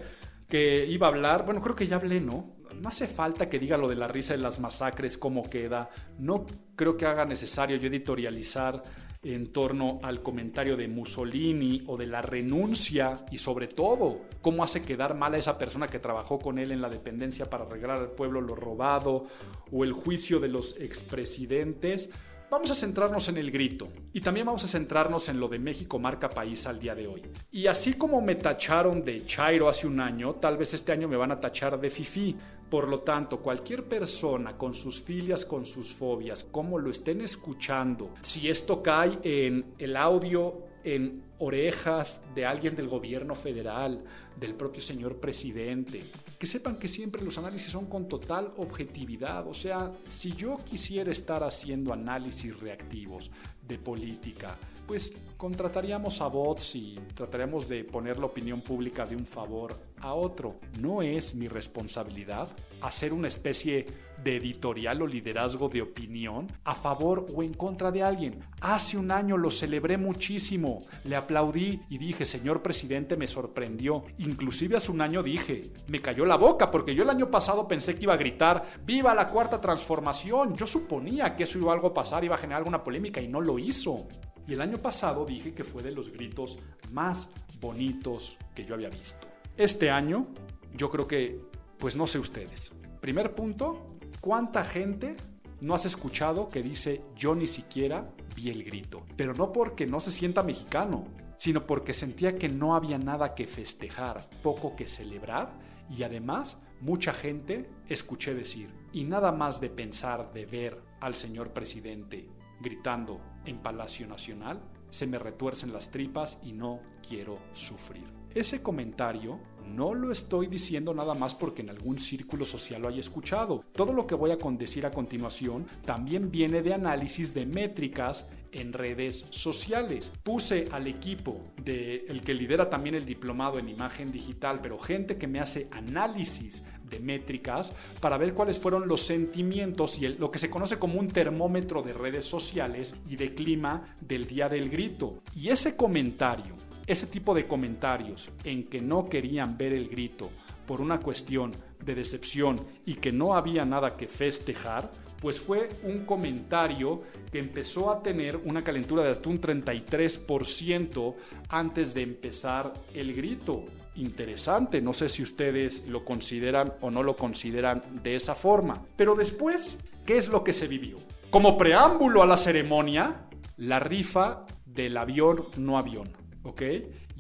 Que 0.48 0.86
iba 0.86 1.08
a 1.08 1.10
hablar, 1.10 1.46
bueno, 1.46 1.62
creo 1.62 1.76
que 1.76 1.88
ya 1.88 1.96
hablé, 1.96 2.20
¿no? 2.20 2.54
No 2.82 2.90
hace 2.90 3.08
falta 3.08 3.50
que 3.50 3.60
diga 3.60 3.78
lo 3.78 3.88
de 3.88 3.96
la 3.96 4.08
risa 4.08 4.34
de 4.34 4.42
las 4.42 4.60
masacres, 4.60 5.18
cómo 5.18 5.44
queda. 5.44 5.90
No 6.18 6.46
creo 6.76 6.98
que 6.98 7.06
haga 7.06 7.26
necesario 7.26 7.78
yo 7.78 7.88
editorializar 7.88 8.82
en 9.24 9.48
torno 9.48 10.00
al 10.04 10.22
comentario 10.22 10.76
de 10.76 10.88
Mussolini 10.88 11.84
o 11.88 11.98
de 11.98 12.08
la 12.08 12.22
renuncia 12.22 13.26
y 13.32 13.38
sobre 13.38 13.68
todo 13.68 14.22
cómo 14.42 14.64
hace 14.64 14.82
quedar 14.82 15.16
mal 15.16 15.34
a 15.34 15.38
esa 15.38 15.58
persona 15.58 15.88
que 15.88 16.00
trabajó 16.00 16.40
con 16.40 16.60
él 16.60 16.72
en 16.72 16.82
la 16.82 16.90
dependencia 16.90 17.50
para 17.50 17.64
arreglar 17.64 18.00
al 18.00 18.12
pueblo 18.12 18.42
lo 18.42 18.56
robado 18.56 19.28
o 19.72 19.84
el 19.84 19.94
juicio 19.94 20.40
de 20.40 20.50
los 20.50 20.78
expresidentes. 20.80 22.10
Vamos 22.54 22.70
a 22.70 22.76
centrarnos 22.76 23.28
en 23.30 23.38
el 23.38 23.50
grito 23.50 23.88
y 24.14 24.22
también 24.22 24.46
vamos 24.46 24.64
a 24.64 24.68
centrarnos 24.68 25.28
en 25.28 25.40
lo 25.40 25.48
de 25.48 25.58
México 25.58 25.98
marca 25.98 26.30
país 26.30 26.68
al 26.68 26.78
día 26.78 26.94
de 26.94 27.08
hoy. 27.08 27.24
Y 27.50 27.66
así 27.66 27.96
como 27.96 28.22
me 28.22 28.36
tacharon 28.36 29.04
de 29.04 29.26
Chairo 29.26 29.68
hace 29.68 29.88
un 29.88 30.00
año, 30.00 30.36
tal 30.36 30.58
vez 30.58 30.72
este 30.76 30.92
año 30.92 31.08
me 31.08 31.18
van 31.18 31.32
a 31.32 31.40
tachar 31.40 31.82
de 31.82 31.90
Fifi. 31.90 32.38
Por 32.70 32.90
lo 32.90 33.00
tanto, 33.00 33.40
cualquier 33.40 33.86
persona 33.86 34.56
con 34.56 34.76
sus 34.76 35.02
filias, 35.02 35.46
con 35.46 35.66
sus 35.66 35.96
fobias, 35.96 36.44
como 36.44 36.78
lo 36.78 36.92
estén 36.92 37.22
escuchando, 37.22 38.14
si 38.22 38.48
esto 38.48 38.84
cae 38.84 39.18
en 39.24 39.74
el 39.80 39.98
audio 39.98 40.68
en 40.84 41.24
orejas 41.44 42.22
de 42.34 42.46
alguien 42.46 42.74
del 42.76 42.88
gobierno 42.88 43.36
federal, 43.36 44.02
del 44.40 44.56
propio 44.56 44.82
señor 44.82 45.18
presidente. 45.18 46.02
Que 46.40 46.48
sepan 46.48 46.78
que 46.78 46.88
siempre 46.88 47.22
los 47.22 47.38
análisis 47.38 47.70
son 47.70 47.88
con 47.88 48.08
total 48.08 48.54
objetividad. 48.58 49.46
O 49.48 49.54
sea, 49.54 49.92
si 50.10 50.32
yo 50.32 50.56
quisiera 50.64 51.12
estar 51.12 51.44
haciendo 51.44 51.92
análisis 51.92 52.58
reactivos 52.58 53.30
de 53.68 53.78
política, 53.78 54.56
pues 54.88 55.14
contrataríamos 55.44 56.22
a 56.22 56.28
bots 56.28 56.74
y 56.76 56.98
trataríamos 57.14 57.68
de 57.68 57.84
poner 57.84 58.18
la 58.18 58.28
opinión 58.28 58.62
pública 58.62 59.06
de 59.06 59.18
un 59.18 59.26
favor 59.26 59.76
a 60.00 60.14
otro. 60.14 60.56
No 60.80 61.02
es 61.02 61.36
mi 61.36 61.50
responsabilidad 61.50 62.48
hacer 62.82 63.12
una 63.12 63.28
especie 63.28 63.86
de 64.24 64.38
editorial 64.38 65.02
o 65.02 65.08
liderazgo 65.08 65.68
de 65.68 65.82
opinión 65.82 66.48
a 66.64 66.76
favor 66.76 67.26
o 67.36 67.44
en 67.44 67.54
contra 67.56 67.92
de 67.92 68.04
alguien. 68.04 68.40
Hace 68.62 68.98
un 68.98 69.12
año 69.12 69.36
lo 69.36 69.52
celebré 69.52 69.98
muchísimo, 69.98 70.84
le 71.04 71.18
aplaudí 71.18 71.82
y 71.90 71.98
dije, 71.98 72.26
señor 72.26 72.62
presidente, 72.62 73.18
me 73.18 73.28
sorprendió. 73.28 74.06
Inclusive 74.20 74.78
hace 74.78 74.94
un 74.94 75.02
año 75.02 75.22
dije, 75.22 75.74
me 75.88 76.02
cayó 76.02 76.26
la 76.26 76.38
boca 76.38 76.72
porque 76.72 76.96
yo 76.96 77.04
el 77.04 77.10
año 77.10 77.30
pasado 77.30 77.68
pensé 77.68 77.96
que 77.96 78.04
iba 78.04 78.14
a 78.14 78.18
gritar, 78.18 78.64
viva 78.86 79.14
la 79.14 79.28
cuarta 79.28 79.60
transformación. 79.60 80.56
Yo 80.56 80.66
suponía 80.66 81.36
que 81.36 81.44
eso 81.44 81.60
iba 81.60 81.72
a 81.72 81.76
algo 81.76 81.94
pasar, 81.94 82.24
iba 82.24 82.36
a 82.36 82.38
generar 82.38 82.60
alguna 82.60 82.82
polémica 82.82 83.20
y 83.20 83.28
no 83.28 83.42
lo 83.42 83.60
hizo. 83.60 84.08
Y 84.48 84.54
el 84.54 84.62
año 84.62 84.78
pasado 84.78 85.26
dije 85.26 85.54
que 85.54 85.64
fue 85.64 85.84
de 85.84 85.92
los 85.92 86.12
gritos 86.12 86.60
más 86.92 87.30
bonitos 87.62 88.38
que 88.54 88.66
yo 88.66 88.76
había 88.76 88.90
visto. 88.90 89.28
Este 89.58 89.90
año, 89.90 90.28
yo 90.76 90.90
creo 90.90 91.08
que, 91.08 91.40
pues 91.78 91.96
no 91.96 92.08
sé 92.08 92.20
ustedes. 92.20 92.74
Primer 93.00 93.36
punto, 93.36 93.98
¿cuánta 94.22 94.64
gente 94.64 95.16
no 95.62 95.76
has 95.76 95.86
escuchado 95.86 96.48
que 96.48 96.62
dice 96.62 97.02
yo 97.16 97.36
ni 97.36 97.48
siquiera 97.48 98.10
vi 98.36 98.50
el 98.50 98.64
grito? 98.64 99.06
Pero 99.16 99.34
no 99.34 99.52
porque 99.52 99.86
no 99.86 100.00
se 100.00 100.12
sienta 100.12 100.44
mexicano, 100.44 101.06
sino 101.38 101.66
porque 101.66 101.94
sentía 101.94 102.38
que 102.38 102.50
no 102.50 102.76
había 102.76 102.98
nada 102.98 103.36
que 103.36 103.48
festejar, 103.48 104.28
poco 104.42 104.76
que 104.76 104.86
celebrar 104.86 105.52
y 105.90 106.04
además 106.04 106.58
mucha 106.82 107.14
gente 107.14 107.70
escuché 107.88 108.34
decir, 108.34 108.70
y 108.92 109.04
nada 109.04 109.32
más 109.32 109.62
de 109.62 109.70
pensar 109.70 110.34
de 110.34 110.46
ver 110.46 110.82
al 111.00 111.16
señor 111.16 111.52
presidente 111.52 112.28
gritando 112.64 113.22
en 113.46 113.60
Palacio 113.60 114.08
Nacional, 114.08 114.60
se 114.90 115.06
me 115.06 115.20
retuercen 115.20 115.74
las 115.74 115.92
tripas 115.92 116.40
y 116.44 116.54
no 116.54 116.80
quiero 117.08 117.38
sufrir. 117.54 118.06
Ese 118.34 118.64
comentario 118.64 119.40
no 119.68 119.94
lo 119.94 120.12
estoy 120.12 120.48
diciendo 120.48 120.94
nada 120.94 121.14
más 121.14 121.36
porque 121.36 121.62
en 121.62 121.70
algún 121.70 122.00
círculo 122.00 122.46
social 122.46 122.82
lo 122.82 122.88
haya 122.88 123.00
escuchado. 123.00 123.64
Todo 123.74 123.94
lo 123.94 124.08
que 124.08 124.16
voy 124.16 124.32
a 124.32 124.38
decir 124.58 124.86
a 124.86 124.92
continuación 124.92 125.68
también 125.86 126.32
viene 126.32 126.62
de 126.62 126.74
análisis 126.74 127.34
de 127.34 127.46
métricas 127.46 128.28
en 128.52 128.74
redes 128.74 129.26
sociales. 129.30 130.12
Puse 130.24 130.68
al 130.72 130.88
equipo 130.88 131.42
de 131.64 132.06
el 132.08 132.22
que 132.22 132.34
lidera 132.34 132.70
también 132.70 132.96
el 132.96 133.06
diplomado 133.06 133.60
en 133.60 133.70
imagen 133.70 134.12
digital, 134.12 134.60
pero 134.62 134.78
gente 134.78 135.18
que 135.18 135.28
me 135.28 135.40
hace 135.40 135.68
análisis 135.72 136.64
de 136.90 137.00
métricas 137.00 137.74
para 138.00 138.18
ver 138.18 138.34
cuáles 138.34 138.60
fueron 138.60 138.88
los 138.88 139.02
sentimientos 139.02 140.00
y 140.00 140.08
lo 140.08 140.32
que 140.32 140.40
se 140.40 140.50
conoce 140.50 140.80
como 140.80 141.00
un 141.00 141.08
termómetro 141.08 141.82
de 141.82 141.94
redes 141.94 142.26
sociales 142.26 142.96
y 143.10 143.16
de 143.16 143.34
clima 143.34 143.96
del 144.02 144.28
día 144.28 144.50
del 144.50 144.70
grito. 144.70 145.22
Y 145.36 145.50
ese 145.50 145.76
comentario, 145.76 146.56
ese 146.88 147.08
tipo 147.08 147.34
de 147.34 147.48
comentarios 147.48 148.30
en 148.44 148.66
que 148.66 148.82
no 148.82 149.10
querían 149.10 149.58
ver 149.58 149.74
el 149.74 149.88
grito 149.88 150.30
por 150.68 150.82
una 150.82 151.00
cuestión 151.00 151.52
de 151.84 151.96
decepción 151.96 152.60
y 152.86 152.96
que 152.96 153.12
no 153.12 153.36
había 153.36 153.66
nada 153.66 153.98
que 153.98 154.08
festejar, 154.08 154.90
pues 155.24 155.40
fue 155.40 155.70
un 155.84 156.06
comentario 156.06 157.02
que 157.32 157.40
empezó 157.40 157.92
a 157.92 158.04
tener 158.04 158.38
una 158.44 158.62
calentura 158.62 159.04
de 159.04 159.12
hasta 159.12 159.30
un 159.30 159.40
33% 159.40 161.16
antes 161.50 161.94
de 161.94 162.02
empezar 162.02 162.74
el 162.94 163.14
grito. 163.14 163.64
Interesante, 163.96 164.82
no 164.82 164.92
sé 164.94 165.08
si 165.08 165.22
ustedes 165.22 165.86
lo 165.88 166.04
consideran 166.04 166.74
o 166.82 166.90
no 166.90 167.04
lo 167.04 167.16
consideran 167.16 167.84
de 168.02 168.16
esa 168.16 168.34
forma. 168.34 168.82
Pero 168.96 169.16
después, 169.16 169.78
¿qué 170.06 170.18
es 170.18 170.30
lo 170.30 170.44
que 170.44 170.54
se 170.54 170.68
vivió? 170.68 170.98
Como 171.30 171.58
preámbulo 171.58 172.24
a 172.24 172.26
la 172.26 172.38
ceremonia, 172.38 173.28
la 173.58 173.80
rifa 173.80 174.42
del 174.66 174.98
avión 174.98 175.44
no 175.58 175.78
avión, 175.78 176.10
¿ok? 176.44 176.62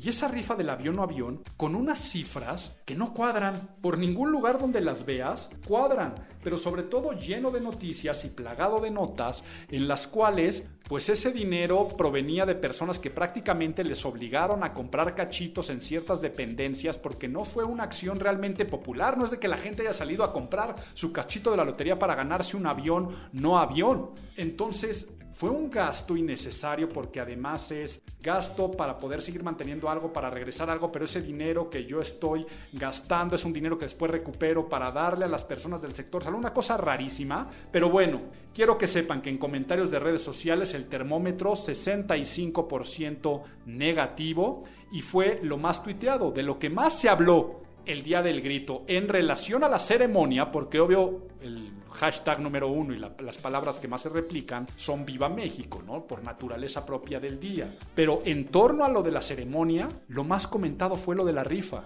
Y 0.04 0.10
esa 0.10 0.28
rifa 0.28 0.56
del 0.56 0.70
avión 0.70 1.00
o 1.00 1.04
avión, 1.04 1.44
con 1.56 1.76
unas 1.76 2.00
cifras 2.00 2.76
que 2.84 2.94
no 2.94 3.14
cuadran, 3.14 3.56
por 3.82 3.98
ningún 3.98 4.34
lugar 4.34 4.60
donde 4.60 4.82
las 4.82 5.06
veas, 5.06 5.50
cuadran, 5.66 6.14
pero 6.44 6.58
sobre 6.58 6.84
todo 6.84 7.14
lleno 7.14 7.52
de 7.52 7.62
noticias 7.62 8.26
y 8.26 8.30
plagado 8.30 8.82
de 8.82 8.92
notas 8.92 9.46
en 9.70 9.88
las 9.88 10.08
cuales 10.08 10.66
pues 10.90 11.08
ese 11.08 11.32
dinero 11.32 11.88
provenía 11.98 12.46
de 12.46 12.56
personas 12.56 13.00
que 13.00 13.10
prácticamente 13.10 13.86
les 13.86 14.06
obligaron 14.06 14.66
a 14.66 14.74
comprar 14.74 15.16
cachitos 15.16 15.70
en 15.70 15.80
ciertas 15.80 16.20
dependencias 16.20 16.98
porque 16.98 17.30
no 17.30 17.46
fue 17.46 17.64
una 17.64 17.84
acción 17.84 18.20
realmente 18.20 18.66
popular, 18.66 19.18
no 19.18 19.24
es 19.24 19.32
de 19.32 19.40
que 19.40 19.48
la 19.48 19.58
gente 19.58 19.84
haya 19.84 19.94
salido 19.94 20.26
a 20.26 20.34
comprar 20.34 20.76
su 20.94 21.14
cachito 21.14 21.52
de 21.52 21.58
la 21.58 21.64
lotería 21.64 21.98
para 21.98 22.16
ganarse 22.16 22.58
un 22.58 22.68
avión, 22.68 23.16
no 23.32 23.58
avión. 23.58 24.12
Entonces, 24.36 25.08
fue 25.34 25.50
un 25.50 25.70
gasto 25.70 26.16
innecesario 26.16 26.88
porque 26.88 27.20
además 27.20 27.72
es 27.72 28.02
gasto 28.22 28.72
para 28.72 28.98
poder 28.98 29.22
seguir 29.22 29.44
manteniendo 29.44 29.90
algo, 29.90 30.14
para 30.14 30.30
regresar 30.30 30.70
algo, 30.70 30.92
pero 30.92 31.06
ese 31.06 31.22
dinero 31.22 31.70
que 31.70 31.86
yo 31.86 32.00
estoy 32.02 32.46
gastando 32.72 33.36
es 33.36 33.44
un 33.44 33.52
dinero 33.52 33.78
que 33.78 33.86
después 33.86 34.12
recupero 34.12 34.70
para 34.70 34.92
darle 34.92 35.26
a 35.26 35.28
las 35.28 35.44
personas 35.44 35.82
del 35.82 35.94
sector 35.94 36.24
salud. 36.24 36.38
Una 36.38 36.54
cosa 36.54 36.78
rarísima, 36.78 37.50
pero 37.72 37.90
bueno, 37.90 38.22
quiero 38.54 38.78
que 38.78 38.88
sepan 38.88 39.22
que 39.22 39.30
en 39.30 39.40
comentarios 39.40 39.90
de 39.90 40.00
redes 40.00 40.22
sociales 40.22 40.74
el 40.76 40.86
termómetro 40.88 41.54
65% 41.54 43.42
negativo 43.66 44.64
y 44.92 45.02
fue 45.02 45.40
lo 45.42 45.58
más 45.58 45.84
tuiteado, 45.84 46.32
de 46.32 46.44
lo 46.44 46.60
que 46.60 46.70
más 46.70 47.00
se 47.00 47.10
habló 47.10 47.64
el 47.86 48.04
día 48.04 48.22
del 48.22 48.42
grito 48.42 48.84
en 48.88 49.10
relación 49.10 49.64
a 49.64 49.70
la 49.70 49.80
ceremonia, 49.80 50.52
porque 50.52 50.80
obvio 50.80 51.28
el 51.42 51.72
hashtag 51.94 52.40
número 52.40 52.68
uno 52.68 52.94
y 52.94 53.00
las 53.00 53.38
palabras 53.38 53.80
que 53.80 53.88
más 53.88 54.02
se 54.02 54.10
replican 54.10 54.68
son 54.76 55.06
Viva 55.06 55.30
México, 55.30 55.82
¿no? 55.86 56.06
Por 56.06 56.24
naturaleza 56.24 56.86
propia 56.86 57.20
del 57.20 57.40
día. 57.40 57.70
Pero 57.96 58.22
en 58.26 58.48
torno 58.48 58.84
a 58.84 58.90
lo 58.90 59.04
de 59.04 59.12
la 59.12 59.22
ceremonia, 59.22 59.90
lo 60.08 60.24
más 60.24 60.48
comentado 60.48 60.98
fue 60.98 61.16
lo 61.16 61.26
de 61.26 61.34
la 61.34 61.44
rifa. 61.44 61.84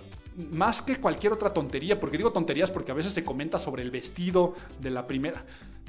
Más 0.52 0.82
que 0.82 0.98
cualquier 0.98 1.34
otra 1.34 1.52
tontería, 1.52 2.00
porque 2.00 2.18
digo 2.18 2.32
tonterías 2.32 2.72
porque 2.72 2.92
a 2.92 2.96
veces 2.96 3.14
se 3.14 3.24
comenta 3.24 3.60
sobre 3.60 3.84
el 3.84 3.92
vestido 3.92 4.54
de 4.80 4.92
la 4.92 5.08
primera. 5.08 5.44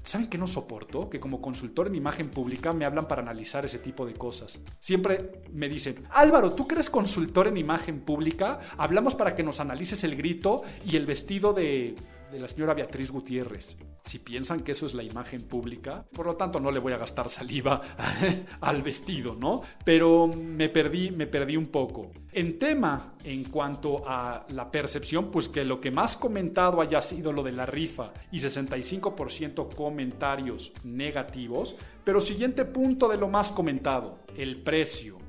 ¿Saben 0.05 0.29
qué 0.29 0.39
no 0.39 0.47
soporto? 0.47 1.11
Que 1.11 1.21
como 1.21 1.43
consultor 1.43 1.89
en 1.89 1.95
imagen 1.95 2.31
pública 2.31 2.73
me 2.73 2.87
hablan 2.87 3.07
para 3.07 3.21
analizar 3.21 3.67
ese 3.67 3.79
tipo 3.79 4.07
de 4.07 4.15
cosas. 4.15 4.59
Siempre 4.81 5.43
me 5.53 5.69
dicen, 5.69 6.05
Álvaro, 6.11 6.53
¿tú 6.53 6.67
que 6.67 6.77
eres 6.77 6.89
consultor 6.89 7.47
en 7.47 7.59
imagen 7.59 8.01
pública? 8.01 8.61
Hablamos 8.79 9.15
para 9.15 9.35
que 9.35 9.43
nos 9.43 9.61
analices 9.61 10.05
el 10.05 10.17
grito 10.17 10.63
y 10.87 10.97
el 10.97 11.05
vestido 11.05 11.53
de 11.53 11.95
de 12.31 12.39
la 12.39 12.49
señora 12.49 12.75
Beatriz 12.75 13.11
Gutiérrez. 13.11 13.77
Si 14.09 14.21
piensan 14.21 14.61
que 14.61 14.73
eso 14.73 14.87
es 14.87 14.95
la 14.95 15.03
imagen 15.03 15.43
pública, 15.43 16.07
por 16.15 16.25
lo 16.25 16.35
tanto 16.35 16.59
no 16.61 16.71
le 16.71 16.79
voy 16.79 16.95
a 16.95 16.97
gastar 16.97 17.29
saliva 17.29 17.83
al 18.63 18.81
vestido, 18.81 19.37
¿no? 19.39 19.61
Pero 19.85 20.29
me 20.29 20.71
perdí, 20.71 21.11
me 21.11 21.27
perdí 21.27 21.59
un 21.59 21.67
poco. 21.67 22.11
En 22.33 22.59
tema, 22.59 23.13
en 23.23 23.45
cuanto 23.45 24.05
a 24.07 24.47
la 24.49 24.71
percepción, 24.71 25.31
pues 25.31 25.49
que 25.49 25.63
lo 25.63 25.79
que 25.79 25.91
más 25.91 26.17
comentado 26.17 26.81
haya 26.81 27.03
sido 27.03 27.35
lo 27.35 27.43
de 27.43 27.53
la 27.53 27.67
rifa 27.67 28.15
y 28.33 28.39
65% 28.39 29.75
comentarios 29.75 30.73
negativos, 30.85 31.77
pero 32.03 32.23
siguiente 32.23 32.65
punto 32.65 33.09
de 33.11 33.19
lo 33.19 33.29
más 33.29 33.53
comentado, 33.53 34.21
el 34.39 34.63
precio. 34.63 35.28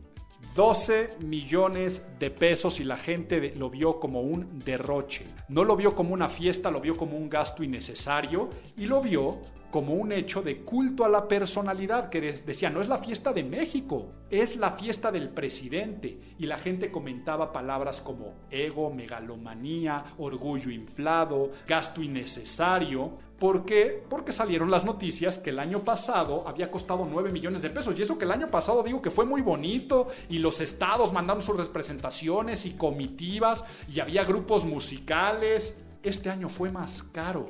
12 0.60 1.12
millones 1.22 2.05
de 2.20 2.30
pesos 2.30 2.82
y 2.82 2.84
la 2.84 2.97
gente 2.97 3.53
lo 3.55 3.70
vio 3.70 3.97
como 3.97 4.20
un 4.20 4.60
derroche. 4.60 5.26
No 5.47 5.64
lo 5.64 5.78
vio 5.78 5.95
como 5.95 6.14
una 6.14 6.28
fiesta, 6.28 6.70
lo 6.70 6.82
vio 6.82 6.97
como 6.97 7.16
un 7.16 7.30
gasto 7.30 7.64
innecesario 7.64 8.49
y 8.76 8.86
lo 8.86 9.01
vio 9.01 9.38
como 9.72 9.94
un 9.94 10.12
hecho 10.12 10.42
de 10.42 10.62
culto 10.62 11.06
a 11.06 11.10
la 11.10 11.28
personalidad, 11.28 12.10
que 12.10 12.22
decía, 12.22 12.70
no 12.70 12.82
es 12.82 12.88
la 12.88 12.98
fiesta 12.98 13.34
de 13.34 13.44
México, 13.44 14.12
es 14.30 14.58
la 14.58 14.72
fiesta 14.72 15.12
del 15.12 15.30
presidente. 15.30 16.20
Y 16.38 16.46
la 16.46 16.58
gente 16.58 16.92
comentaba 16.92 17.52
palabras 17.52 18.02
como 18.02 18.34
ego, 18.50 18.92
megalomanía, 18.92 20.04
orgullo 20.18 20.72
inflado, 20.72 21.52
gasto 21.68 22.02
innecesario. 22.02 23.18
¿Por 23.38 23.64
qué? 23.64 24.04
Porque 24.10 24.34
salieron 24.34 24.72
las 24.72 24.84
noticias 24.84 25.40
que 25.40 25.52
el 25.52 25.60
año 25.60 25.80
pasado 25.80 26.48
había 26.48 26.70
costado 26.72 27.08
9 27.10 27.32
millones 27.32 27.62
de 27.62 27.70
pesos. 27.70 27.98
Y 27.98 28.02
eso 28.02 28.18
que 28.18 28.26
el 28.26 28.32
año 28.32 28.50
pasado 28.50 28.84
digo 28.84 29.02
que 29.02 29.12
fue 29.12 29.26
muy 29.26 29.42
bonito 29.42 30.08
y 30.30 30.40
los 30.40 30.60
estados 30.62 31.14
mandaron 31.14 31.42
sus 31.42 31.56
representaciones 31.56 32.66
y 32.66 32.72
comitivas 32.72 33.64
y 33.88 34.00
había 34.00 34.24
grupos 34.24 34.66
musicales. 34.66 35.76
Este 36.04 36.30
año 36.30 36.50
fue 36.50 36.72
más 36.72 37.04
caro. 37.04 37.48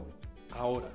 Ahora, 0.57 0.89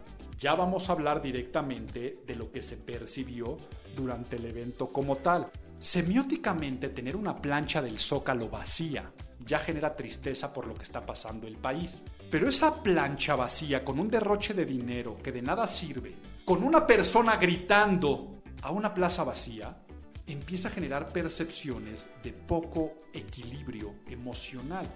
ya 0.45 0.55
vamos 0.55 0.90
a 0.90 0.92
hablar 0.92 1.22
directamente 1.22 2.18
de 2.26 2.36
lo 2.36 2.53
que 2.53 2.62
se 2.62 2.76
percibió 2.76 3.57
durante 3.97 4.36
el 4.36 4.45
evento 4.45 4.92
como 4.92 5.16
tal. 5.16 5.51
Semióticamente, 5.78 6.90
tener 6.90 7.16
una 7.16 7.40
plancha 7.40 7.80
del 7.80 7.99
zócalo 7.99 8.51
vacía 8.51 9.11
ya 9.38 9.59
genera 9.59 9.97
tristeza 9.97 10.53
por 10.53 10.66
lo 10.66 10.74
que 10.74 10.82
está 10.82 11.01
pasando 11.01 11.47
el 11.47 11.57
país. 11.57 12.03
Pero 12.30 12.47
esa 12.47 12.82
plancha 12.82 13.36
vacía 13.36 13.82
con 13.86 13.99
un 13.99 14.11
derroche 14.11 14.53
de 14.53 14.66
dinero 14.66 15.16
que 15.22 15.32
de 15.32 15.40
nada 15.40 15.66
sirve, 15.66 16.14
con 16.45 16.62
una 16.62 16.86
persona 16.86 17.36
gritando 17.36 18.42
a 18.61 18.70
una 18.70 18.92
plaza 18.92 19.24
vacía, 19.24 19.74
empieza 20.26 20.68
a 20.68 20.72
generar 20.72 21.09
percepciones 21.09 22.11
de 22.22 22.34
poco 22.34 22.92
equilibrio 23.14 23.95
emocional. 24.09 24.86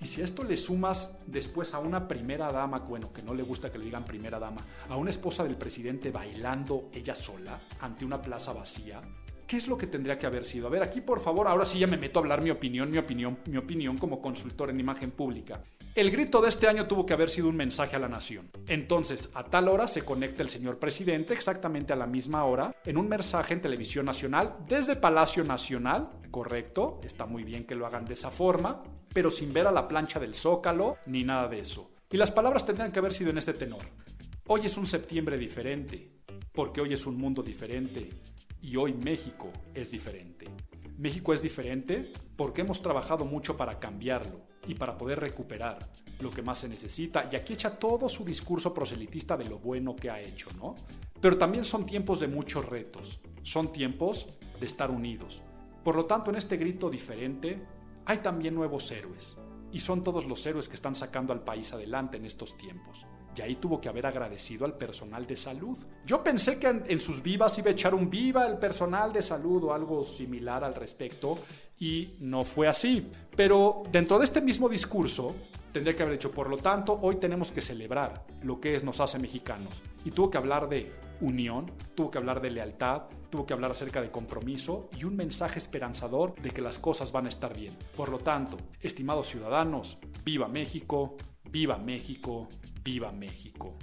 Y 0.00 0.06
si 0.06 0.20
esto 0.20 0.44
le 0.44 0.56
sumas 0.56 1.16
después 1.26 1.72
a 1.74 1.78
una 1.78 2.06
primera 2.06 2.52
dama, 2.52 2.80
bueno, 2.80 3.12
que 3.12 3.22
no 3.22 3.32
le 3.32 3.42
gusta 3.42 3.72
que 3.72 3.78
le 3.78 3.86
digan 3.86 4.04
primera 4.04 4.38
dama, 4.38 4.60
a 4.88 4.96
una 4.96 5.10
esposa 5.10 5.42
del 5.42 5.56
presidente 5.56 6.10
bailando 6.10 6.90
ella 6.92 7.14
sola 7.14 7.58
ante 7.80 8.04
una 8.04 8.20
plaza 8.20 8.52
vacía, 8.52 9.00
¿qué 9.46 9.56
es 9.56 9.68
lo 9.68 9.78
que 9.78 9.86
tendría 9.86 10.18
que 10.18 10.26
haber 10.26 10.44
sido? 10.44 10.66
A 10.66 10.70
ver, 10.70 10.82
aquí 10.82 11.00
por 11.00 11.20
favor, 11.20 11.48
ahora 11.48 11.64
sí 11.64 11.78
ya 11.78 11.86
me 11.86 11.96
meto 11.96 12.18
a 12.18 12.22
hablar 12.22 12.42
mi 12.42 12.50
opinión, 12.50 12.90
mi 12.90 12.98
opinión, 12.98 13.38
mi 13.46 13.56
opinión 13.56 13.96
como 13.96 14.20
consultor 14.20 14.68
en 14.68 14.80
imagen 14.80 15.12
pública. 15.12 15.62
El 15.94 16.10
grito 16.10 16.42
de 16.42 16.50
este 16.50 16.68
año 16.68 16.86
tuvo 16.86 17.06
que 17.06 17.14
haber 17.14 17.30
sido 17.30 17.48
un 17.48 17.56
mensaje 17.56 17.96
a 17.96 17.98
la 17.98 18.08
nación. 18.08 18.50
Entonces, 18.66 19.30
a 19.32 19.44
tal 19.44 19.68
hora 19.68 19.88
se 19.88 20.02
conecta 20.02 20.42
el 20.42 20.50
señor 20.50 20.78
presidente, 20.78 21.32
exactamente 21.32 21.94
a 21.94 21.96
la 21.96 22.06
misma 22.06 22.44
hora, 22.44 22.76
en 22.84 22.98
un 22.98 23.08
mensaje 23.08 23.54
en 23.54 23.62
televisión 23.62 24.04
nacional 24.04 24.56
desde 24.68 24.96
Palacio 24.96 25.42
Nacional, 25.42 26.10
correcto, 26.30 27.00
está 27.02 27.24
muy 27.24 27.44
bien 27.44 27.64
que 27.64 27.74
lo 27.74 27.86
hagan 27.86 28.04
de 28.04 28.12
esa 28.12 28.30
forma, 28.30 28.82
pero 29.16 29.30
sin 29.30 29.50
ver 29.50 29.66
a 29.66 29.72
la 29.72 29.88
plancha 29.88 30.20
del 30.20 30.34
zócalo 30.34 30.98
ni 31.06 31.24
nada 31.24 31.48
de 31.48 31.60
eso. 31.60 31.90
Y 32.10 32.18
las 32.18 32.30
palabras 32.30 32.66
tendrían 32.66 32.92
que 32.92 32.98
haber 32.98 33.14
sido 33.14 33.30
en 33.30 33.38
este 33.38 33.54
tenor. 33.54 33.80
Hoy 34.46 34.66
es 34.66 34.76
un 34.76 34.84
septiembre 34.84 35.38
diferente, 35.38 36.20
porque 36.52 36.82
hoy 36.82 36.92
es 36.92 37.06
un 37.06 37.16
mundo 37.16 37.42
diferente, 37.42 38.10
y 38.60 38.76
hoy 38.76 38.92
México 38.92 39.50
es 39.72 39.90
diferente. 39.90 40.48
México 40.98 41.32
es 41.32 41.40
diferente 41.40 42.12
porque 42.36 42.60
hemos 42.60 42.82
trabajado 42.82 43.24
mucho 43.24 43.56
para 43.56 43.78
cambiarlo 43.78 44.42
y 44.66 44.74
para 44.74 44.98
poder 44.98 45.18
recuperar 45.18 45.78
lo 46.20 46.30
que 46.30 46.42
más 46.42 46.58
se 46.58 46.68
necesita. 46.68 47.26
Y 47.32 47.36
aquí 47.36 47.54
echa 47.54 47.78
todo 47.78 48.10
su 48.10 48.22
discurso 48.22 48.74
proselitista 48.74 49.34
de 49.34 49.46
lo 49.46 49.58
bueno 49.58 49.96
que 49.96 50.10
ha 50.10 50.20
hecho, 50.20 50.50
¿no? 50.58 50.74
Pero 51.22 51.38
también 51.38 51.64
son 51.64 51.86
tiempos 51.86 52.20
de 52.20 52.28
muchos 52.28 52.66
retos, 52.66 53.18
son 53.42 53.72
tiempos 53.72 54.26
de 54.60 54.66
estar 54.66 54.90
unidos. 54.90 55.40
Por 55.82 55.96
lo 55.96 56.04
tanto, 56.04 56.30
en 56.30 56.36
este 56.36 56.58
grito 56.58 56.90
diferente 56.90 57.75
hay 58.06 58.18
también 58.18 58.54
nuevos 58.54 58.90
héroes. 58.90 59.36
Y 59.72 59.80
son 59.80 60.02
todos 60.02 60.24
los 60.24 60.46
héroes 60.46 60.68
que 60.68 60.76
están 60.76 60.94
sacando 60.94 61.32
al 61.32 61.44
país 61.44 61.72
adelante 61.72 62.16
en 62.16 62.24
estos 62.24 62.56
tiempos 62.56 63.04
y 63.36 63.42
ahí 63.42 63.56
tuvo 63.56 63.80
que 63.80 63.88
haber 63.88 64.06
agradecido 64.06 64.64
al 64.64 64.74
personal 64.74 65.26
de 65.26 65.36
salud. 65.36 65.76
Yo 66.04 66.22
pensé 66.22 66.58
que 66.58 66.68
en, 66.68 67.00
sus 67.00 67.22
vivas 67.22 67.56
iba 67.58 67.68
a 67.68 67.72
echar 67.72 67.94
un 67.94 68.08
viva 68.08 68.46
el 68.46 68.58
personal 68.58 69.12
de 69.12 69.22
salud 69.22 69.64
o 69.64 69.74
algo 69.74 70.04
similar 70.04 70.64
al 70.64 70.74
respecto 70.74 71.38
y 71.78 72.14
no 72.20 72.44
fue 72.44 72.68
así. 72.68 73.06
Pero 73.36 73.82
dentro 73.92 74.18
de 74.18 74.24
este 74.24 74.40
mismo 74.40 74.68
discurso 74.68 75.34
tendría 75.72 75.94
que 75.94 76.02
haber 76.02 76.14
dicho, 76.14 76.30
por 76.30 76.48
lo 76.48 76.56
tanto, 76.56 76.98
hoy 77.02 77.16
tenemos 77.16 77.52
que 77.52 77.60
celebrar 77.60 78.24
lo 78.42 78.60
que 78.60 78.76
es, 78.76 78.84
nos 78.84 79.00
hace 79.00 79.18
mexicanos. 79.18 79.82
Y 80.04 80.10
tuvo 80.10 80.30
que 80.30 80.38
hablar 80.38 80.68
de 80.68 80.90
unión, 81.20 81.72
tuvo 81.94 82.10
que 82.10 82.18
hablar 82.18 82.40
de 82.40 82.50
lealtad, 82.50 83.02
tuvo 83.30 83.46
que 83.46 83.54
hablar 83.54 83.70
acerca 83.70 84.00
de 84.00 84.10
compromiso 84.10 84.88
y 84.96 85.04
un 85.04 85.16
mensaje 85.16 85.58
esperanzador 85.58 86.34
de 86.40 86.50
que 86.50 86.62
las 86.62 86.78
cosas 86.78 87.12
van 87.12 87.26
a 87.26 87.30
estar 87.30 87.56
bien. 87.56 87.74
Por 87.96 88.08
lo 88.08 88.18
tanto, 88.18 88.56
estimados 88.80 89.28
ciudadanos, 89.28 89.98
viva 90.24 90.48
México, 90.48 91.16
viva 91.50 91.78
México, 91.78 92.48
Viva 92.86 93.10
México. 93.10 93.76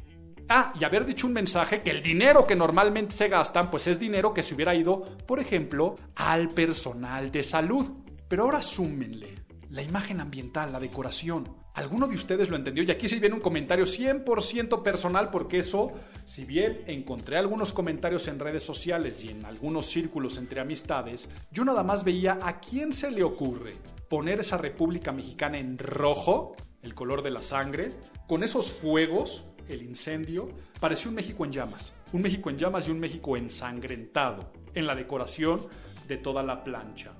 Ah, 0.47 0.71
y 0.79 0.86
haber 0.86 1.05
dicho 1.05 1.27
un 1.27 1.34
mensaje 1.34 1.81
que 1.81 1.91
el 1.91 2.01
dinero 2.01 2.47
que 2.47 2.55
normalmente 2.55 3.13
se 3.13 3.27
gastan, 3.27 3.69
pues 3.69 3.86
es 3.88 3.99
dinero 3.99 4.34
que 4.34 4.43
se 4.43 4.55
hubiera 4.55 4.73
ido, 4.73 5.17
por 5.25 5.41
ejemplo, 5.41 5.97
al 6.15 6.47
personal 6.47 7.29
de 7.29 7.43
salud. 7.43 7.91
Pero 8.29 8.43
ahora 8.43 8.61
súmenle 8.61 9.36
la 9.71 9.81
imagen 9.81 10.21
ambiental, 10.21 10.71
la 10.71 10.79
decoración. 10.79 11.62
¿Alguno 11.74 12.07
de 12.07 12.15
ustedes 12.15 12.49
lo 12.49 12.55
entendió? 12.55 12.84
Y 12.84 12.91
aquí 12.91 13.07
sí 13.07 13.17
viene 13.19 13.36
un 13.36 13.41
comentario 13.41 13.86
100% 13.86 14.84
personal 14.84 15.32
porque 15.32 15.57
eso, 15.57 15.91
si 16.24 16.45
bien 16.45 16.84
encontré 16.86 17.38
algunos 17.38 17.74
comentarios 17.74 18.28
en 18.28 18.38
redes 18.38 18.63
sociales 18.63 19.24
y 19.24 19.30
en 19.30 19.43
algunos 19.43 19.88
círculos 19.88 20.38
entre 20.38 20.59
amistades, 20.59 21.30
yo 21.51 21.65
nada 21.65 21.82
más 21.82 22.03
veía 22.03 22.38
a 22.43 22.59
quién 22.59 22.93
se 22.93 23.09
le 23.09 23.24
ocurre 23.24 23.74
poner 24.07 24.39
esa 24.39 24.57
República 24.57 25.11
Mexicana 25.11 25.57
en 25.57 25.80
rojo 25.80 26.55
el 26.84 26.93
color 26.93 27.24
de 27.24 27.32
la 27.32 27.41
sangre, 27.41 27.91
con 28.28 28.43
esos 28.43 28.71
fuegos, 28.71 29.45
el 29.67 29.82
incendio, 29.82 30.49
pareció 30.80 31.09
un 31.09 31.15
México 31.15 31.45
en 31.45 31.51
llamas. 31.51 31.93
Un 32.11 32.21
México 32.21 32.49
en 32.49 32.57
llamas 32.57 32.88
y 32.88 32.91
un 32.91 32.99
México 32.99 33.36
ensangrentado 33.38 34.51
en 34.76 34.86
la 34.86 34.93
decoración 34.93 35.61
de 36.07 36.17
toda 36.17 36.43
la 36.43 36.63
plancha. 36.63 37.13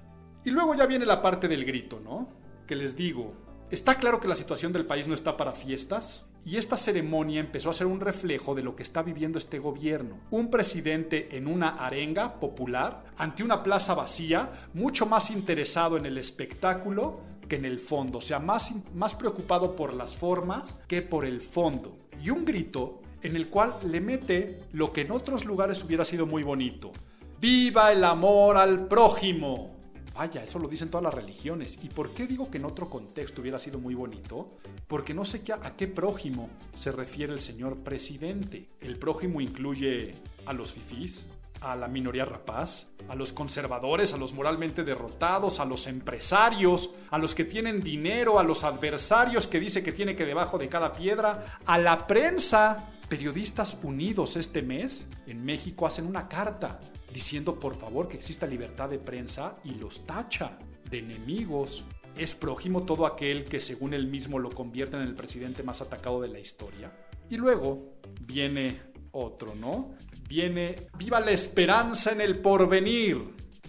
Y 0.45 0.51
luego 0.51 0.76
ya 0.76 0.86
viene 0.86 1.06
la 1.06 1.22
parte 1.22 1.47
del 1.47 1.66
grito, 1.66 2.01
¿no? 2.04 2.30
Que 2.68 2.76
les 2.76 2.95
digo, 2.95 3.34
está 3.74 3.96
claro 3.96 4.20
que 4.20 4.28
la 4.28 4.36
situación 4.36 4.72
del 4.72 4.86
país 4.86 5.08
no 5.08 5.14
está 5.14 5.36
para 5.36 5.54
fiestas, 5.54 6.26
y 6.46 6.58
esta 6.58 6.78
ceremonia 6.78 7.40
empezó 7.40 7.70
a 7.70 7.74
ser 7.74 7.88
un 7.88 8.00
reflejo 8.00 8.54
de 8.54 8.62
lo 8.62 8.76
que 8.76 8.84
está 8.84 9.02
viviendo 9.02 9.40
este 9.40 9.58
gobierno. 9.60 10.20
Un 10.30 10.52
presidente 10.52 11.36
en 11.36 11.48
una 11.48 11.70
arenga 11.70 12.40
popular, 12.40 13.04
ante 13.18 13.44
una 13.44 13.64
plaza 13.64 13.96
vacía, 13.96 14.52
mucho 14.74 15.06
más 15.06 15.32
interesado 15.32 15.98
en 15.98 16.06
el 16.06 16.18
espectáculo 16.18 17.22
que 17.50 17.56
en 17.56 17.66
el 17.66 17.80
fondo, 17.80 18.20
o 18.20 18.22
sea, 18.22 18.40
más, 18.40 18.74
más 18.94 19.16
preocupado 19.16 19.76
por 19.76 19.94
las 19.94 20.16
formas 20.16 20.80
que 20.88 21.02
por 21.02 21.26
el 21.26 21.42
fondo. 21.42 21.98
Y 22.24 22.30
un 22.30 22.46
grito 22.46 23.02
en 23.22 23.36
el 23.36 23.48
cual 23.48 23.74
le 23.90 24.02
mete 24.02 24.60
lo 24.74 24.94
que 24.94 25.02
en 25.02 25.12
otros 25.12 25.46
lugares 25.46 25.84
hubiera 25.84 26.06
sido 26.06 26.26
muy 26.26 26.44
bonito. 26.44 26.92
¡Viva 27.40 27.92
el 27.92 28.04
amor 28.04 28.58
al 28.58 28.88
prójimo! 28.88 29.73
Vaya, 30.14 30.43
eso 30.43 30.59
lo 30.59 30.68
dicen 30.68 30.89
todas 30.89 31.03
las 31.03 31.14
religiones. 31.14 31.80
¿Y 31.84 31.89
por 31.89 32.11
qué 32.14 32.28
digo 32.28 32.51
que 32.51 32.59
en 32.59 32.66
otro 32.66 32.89
contexto 32.89 33.41
hubiera 33.41 33.57
sido 33.57 33.80
muy 33.80 33.95
bonito? 33.95 34.51
Porque 34.88 35.14
no 35.14 35.26
sé 35.26 35.41
qué, 35.41 35.53
a 35.53 35.76
qué 35.76 35.88
prójimo 35.88 36.49
se 36.76 36.91
refiere 36.91 37.34
el 37.34 37.39
señor 37.39 37.78
presidente. 37.78 38.70
El 38.80 38.97
prójimo 38.99 39.41
incluye 39.41 40.14
a 40.45 40.53
los 40.53 40.74
fifís, 40.74 41.26
a 41.61 41.76
la 41.76 41.88
minoría 41.88 42.26
rapaz, 42.26 42.88
a 43.07 43.16
los 43.16 43.34
conservadores, 43.34 44.14
a 44.14 44.18
los 44.18 44.34
moralmente 44.34 44.84
derrotados, 44.84 45.59
a 45.59 45.66
los 45.66 45.88
empresarios, 45.88 46.91
a 47.09 47.18
los 47.18 47.34
que 47.34 47.45
tienen 47.45 47.80
dinero, 47.80 48.38
a 48.38 48.43
los 48.43 48.64
adversarios 48.64 49.47
que 49.47 49.59
dice 49.59 49.82
que 49.82 49.91
tiene 49.91 50.16
que 50.16 50.26
debajo 50.26 50.59
de 50.59 50.70
cada 50.70 50.93
piedra, 50.93 51.57
a 51.66 51.78
la 51.80 52.05
prensa. 52.05 52.89
Periodistas 53.09 53.78
unidos 53.84 54.36
este 54.36 54.61
mes 54.61 55.05
en 55.28 55.43
México 55.43 55.86
hacen 55.86 56.05
una 56.05 56.28
carta 56.28 56.80
diciendo 57.14 57.59
por 57.59 57.76
favor 57.76 58.07
que 58.07 58.18
exista 58.18 58.47
libertad 58.47 58.89
de 58.89 58.99
prensa 58.99 59.55
y 59.64 59.76
los 59.76 60.05
tacha 60.05 60.57
de 60.89 60.99
enemigos. 60.99 61.84
Es 62.18 62.36
prójimo 62.36 62.84
todo 62.84 63.05
aquel 63.05 63.45
que 63.45 63.61
según 63.61 63.93
él 63.93 64.07
mismo 64.07 64.39
lo 64.39 64.49
convierte 64.49 64.97
en 64.97 65.03
el 65.03 65.14
presidente 65.14 65.64
más 65.64 65.82
atacado 65.82 66.22
de 66.22 66.28
la 66.28 66.39
historia. 66.39 66.91
Y 67.30 67.38
luego 67.38 67.99
viene 68.22 68.80
otro, 69.11 69.55
¿no? 69.55 69.95
Viene, 70.28 70.76
viva 70.97 71.20
la 71.20 71.32
esperanza 71.32 72.11
en 72.11 72.22
el 72.22 72.39
porvenir. 72.39 73.18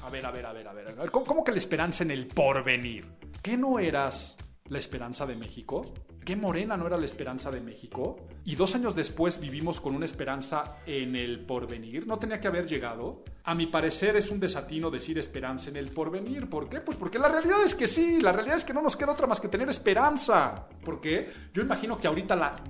A 0.02 0.10
ver, 0.10 0.26
a 0.26 0.30
ver, 0.30 0.46
a 0.46 0.52
ver, 0.52 0.68
a 0.68 0.72
ver. 0.72 1.10
¿Cómo, 1.10 1.24
cómo 1.24 1.44
que 1.44 1.52
la 1.52 1.58
esperanza 1.58 2.04
en 2.04 2.10
el 2.10 2.26
porvenir? 2.26 3.06
¿Qué 3.42 3.56
no 3.56 3.78
eras 3.78 4.36
la 4.68 4.78
esperanza 4.78 5.26
de 5.26 5.36
México? 5.36 5.94
¿Qué 6.24 6.36
Morena 6.36 6.76
no 6.76 6.86
era 6.86 6.96
la 6.96 7.04
esperanza 7.04 7.50
de 7.50 7.60
México? 7.60 8.16
Y 8.46 8.56
dos 8.56 8.74
años 8.74 8.94
después 8.94 9.40
vivimos 9.40 9.80
con 9.80 9.94
una 9.94 10.04
esperanza 10.04 10.76
en 10.84 11.16
el 11.16 11.40
porvenir. 11.40 12.06
¿No 12.06 12.18
tenía 12.18 12.40
que 12.40 12.48
haber 12.48 12.66
llegado? 12.66 13.24
A 13.44 13.54
mi 13.54 13.66
parecer 13.66 14.16
es 14.16 14.30
un 14.30 14.38
desatino 14.38 14.90
decir 14.90 15.18
esperanza 15.18 15.70
en 15.70 15.76
el 15.76 15.88
porvenir. 15.88 16.48
¿Por 16.50 16.68
qué? 16.68 16.80
Pues 16.80 16.96
porque 16.98 17.18
la 17.18 17.28
realidad 17.28 17.62
es 17.64 17.74
que 17.74 17.86
sí, 17.86 18.20
la 18.20 18.32
realidad 18.32 18.58
es 18.58 18.64
que 18.64 18.74
no 18.74 18.82
nos 18.82 18.96
queda 18.96 19.12
otra 19.12 19.26
más 19.26 19.40
que 19.40 19.48
tener 19.48 19.68
esperanza. 19.70 20.68
¿Por 20.84 21.00
qué? 21.00 21.26
Yo 21.54 21.62
imagino 21.62 21.98
que 21.98 22.06
ahorita 22.06 22.36
la 22.36 22.62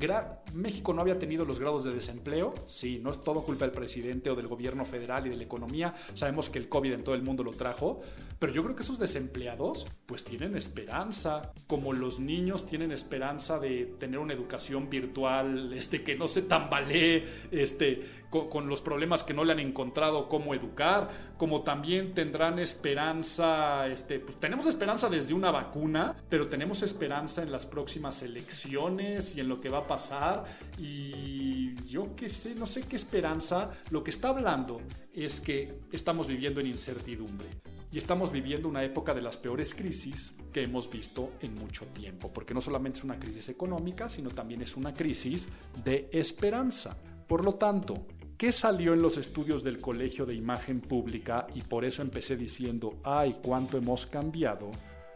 México 0.55 0.93
no 0.93 1.01
había 1.01 1.19
tenido 1.19 1.45
los 1.45 1.59
grados 1.59 1.85
de 1.85 1.93
desempleo. 1.93 2.55
Sí, 2.67 3.01
no 3.03 3.11
es 3.11 3.23
todo 3.23 3.43
culpa 3.43 3.67
del 3.67 3.75
presidente 3.75 4.31
o 4.31 4.37
del 4.37 4.47
gobierno 4.47 4.85
federal 4.85 5.27
y 5.27 5.31
de 5.31 5.37
la 5.37 5.43
economía. 5.43 5.95
Sabemos 6.15 6.49
que 6.49 6.59
el 6.59 6.69
COVID 6.69 6.93
en 6.93 7.05
todo 7.05 7.15
el 7.15 7.23
mundo 7.23 7.43
lo 7.43 7.51
trajo. 7.51 8.01
Pero 8.39 8.53
yo 8.53 8.63
creo 8.63 8.77
que 8.77 8.83
esos 8.83 8.99
desempleados 8.99 9.87
pues 10.07 10.25
tienen 10.25 10.57
esperanza. 10.57 11.53
Como 11.67 11.93
los 11.93 12.21
niños 12.21 12.67
tienen 12.67 12.93
esperanza 12.93 13.59
de 13.59 13.87
tener 13.99 14.19
una 14.19 14.35
educación 14.35 14.89
virtual 14.89 15.64
este, 15.73 16.03
que 16.03 16.17
no 16.17 16.29
se 16.29 16.43
tambalee 16.43 17.25
este, 17.51 18.03
con, 18.31 18.69
los 18.69 18.83
problemas 18.83 19.23
que 19.23 19.33
no 19.33 19.45
le 19.45 19.53
han 19.53 19.61
encontrado 19.61 20.29
cómo 20.29 20.55
educar, 20.55 21.09
como 21.37 21.63
también 21.63 22.15
tendrán 22.15 22.59
esperanza, 22.59 23.87
este, 23.87 24.19
pues 24.19 24.39
tenemos 24.41 24.67
esperanza 24.67 25.09
desde 25.09 25.35
una 25.35 25.51
vacuna, 25.51 26.17
pero 26.29 26.49
tenemos 26.49 26.83
esperanza 26.83 27.43
en 27.43 27.53
las 27.53 27.67
próximas 27.67 28.23
elecciones 28.23 29.37
y 29.37 29.41
en 29.41 29.49
lo 29.49 29.61
que 29.61 29.69
va 29.69 29.79
a 29.79 29.87
pasar. 29.87 30.45
Y 30.79 31.75
yo 31.87 32.15
qué 32.17 32.29
sé, 32.29 32.55
no 32.55 32.67
sé 32.67 32.83
qué 32.83 32.97
esperanza, 32.97 33.71
lo 33.91 34.03
que 34.03 34.11
está 34.11 34.29
hablando 34.29 34.81
es 35.13 35.41
que 35.41 35.81
estamos 35.93 36.27
viviendo 36.27 36.61
en 36.61 36.67
incertidumbre 36.67 37.47
y 37.95 37.99
estamos 37.99 38.33
viviendo 38.33 38.69
una 38.69 38.83
época 38.83 39.15
de 39.15 39.23
las 39.23 39.37
peores 39.37 39.73
crisis 39.73 40.35
que 40.53 40.65
hemos 40.65 40.91
visto 40.91 41.35
en 41.41 41.55
mucho 41.55 41.87
tiempo, 41.87 42.33
porque 42.33 42.53
no 42.53 42.61
solamente 42.61 42.99
es 42.99 43.05
una 43.05 43.21
crisis 43.21 43.49
económica, 43.51 44.09
sino 44.09 44.31
también 44.31 44.63
es 44.63 44.77
una 44.77 44.93
crisis 44.93 45.47
de 45.85 46.09
esperanza. 46.13 46.97
Por 47.29 47.45
lo 47.45 47.55
tanto, 47.55 48.09
¿qué 48.37 48.51
salió 48.51 48.95
en 48.95 49.01
los 49.01 49.17
estudios 49.17 49.63
del 49.63 49.81
Colegio 49.81 50.27
de 50.27 50.35
Imagen 50.35 50.81
Pública? 50.81 51.47
Y 51.55 51.63
por 51.63 51.85
eso 51.85 52.03
empecé 52.03 52.37
diciendo, 52.37 52.99
ay, 53.05 53.37
cuánto 53.41 53.79
hemos 53.79 54.07
cambiado. 54.07 54.73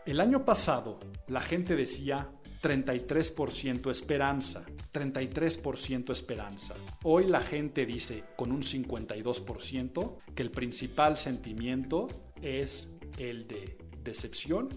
El 0.06 0.20
año 0.20 0.44
pasado 0.44 1.00
la 1.26 1.40
gente 1.40 1.74
decía 1.74 2.30
33% 2.62 3.90
esperanza, 3.90 4.64
33% 4.92 6.12
esperanza. 6.12 6.74
Hoy 7.02 7.26
la 7.26 7.40
gente 7.40 7.84
dice 7.84 8.24
con 8.36 8.50
un 8.50 8.62
52% 8.62 10.16
que 10.34 10.42
el 10.42 10.50
principal 10.50 11.16
sentimiento 11.16 12.08
es 12.42 12.88
el 13.18 13.46
de 13.46 13.78
decepción, 14.02 14.68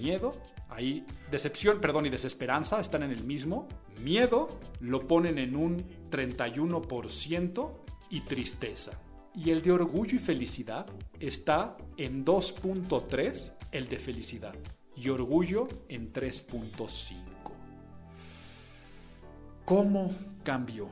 miedo. 0.00 0.32
Ahí, 0.68 1.04
decepción, 1.30 1.80
perdón, 1.80 2.06
y 2.06 2.10
desesperanza 2.10 2.80
están 2.80 3.02
en 3.02 3.10
el 3.10 3.24
mismo. 3.24 3.68
Miedo 4.02 4.48
lo 4.80 5.06
ponen 5.06 5.38
en 5.38 5.56
un 5.56 5.84
31% 6.10 7.72
y 8.10 8.20
tristeza. 8.20 9.00
Y 9.34 9.50
el 9.50 9.62
de 9.62 9.72
orgullo 9.72 10.16
y 10.16 10.18
felicidad 10.18 10.86
está 11.18 11.76
en 11.96 12.24
2.3, 12.24 13.52
el 13.72 13.88
de 13.88 13.98
felicidad. 13.98 14.54
Y 14.96 15.08
orgullo 15.08 15.68
en 15.88 16.12
3.5. 16.12 17.30
¿Cómo 19.64 20.12
cambió? 20.42 20.88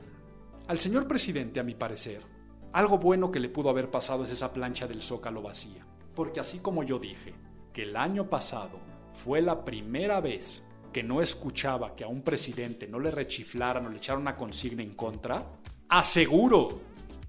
Al 0.67 0.79
señor 0.79 1.07
presidente, 1.07 1.59
a 1.59 1.63
mi 1.63 1.75
parecer, 1.75 2.21
algo 2.71 2.97
bueno 2.97 3.31
que 3.31 3.39
le 3.39 3.49
pudo 3.49 3.69
haber 3.69 3.89
pasado 3.89 4.23
es 4.23 4.31
esa 4.31 4.53
plancha 4.53 4.87
del 4.87 5.01
zócalo 5.01 5.41
vacía. 5.41 5.85
Porque 6.19 6.41
así 6.41 6.59
como 6.59 6.83
yo 6.83 6.99
dije 6.99 7.33
que 7.71 7.83
el 7.83 7.95
año 7.95 8.29
pasado 8.29 8.81
fue 9.13 9.41
la 9.41 9.63
primera 9.63 10.19
vez 10.19 10.61
que 10.91 11.01
no 11.01 11.21
escuchaba 11.21 11.95
que 11.95 12.03
a 12.03 12.09
un 12.09 12.23
presidente 12.23 12.89
no 12.89 12.99
le 12.99 13.09
rechiflaran 13.09 13.85
o 13.85 13.89
le 13.89 13.95
echaran 13.95 14.23
una 14.23 14.35
consigna 14.35 14.83
en 14.83 14.95
contra, 14.95 15.45
aseguro 15.87 16.77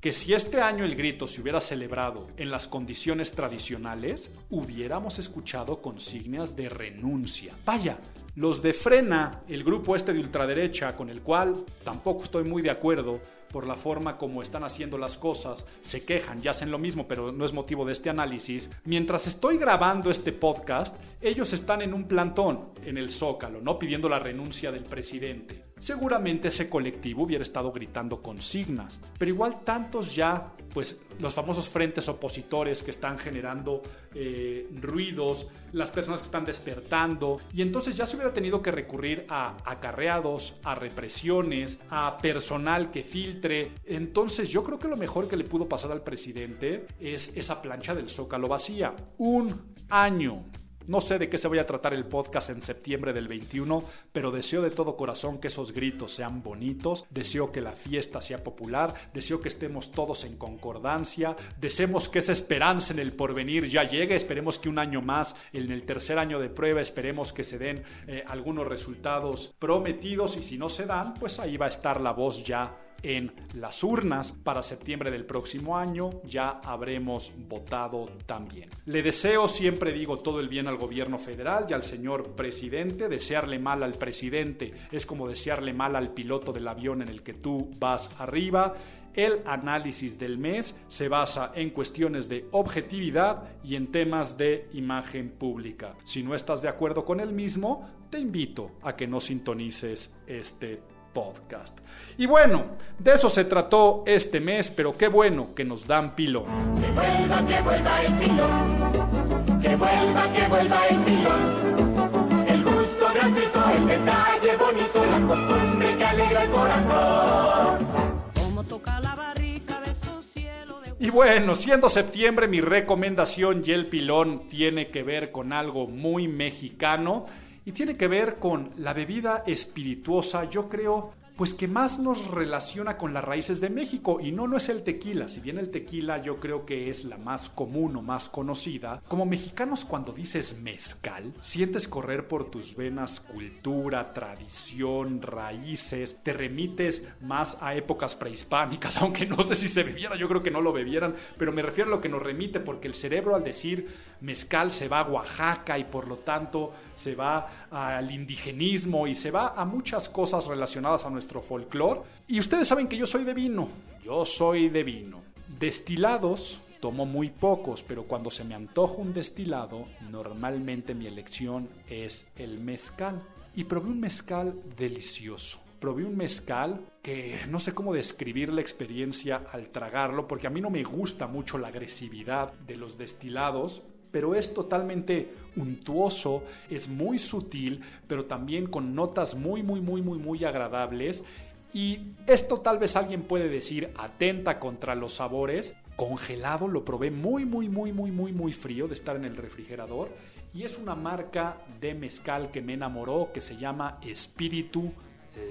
que 0.01 0.13
si 0.13 0.35
este 0.35 0.61
año 0.61 0.85
el 0.85 0.97
grito 0.97 1.29
se 1.29 1.41
hubiera 1.41 1.61
celebrado 1.61 2.27
en 2.37 2.51
las 2.51 2.67
condiciones 2.67 3.31
tradicionales, 3.31 4.29
hubiéramos 4.51 5.21
escuchado 5.21 5.81
consignas 5.81 6.57
de 6.57 6.69
renuncia. 6.69 7.55
Vaya, 7.65 7.97
los 8.35 8.61
de 8.61 8.73
Frena, 8.73 9.43
el 9.47 9.63
grupo 9.63 9.95
este 9.95 10.13
de 10.13 10.19
ultraderecha, 10.19 10.97
con 10.97 11.11
el 11.11 11.23
cual 11.23 11.55
tampoco 11.85 12.25
estoy 12.25 12.43
muy 12.43 12.61
de 12.61 12.71
acuerdo, 12.71 13.21
por 13.53 13.67
la 13.67 13.77
forma 13.77 14.17
como 14.17 14.43
están 14.43 14.65
haciendo 14.65 14.99
las 14.99 15.19
cosas, 15.19 15.67
se 15.83 16.05
quejan 16.05 16.41
y 16.43 16.49
hacen 16.49 16.71
lo 16.71 16.79
mismo, 16.79 17.07
pero 17.09 17.33
no 17.33 17.45
es 17.45 17.53
motivo 17.53 17.85
de 17.85 17.93
este 17.93 18.11
análisis. 18.11 18.71
Mientras 18.85 19.27
estoy 19.27 19.59
grabando 19.59 20.11
este 20.11 20.33
podcast, 20.33 20.97
ellos 21.21 21.53
están 21.53 21.83
en 21.83 21.95
un 21.95 22.05
plantón 22.05 22.71
en 22.85 22.97
el 22.97 23.11
Zócalo, 23.11 23.61
¿no? 23.61 23.79
Pidiendo 23.79 24.09
la 24.09 24.19
renuncia 24.19 24.71
del 24.71 24.85
presidente. 24.85 25.70
Seguramente 25.81 26.49
ese 26.49 26.69
colectivo 26.69 27.23
hubiera 27.23 27.43
estado 27.43 27.73
gritando 27.73 28.21
consignas, 28.21 29.01
pero 29.19 29.31
igual 29.31 29.65
tantos 29.65 30.15
ya, 30.15 30.53
pues 30.75 31.01
los 31.19 31.33
famosos 31.33 31.71
frentes 31.71 32.07
opositores 32.09 32.83
que 32.83 32.91
están 32.91 33.19
generando 33.19 33.83
eh, 34.15 34.69
ruidos, 34.79 35.49
las 35.73 35.91
personas 35.91 36.21
que 36.21 36.27
están 36.27 36.45
despertando, 36.45 37.41
y 37.55 37.63
entonces 37.63 37.97
ya 37.97 38.07
se 38.07 38.17
hubiera 38.17 38.35
tenido 38.35 38.61
que 38.61 38.71
recurrir 38.71 39.25
a 39.31 39.57
acarreados, 39.65 40.57
a 40.65 40.75
represiones, 40.75 41.79
a 41.89 42.19
personal 42.19 42.91
que 42.91 43.03
filtre. 43.03 43.73
Entonces 43.87 44.51
yo 44.51 44.63
creo 44.63 44.79
que 44.79 44.89
lo 44.89 44.99
mejor 44.99 45.29
que 45.29 45.37
le 45.39 45.45
pudo 45.45 45.67
pasar 45.67 45.93
al 45.93 46.03
presidente 46.03 46.87
es 47.01 47.35
esa 47.37 47.63
plancha 47.63 47.95
del 47.95 48.11
zócalo 48.11 48.49
vacía. 48.49 48.95
Un 49.17 49.75
año 49.89 50.45
no 50.91 51.01
sé 51.01 51.21
de 51.21 51.29
qué 51.29 51.39
se 51.39 51.47
vaya 51.47 51.63
a 51.63 51.67
tratar 51.67 51.95
el 51.95 52.05
podcast 52.05 52.51
en 52.51 52.65
septiembre 52.65 53.13
del 53.13 53.29
21, 53.29 53.85
pero 54.13 54.33
deseo 54.33 54.61
de 54.61 54.73
todo 54.73 54.97
corazón 54.97 55.39
que 55.39 55.47
esos 55.47 55.71
gritos 55.71 56.13
sean 56.13 56.43
bonitos, 56.43 57.07
deseo 57.11 57.53
que 57.53 57.61
la 57.61 57.71
fiesta 57.71 58.21
sea 58.21 58.43
popular, 58.43 58.93
deseo 59.15 59.41
que 59.41 59.47
estemos 59.47 59.93
todos 59.93 60.25
en 60.25 60.37
concordancia, 60.37 61.37
deseemos 61.61 62.09
que 62.09 62.19
esa 62.19 62.33
esperanza 62.33 62.93
en 62.93 62.99
el 62.99 63.13
porvenir 63.13 63.69
ya 63.69 63.85
llegue, 63.85 64.17
esperemos 64.17 64.59
que 64.59 64.69
un 64.69 64.81
año 64.81 65.01
más, 65.01 65.37
en 65.53 65.71
el 65.71 65.85
tercer 65.85 66.19
año 66.19 66.41
de 66.41 66.49
prueba, 66.49 66.81
esperemos 66.81 67.33
que 67.33 67.45
se 67.45 67.59
den 67.59 67.85
eh, 68.09 68.25
algunos 68.27 68.67
resultados 68.67 69.55
prometidos 69.61 70.37
y 70.37 70.43
si 70.43 70.59
no 70.59 70.69
se 70.69 70.87
dan, 70.87 71.15
pues 71.15 71.39
ahí 71.39 71.57
va 71.57 71.67
a 71.67 71.71
estar 71.71 72.01
la 72.01 72.11
voz 72.11 72.43
ya 72.43 72.77
en 73.03 73.33
las 73.55 73.83
urnas 73.83 74.33
para 74.33 74.63
septiembre 74.63 75.11
del 75.11 75.25
próximo 75.25 75.77
año 75.77 76.11
ya 76.25 76.61
habremos 76.65 77.33
votado 77.49 78.09
también. 78.27 78.71
Le 78.87 79.03
deseo, 79.03 79.49
siempre 79.49 79.93
digo, 79.93 80.19
todo 80.19 80.41
el 80.41 80.49
bien 80.49 80.67
al 80.67 80.77
gobierno 80.77 81.19
federal 81.19 81.67
y 81.69 81.73
al 81.73 81.83
señor 81.83 82.35
presidente. 82.35 83.09
Desearle 83.09 83.59
mal 83.59 83.83
al 83.83 83.95
presidente 83.95 84.73
es 84.91 85.07
como 85.07 85.29
desearle 85.29 85.73
mal 85.73 85.97
al 85.97 86.13
piloto 86.13 86.53
del 86.53 86.69
avión 86.69 87.03
en 87.03 87.09
el 87.09 87.23
que 87.23 87.35
tú 87.35 87.71
vas 87.79 88.21
arriba. 88.21 88.75
El 89.15 89.41
análisis 89.45 90.19
del 90.19 90.39
mes 90.39 90.77
se 90.87 91.09
basa 91.09 91.51
en 91.55 91.71
cuestiones 91.71 92.29
de 92.29 92.47
objetividad 92.53 93.43
y 93.65 93.75
en 93.75 93.91
temas 93.91 94.39
de 94.39 94.69
imagen 94.73 95.31
pública. 95.31 95.97
Si 96.05 96.23
no 96.23 96.35
estás 96.35 96.63
de 96.63 96.69
acuerdo 96.69 97.05
con 97.05 97.19
el 97.19 97.33
mismo, 97.33 97.91
te 98.09 98.21
invito 98.21 98.73
a 98.83 98.95
que 98.95 99.09
no 99.09 99.21
sintonices 99.21 100.11
este 100.29 100.81
podcast. 101.13 101.79
Y 102.19 102.27
bueno, 102.27 102.77
de 102.99 103.15
eso 103.15 103.31
se 103.31 103.45
trató 103.45 104.05
este 104.07 104.41
mes, 104.41 104.71
pero 104.71 104.97
qué 104.97 105.09
bueno 105.09 105.55
que 105.55 105.65
nos 105.65 105.87
dan 105.87 106.15
pilón. 106.15 106.45
Que 106.81 106.91
vuelva, 106.91 107.47
que 107.47 107.63
vuelva 107.63 108.03
el 108.03 108.19
pilón. 108.19 109.61
Que 109.63 109.77
vuelva, 109.77 110.33
que 110.33 110.49
vuelva 110.49 110.87
el 110.89 111.05
pilón. 111.05 112.47
El 112.47 112.65
gusto 112.65 113.07
gratuito, 113.15 113.71
el 113.71 113.87
detalle 113.87 114.57
bonito, 114.57 115.07
la 115.07 115.27
costumbre 115.27 115.97
que 115.97 116.05
alegra 116.05 116.45
el 116.45 116.51
corazón. 116.51 117.87
Como 118.35 118.65
toca 118.65 119.01
la 119.01 119.15
barrica 119.15 119.81
de 119.81 119.95
su 119.95 120.21
cielo 120.21 120.81
de 120.81 120.95
Y 120.99 121.09
bueno, 121.11 121.55
siendo 121.55 121.89
septiembre, 121.89 122.49
mi 122.49 122.61
recomendación 122.61 123.63
y 123.65 123.71
el 123.73 123.87
pilón 123.87 124.49
tiene 124.49 124.89
que 124.89 125.03
ver 125.03 125.33
con 125.33 125.55
algo 125.55 125.87
muy 125.87 126.29
mexicano 126.29 127.25
y 127.71 127.73
tiene 127.73 127.97
que 127.97 128.09
ver 128.09 128.35
con 128.35 128.73
la 128.79 128.93
bebida 128.93 129.45
espirituosa, 129.47 130.51
yo 130.51 130.69
creo, 130.69 131.13
pues 131.37 131.55
que 131.55 131.69
más 131.69 132.01
nos 132.01 132.27
relaciona 132.27 132.99
con 132.99 133.15
las 133.15 133.25
raíces 133.25 133.61
de 133.61 133.71
México. 133.71 134.19
Y 134.21 134.33
no 134.33 134.49
no 134.49 134.57
es 134.57 134.69
el 134.69 134.83
tequila, 134.83 135.29
si 135.29 135.41
bien 135.41 135.57
el 135.57 135.71
tequila 135.71 136.21
yo 136.21 136.41
creo 136.41 136.67
que 136.67 136.91
es 136.91 137.05
la 137.05 137.17
más 137.17 137.49
común 137.49 137.97
o 137.97 138.03
más 138.03 138.29
conocida, 138.29 139.03
como 139.07 139.25
mexicanos 139.25 139.85
cuando 139.85 140.13
dices 140.13 140.59
mezcal, 140.61 141.33
sientes 141.41 141.87
correr 141.87 142.27
por 142.27 142.51
tus 142.51 142.75
venas 142.75 143.21
cultura, 143.21 144.13
tradición, 144.13 145.23
raíces, 145.23 146.19
te 146.25 146.33
remites 146.33 147.05
más 147.21 147.57
a 147.63 147.77
épocas 147.77 148.17
prehispánicas, 148.17 148.97
aunque 149.01 149.27
no 149.27 149.45
sé 149.45 149.55
si 149.55 149.69
se 149.69 149.85
bebiera, 149.85 150.17
yo 150.17 150.29
creo 150.29 150.43
que 150.43 150.51
no 150.51 150.61
lo 150.61 150.73
bebieran, 150.73 151.15
pero 151.39 151.53
me 151.53 151.63
refiero 151.63 151.89
a 151.89 151.95
lo 151.95 152.01
que 152.01 152.09
nos 152.09 152.21
remite 152.21 152.59
porque 152.59 152.89
el 152.89 152.95
cerebro 152.95 153.37
al 153.37 153.45
decir 153.45 153.87
mezcal 154.21 154.73
se 154.73 154.89
va 154.89 155.01
a 155.01 155.09
Oaxaca 155.09 155.79
y 155.79 155.85
por 155.85 156.07
lo 156.07 156.17
tanto 156.17 156.73
se 157.01 157.15
va 157.15 157.67
al 157.71 158.11
indigenismo 158.11 159.07
y 159.07 159.15
se 159.15 159.31
va 159.31 159.55
a 159.57 159.65
muchas 159.65 160.09
cosas 160.09 160.47
relacionadas 160.47 161.07
a 161.07 161.11
nuestro 161.11 161.41
folclore. 161.41 162.03
Y 162.29 162.39
ustedes 162.39 162.69
saben 162.69 162.89
que 162.89 162.99
yo 162.99 163.07
soy 163.07 163.25
de 163.25 163.33
vino, 163.33 163.69
yo 164.05 164.27
soy 164.27 164.69
de 164.69 164.85
vino. 164.85 165.23
Destilados 165.59 166.61
tomo 166.81 167.07
muy 167.07 167.31
pocos, 167.31 167.83
pero 167.83 168.05
cuando 168.05 168.31
se 168.31 168.45
me 168.45 168.55
antoja 168.55 168.97
un 168.97 169.15
destilado, 169.15 169.87
normalmente 170.11 170.95
mi 170.95 171.07
elección 171.07 171.69
es 171.89 172.27
el 172.37 172.59
mezcal. 172.59 173.23
Y 173.55 173.65
probé 173.65 173.91
un 173.91 174.01
mezcal 174.01 174.55
delicioso. 174.77 175.59
Probé 175.81 176.05
un 176.05 176.17
mezcal 176.17 176.83
que 177.03 177.39
no 177.49 177.59
sé 177.59 177.73
cómo 177.73 177.95
describir 177.95 178.53
la 178.53 178.61
experiencia 178.61 179.43
al 179.51 179.71
tragarlo, 179.71 180.29
porque 180.29 180.47
a 180.47 180.51
mí 180.51 180.61
no 180.61 180.69
me 180.69 180.85
gusta 180.85 181.27
mucho 181.27 181.57
la 181.57 181.69
agresividad 181.69 182.53
de 182.53 182.77
los 182.77 182.99
destilados, 182.99 183.83
pero 184.11 184.35
es 184.35 184.53
totalmente 184.53 185.35
untuoso, 185.57 186.45
es 186.69 186.89
muy 186.89 187.19
sutil, 187.19 187.81
pero 188.07 188.25
también 188.25 188.67
con 188.67 188.95
notas 188.95 189.35
muy, 189.35 189.63
muy, 189.63 189.81
muy, 189.81 190.03
muy, 190.03 190.19
muy 190.19 190.45
agradables. 190.45 191.25
Y 191.73 192.01
esto 192.27 192.61
tal 192.61 192.79
vez 192.79 192.97
alguien 192.97 193.23
puede 193.23 193.49
decir 193.49 193.93
atenta 193.97 194.59
contra 194.59 194.95
los 194.95 195.15
sabores. 195.15 195.75
Congelado 195.97 196.67
lo 196.67 196.85
probé 196.85 197.11
muy, 197.11 197.45
muy, 197.45 197.69
muy, 197.69 197.93
muy, 197.93 198.11
muy, 198.11 198.33
muy 198.33 198.53
frío 198.53 198.89
de 198.89 198.95
estar 198.95 199.17
en 199.17 199.25
el 199.25 199.37
refrigerador. 199.37 200.09
Y 200.53 200.65
es 200.65 200.79
una 200.79 200.97
marca 200.97 201.59
de 201.81 201.95
mezcal 201.95 202.51
que 202.51 202.61
me 202.61 202.75
enamoró 202.75 203.31
que 203.33 203.41
se 203.41 203.57
llama 203.57 203.99
Espíritu 204.03 204.93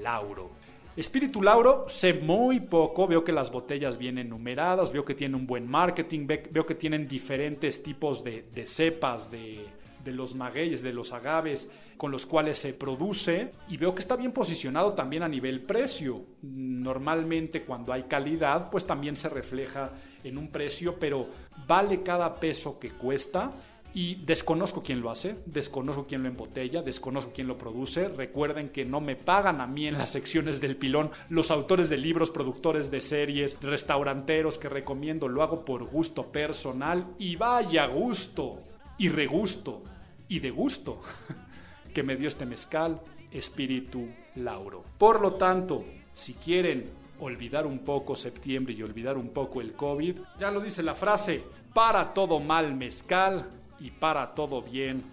Lauro. 0.04 0.59
Espíritu 0.98 1.42
Lauro, 1.42 1.86
sé 1.88 2.14
muy 2.14 2.60
poco, 2.60 3.08
veo 3.08 3.24
que 3.24 3.32
las 3.32 3.52
botellas 3.52 3.98
vienen 3.98 4.30
numeradas, 4.30 4.92
veo 4.92 5.06
que 5.06 5.16
tienen 5.16 5.36
un 5.36 5.48
buen 5.48 5.66
marketing, 5.66 6.28
ve- 6.28 6.50
veo 6.52 6.66
que 6.66 6.76
tienen 6.76 7.08
diferentes 7.08 7.82
tipos 7.82 8.22
de, 8.24 8.44
de 8.54 8.68
cepas 8.68 9.32
de, 9.32 9.66
de 10.04 10.12
los 10.12 10.36
magueyes, 10.36 10.82
de 10.82 10.92
los 10.92 11.14
agaves 11.14 11.70
con 11.96 12.12
los 12.12 12.26
cuales 12.26 12.58
se 12.58 12.74
produce 12.74 13.52
y 13.70 13.78
veo 13.78 13.94
que 13.94 14.00
está 14.02 14.16
bien 14.18 14.32
posicionado 14.34 14.94
también 14.94 15.24
a 15.24 15.28
nivel 15.30 15.62
precio. 15.62 16.22
Normalmente 16.42 17.64
cuando 17.64 17.94
hay 17.94 18.04
calidad 18.04 18.70
pues 18.70 18.86
también 18.86 19.16
se 19.16 19.30
refleja 19.30 19.92
en 20.24 20.38
un 20.38 20.50
precio, 20.50 20.96
pero 21.00 21.28
vale 21.68 22.02
cada 22.04 22.36
peso 22.40 22.78
que 22.80 22.90
cuesta 22.92 23.52
y 23.94 24.16
desconozco 24.16 24.84
quién 24.84 25.02
lo 25.02 25.10
hace, 25.10 25.38
desconozco 25.46 26.06
quién 26.06 26.22
lo 26.22 26.30
embotella, 26.30 26.82
desconozco 26.82 27.32
quién 27.34 27.48
lo 27.48 27.58
produce. 27.58 28.08
Recuerden 28.08 28.70
que 28.70 28.86
no 28.86 29.02
me 29.02 29.16
pagan 29.16 29.62
a 29.62 29.68
mí 29.68 29.88
en 29.88 29.98
las 29.98 30.12
secciones 30.12 30.62
del 30.62 30.78
pilón 30.78 31.12
los 31.30 31.50
autores 31.50 31.90
de 31.90 31.98
libros, 31.98 32.30
productores 32.30 32.92
de 32.92 33.02
series, 33.02 33.58
restauranteros 33.62 34.58
que 34.58 34.70
recomiendo. 34.70 35.28
Lo 35.28 35.42
hago 35.42 35.66
por 35.66 35.84
gusto 35.86 36.32
personal 36.32 37.08
y 37.18 37.36
vaya 37.36 37.88
gusto 37.88 38.62
y 38.98 39.10
regusto 39.10 39.84
y 40.28 40.40
de 40.40 40.52
gusto 40.52 41.02
que 41.94 42.04
me 42.04 42.16
dio 42.16 42.28
este 42.28 42.46
mezcal, 42.46 43.02
Espíritu 43.32 44.08
Lauro. 44.36 44.84
Por 44.98 45.20
lo 45.20 45.34
tanto, 45.34 45.84
si 46.14 46.34
quieren 46.36 46.86
olvidar 47.20 47.66
un 47.66 47.80
poco 47.80 48.16
septiembre 48.16 48.74
y 48.74 48.84
olvidar 48.84 49.18
un 49.18 49.30
poco 49.30 49.62
el 49.62 49.74
COVID, 49.74 50.20
ya 50.40 50.52
lo 50.52 50.62
dice 50.62 50.84
la 50.84 50.96
frase, 50.96 51.44
para 51.74 52.14
todo 52.14 52.40
mal 52.40 52.76
mezcal 52.76 53.59
y 53.80 53.92
para 53.92 54.34
todo 54.34 54.62
bien 54.62 55.04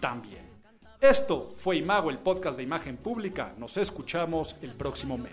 también. 0.00 0.46
Esto 1.00 1.52
fue 1.56 1.76
Imago, 1.76 2.10
el 2.10 2.18
podcast 2.18 2.56
de 2.56 2.62
imagen 2.62 2.96
pública. 2.96 3.54
Nos 3.58 3.76
escuchamos 3.76 4.56
el 4.62 4.72
próximo 4.72 5.18
mes. 5.18 5.32